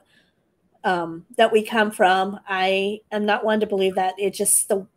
[0.83, 2.39] um, that we come from.
[2.47, 4.87] I am not one to believe that it just the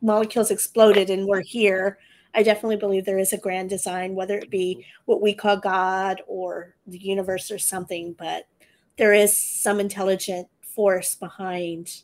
[0.00, 1.98] molecules exploded and we're here.
[2.34, 6.22] I definitely believe there is a grand design, whether it be what we call God
[6.26, 8.46] or the universe or something, but
[8.96, 12.02] there is some intelligent force behind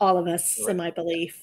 [0.00, 0.70] all of us, right.
[0.70, 1.38] in my belief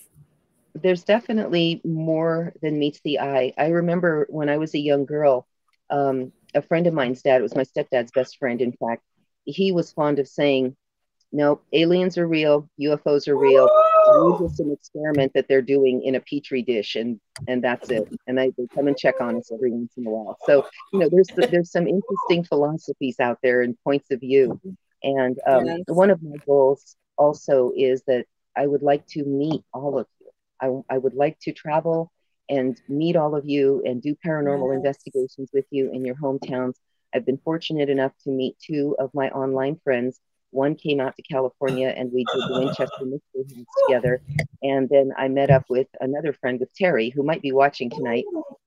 [0.81, 3.53] there's definitely more than meets the eye.
[3.57, 5.47] I remember when I was a young girl,
[5.89, 9.03] um, a friend of mine's dad, it was my stepdad's best friend, in fact,
[9.45, 10.75] he was fond of saying,
[11.31, 13.69] Nope, aliens are real, UFOs are real.
[14.11, 18.07] It's just an experiment that they're doing in a petri dish, and and that's it.
[18.25, 20.37] And they, they come and check on us every once in a while.
[20.47, 24.59] So you know, there's there's some interesting philosophies out there and points of view.
[25.03, 25.81] And um, yes.
[25.85, 28.25] one of my goals also is that
[28.55, 30.07] I would like to meet all of
[30.61, 32.11] I, I would like to travel
[32.49, 34.77] and meet all of you and do paranormal yes.
[34.77, 36.73] investigations with you in your hometowns.
[37.13, 40.19] I've been fortunate enough to meet two of my online friends.
[40.51, 44.21] One came out to California and we did the Winchester Mystery House together.
[44.63, 48.25] And then I met up with another friend with Terry, who might be watching tonight.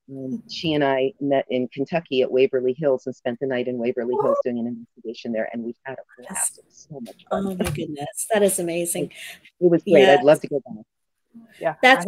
[0.09, 3.79] Um, she and I met in Kentucky at Waverly Hills and spent the night in
[3.79, 5.49] Waverly Hills doing an investigation there.
[5.53, 6.59] And we had a blast.
[6.59, 7.47] It was so much fun.
[7.47, 8.27] Oh my goodness.
[8.33, 9.07] That is amazing.
[9.07, 10.03] It, it was great.
[10.03, 10.21] Yes.
[10.21, 10.85] I'd love to go back.
[11.61, 12.07] Yeah, that's.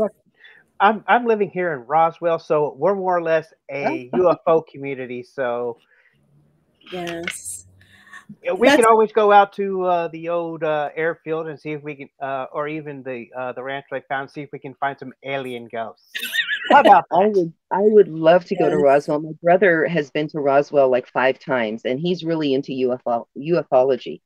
[0.80, 5.22] I'm I'm living here in Roswell, so we're more or less a UFO community.
[5.22, 5.78] So
[6.92, 7.66] yes,
[8.58, 8.76] we that's...
[8.76, 12.08] can always go out to uh, the old uh, airfield and see if we can,
[12.20, 15.12] uh, or even the uh, the ranch I found, see if we can find some
[15.22, 16.10] alien ghosts.
[16.70, 19.20] How about I would I would love to go to Roswell.
[19.20, 24.20] My brother has been to Roswell like five times, and he's really into UFO ufology,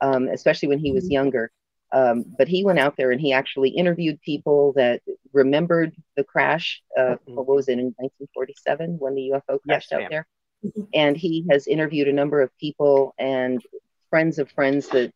[0.00, 1.12] um, especially when he was mm-hmm.
[1.12, 1.52] younger.
[1.94, 5.00] Um, but he went out there and he actually interviewed people that
[5.32, 6.82] remembered the crash.
[6.98, 7.36] Uh, mm-hmm.
[7.36, 10.26] What was it in 1947 when the UFO crashed yes, out there?
[10.66, 10.82] Mm-hmm.
[10.92, 13.62] And he has interviewed a number of people and
[14.10, 15.12] friends of friends that,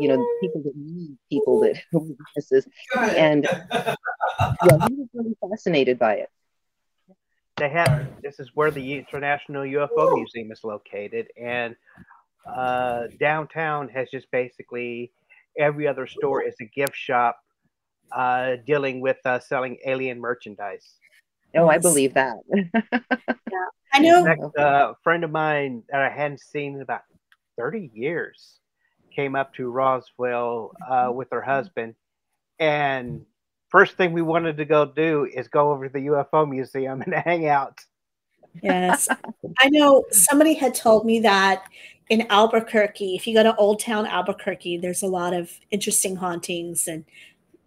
[0.00, 2.66] you know, people that need people that witnesses.
[2.96, 3.94] And yeah,
[4.60, 6.30] he was really fascinated by it.
[7.58, 11.76] They have this is where the International UFO Museum is located, and
[12.46, 15.12] uh, downtown has just basically
[15.58, 17.38] every other store is a gift shop
[18.12, 20.94] uh, dealing with uh, selling alien merchandise.
[21.54, 22.36] Oh, I believe that.
[22.54, 22.80] yeah,
[23.92, 24.24] I know.
[24.24, 27.02] Fact, uh, a friend of mine that I hadn't seen in about
[27.58, 28.58] 30 years
[29.14, 31.94] came up to Roswell uh, with her husband.
[32.58, 33.24] And
[33.68, 37.14] first thing we wanted to go do is go over to the UFO museum and
[37.24, 37.80] hang out.
[38.62, 39.08] Yes.
[39.60, 41.64] I know somebody had told me that
[42.12, 46.86] in Albuquerque, if you go to Old Town Albuquerque, there's a lot of interesting hauntings
[46.86, 47.06] and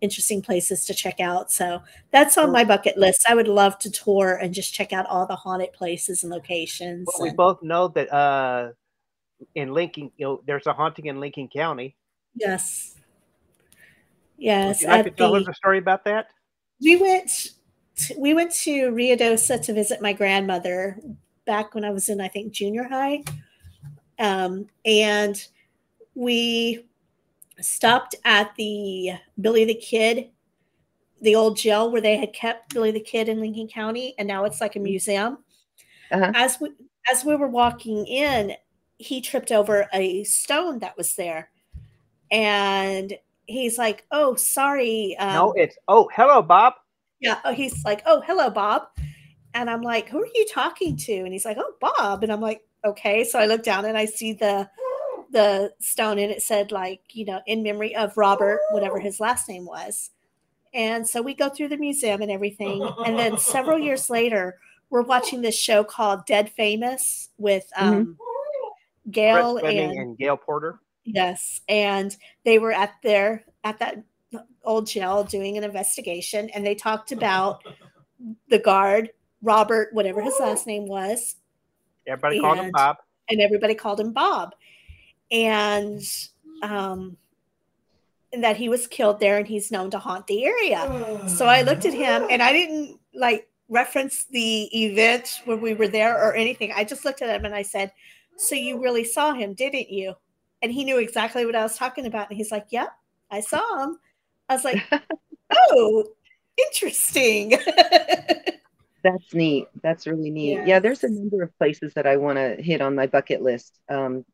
[0.01, 1.51] interesting places to check out.
[1.51, 1.81] So
[2.11, 3.25] that's on my bucket list.
[3.27, 7.07] I would love to tour and just check out all the haunted places and locations.
[7.07, 8.73] Well, we both know that uh,
[9.55, 11.95] in Lincoln, you know, there's a haunting in Lincoln County.
[12.35, 12.93] Yes.
[14.37, 14.83] Yes.
[14.83, 16.27] Would you like to tell the, us a story about that?
[16.79, 17.47] We went.
[17.97, 20.99] To, we went to Ruidoso to visit my grandmother
[21.45, 23.23] back when I was in, I think, junior high
[24.19, 25.47] um, and
[26.13, 26.85] we
[27.59, 30.29] stopped at the Billy the Kid,
[31.21, 34.45] the old jail where they had kept Billy the Kid in Lincoln County, and now
[34.45, 35.39] it's like a museum.
[36.11, 36.31] Uh-huh.
[36.35, 36.69] As we
[37.11, 38.53] as we were walking in,
[38.97, 41.49] he tripped over a stone that was there,
[42.31, 43.13] and
[43.45, 46.73] he's like, "Oh, sorry." Um, no, it's oh, hello, Bob.
[47.19, 47.39] Yeah.
[47.43, 48.83] Oh, he's like, oh, hello, Bob.
[49.53, 51.13] And I'm like, who are you talking to?
[51.13, 52.23] And he's like, oh, Bob.
[52.23, 53.23] And I'm like, okay.
[53.23, 54.69] So I look down and I see the
[55.31, 59.49] the stone and it said like, you know, in memory of Robert, whatever his last
[59.49, 60.11] name was.
[60.73, 62.81] And so we go through the museum and everything.
[63.05, 64.57] And then several years later,
[64.89, 68.17] we're watching this show called Dead Famous with um,
[69.09, 70.79] Gail Brett Fleming and and Gail Porter.
[71.03, 74.03] Yes, and they were at their at that
[74.63, 77.61] old jail doing an investigation, and they talked about
[78.49, 81.35] the guard Robert, whatever his last name was,
[82.07, 82.97] Everybody called him Bob.
[83.29, 84.55] and everybody called him Bob,
[85.31, 86.01] and
[86.61, 87.17] um,
[88.33, 91.23] and that he was killed there, and he's known to haunt the area.
[91.27, 95.87] So I looked at him, and I didn't like reference the event when we were
[95.87, 96.71] there or anything.
[96.75, 97.91] I just looked at him and I said,
[98.37, 100.15] "So you really saw him, didn't you?"
[100.61, 102.89] And he knew exactly what I was talking about, and he's like, "Yep,
[103.31, 103.99] I saw him."
[104.49, 104.83] I was like,
[105.51, 106.05] "Oh,
[106.57, 107.53] interesting."
[109.05, 109.67] That's neat.
[109.83, 110.65] That's really neat.
[110.65, 113.79] Yeah, there's a number of places that I want to hit on my bucket list
[113.87, 114.25] um,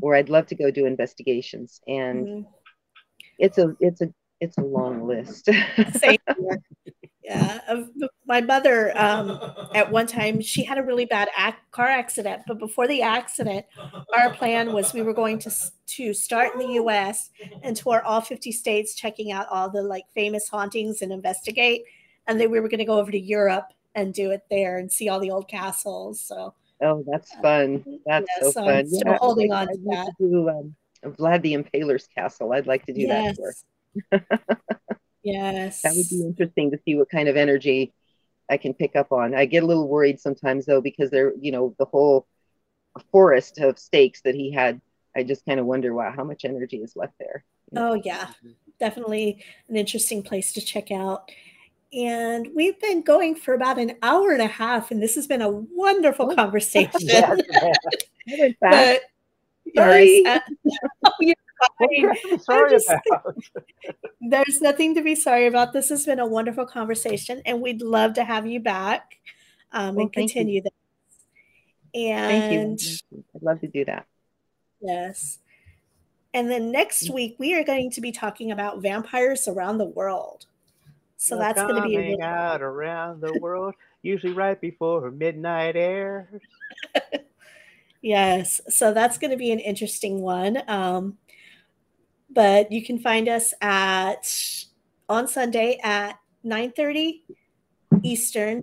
[0.00, 2.46] where I'd love to go do investigations, and Mhm.
[3.38, 4.08] it's a it's a
[4.40, 5.48] it's a long list.
[7.22, 7.60] Yeah,
[8.26, 9.40] my mother um,
[9.74, 13.64] at one time she had a really bad ac- car accident, but before the accident,
[14.16, 15.50] our plan was we were going to
[15.98, 17.30] to start in the U.S.
[17.62, 21.82] and tour all 50 states, checking out all the like famous hauntings and investigate,
[22.26, 24.90] and then we were going to go over to Europe and do it there and
[24.90, 26.20] see all the old castles.
[26.20, 27.84] So oh, that's fun.
[28.06, 28.74] That's Yeah, so so fun.
[28.76, 30.06] I'm still holding I'd, on to that.
[30.18, 32.52] to do um, Vlad the Impaler's castle.
[32.52, 33.54] I'd like to do that tour.
[35.22, 37.92] yes, That would be interesting to see what kind of energy
[38.50, 39.34] I can pick up on.
[39.34, 42.26] I get a little worried sometimes though because they're, you know, the whole
[43.12, 44.80] forest of stakes that he had.
[45.16, 47.44] I just kind of wonder, wow, how much energy is left there?
[47.76, 48.28] Oh yeah,
[48.80, 51.30] definitely an interesting place to check out.
[51.96, 55.42] And we've been going for about an hour and a half, and this has been
[55.42, 56.34] a wonderful Oh.
[56.34, 56.90] conversation.
[57.00, 57.40] Yes,
[58.28, 59.00] I but
[59.76, 60.22] Sorry.
[60.24, 60.42] yes,
[61.04, 61.34] uh, you're
[61.78, 62.10] fine.
[62.32, 63.36] I'm sorry just- about.
[64.20, 65.72] There's nothing to be sorry about.
[65.72, 69.18] This has been a wonderful conversation, and we'd love to have you back
[69.72, 70.34] um, Well, and thank you.
[70.34, 70.72] continue this.
[71.94, 73.24] And Thank you.
[73.36, 74.06] I'd love to do that.
[74.80, 75.38] yes,
[76.32, 80.46] and then next week we are going to be talking about vampires around the world.
[81.24, 85.74] So that's going to be a really out around the world, usually right before midnight
[85.74, 86.28] airs.
[88.02, 90.62] Yes, so that's going to be an interesting one.
[90.68, 91.16] Um,
[92.28, 94.30] but you can find us at
[95.08, 97.22] on Sunday at 9:30
[98.02, 98.62] Eastern,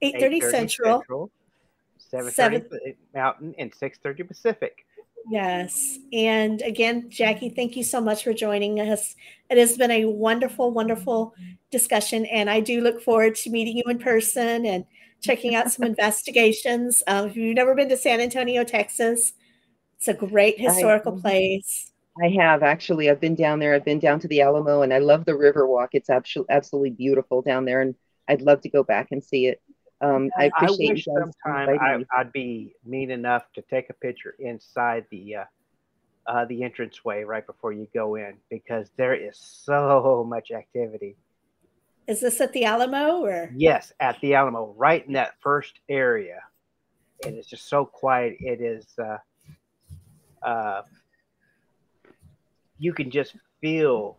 [0.00, 1.32] 8:30 Central.
[1.98, 4.86] 7:30 Mountain, and 6:30 Pacific.
[5.30, 5.98] Yes.
[6.12, 9.14] And again, Jackie, thank you so much for joining us.
[9.50, 11.34] It has been a wonderful, wonderful
[11.70, 12.24] discussion.
[12.26, 14.84] And I do look forward to meeting you in person and
[15.20, 17.02] checking out some investigations.
[17.06, 19.32] Um, if you've never been to San Antonio, Texas,
[19.98, 21.20] it's a great historical mhm.
[21.20, 21.92] place.
[22.22, 23.10] I have actually.
[23.10, 23.74] I've been down there.
[23.74, 25.90] I've been down to the Alamo, and I love the river walk.
[25.92, 27.94] It's absolutely absolutely beautiful down there, and
[28.26, 29.62] I'd love to go back and see it.
[30.00, 33.94] Um, I appreciate I wish you sometime I, I'd be mean enough to take a
[33.94, 35.44] picture inside the uh,
[36.28, 41.16] uh, the entranceway right before you go in because there is so much activity.
[42.06, 43.50] Is this at the Alamo or?
[43.54, 46.40] Yes, at the Alamo, right in that first area,
[47.24, 48.36] and it's just so quiet.
[48.40, 48.86] It is.
[48.98, 50.82] Uh, uh,
[52.78, 54.16] you can just feel.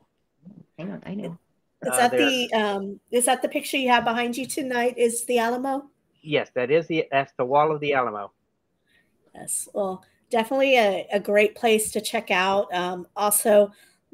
[0.78, 1.38] Hang on, I know.
[1.84, 4.98] Is uh, that the um is that the picture you have behind you tonight?
[4.98, 5.90] Is the Alamo?
[6.22, 8.32] Yes, that is the that's the wall of the Alamo.
[9.34, 9.70] Yes.
[9.74, 12.74] Well, definitely a, a great place to check out.
[12.74, 13.72] Um, also,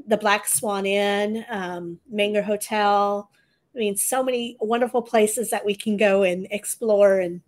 [0.07, 3.29] the Black Swan Inn, um, Menger Hotel.
[3.75, 7.41] I mean, so many wonderful places that we can go and explore and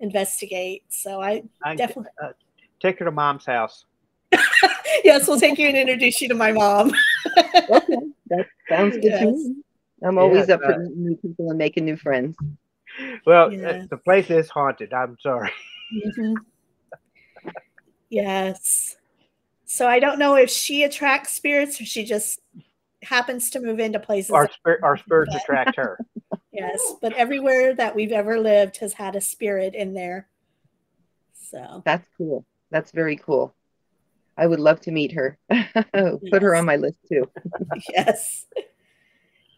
[0.00, 0.84] investigate.
[0.88, 2.32] So I I definitely, uh,
[2.80, 3.84] take her to mom's house.
[5.04, 6.92] yes, we'll take you and introduce you to my mom.
[7.68, 7.96] Okay,
[8.28, 9.20] that sounds good Yes.
[9.20, 9.62] to me.
[10.02, 12.36] I'm always Yes, up for uh, meeting new people and making new friends.
[13.26, 13.86] Well, uh, Yes.
[13.90, 14.92] the place is haunted.
[14.92, 15.50] I'm sorry.
[15.92, 16.36] Mhm.
[18.08, 18.96] Yes.
[19.64, 22.40] So I don't know if she attracts spirits or she just
[23.02, 24.30] happens to move into places.
[24.30, 25.98] Our spirit, our spirits attract her.
[26.52, 30.26] Yes, but everywhere that we've ever lived has had a spirit in there.
[31.34, 32.46] So That's cool.
[32.70, 33.54] That's very cool.
[34.36, 35.38] I would love to meet her.
[35.50, 37.30] Put her on my list too.
[37.88, 38.46] yes.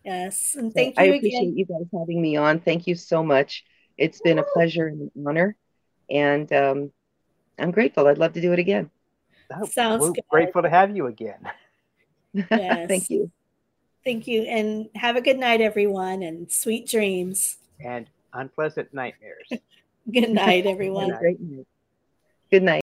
[0.05, 0.55] Yes.
[0.57, 1.57] And So thank I appreciate again.
[1.57, 2.61] you guys having me on.
[2.61, 3.65] Thank you so much.
[3.97, 5.57] It's been a pleasure and an honor,
[6.09, 6.93] and um,
[7.59, 8.07] I'm grateful.
[8.07, 8.91] I'd love to do it again.
[9.53, 10.25] Oh, Sounds we're good.
[10.31, 11.41] grateful to have you again.
[12.33, 12.89] Yes.
[12.89, 13.31] Thank you.
[14.05, 14.43] Thank you.
[14.43, 17.57] And have a good night, everyone, and sweet dreams.
[17.85, 19.53] And unpleasant nightmares.
[20.11, 21.09] Good night, everyone.
[21.09, 21.21] night.
[21.21, 21.67] great night.
[22.51, 22.83] Good night.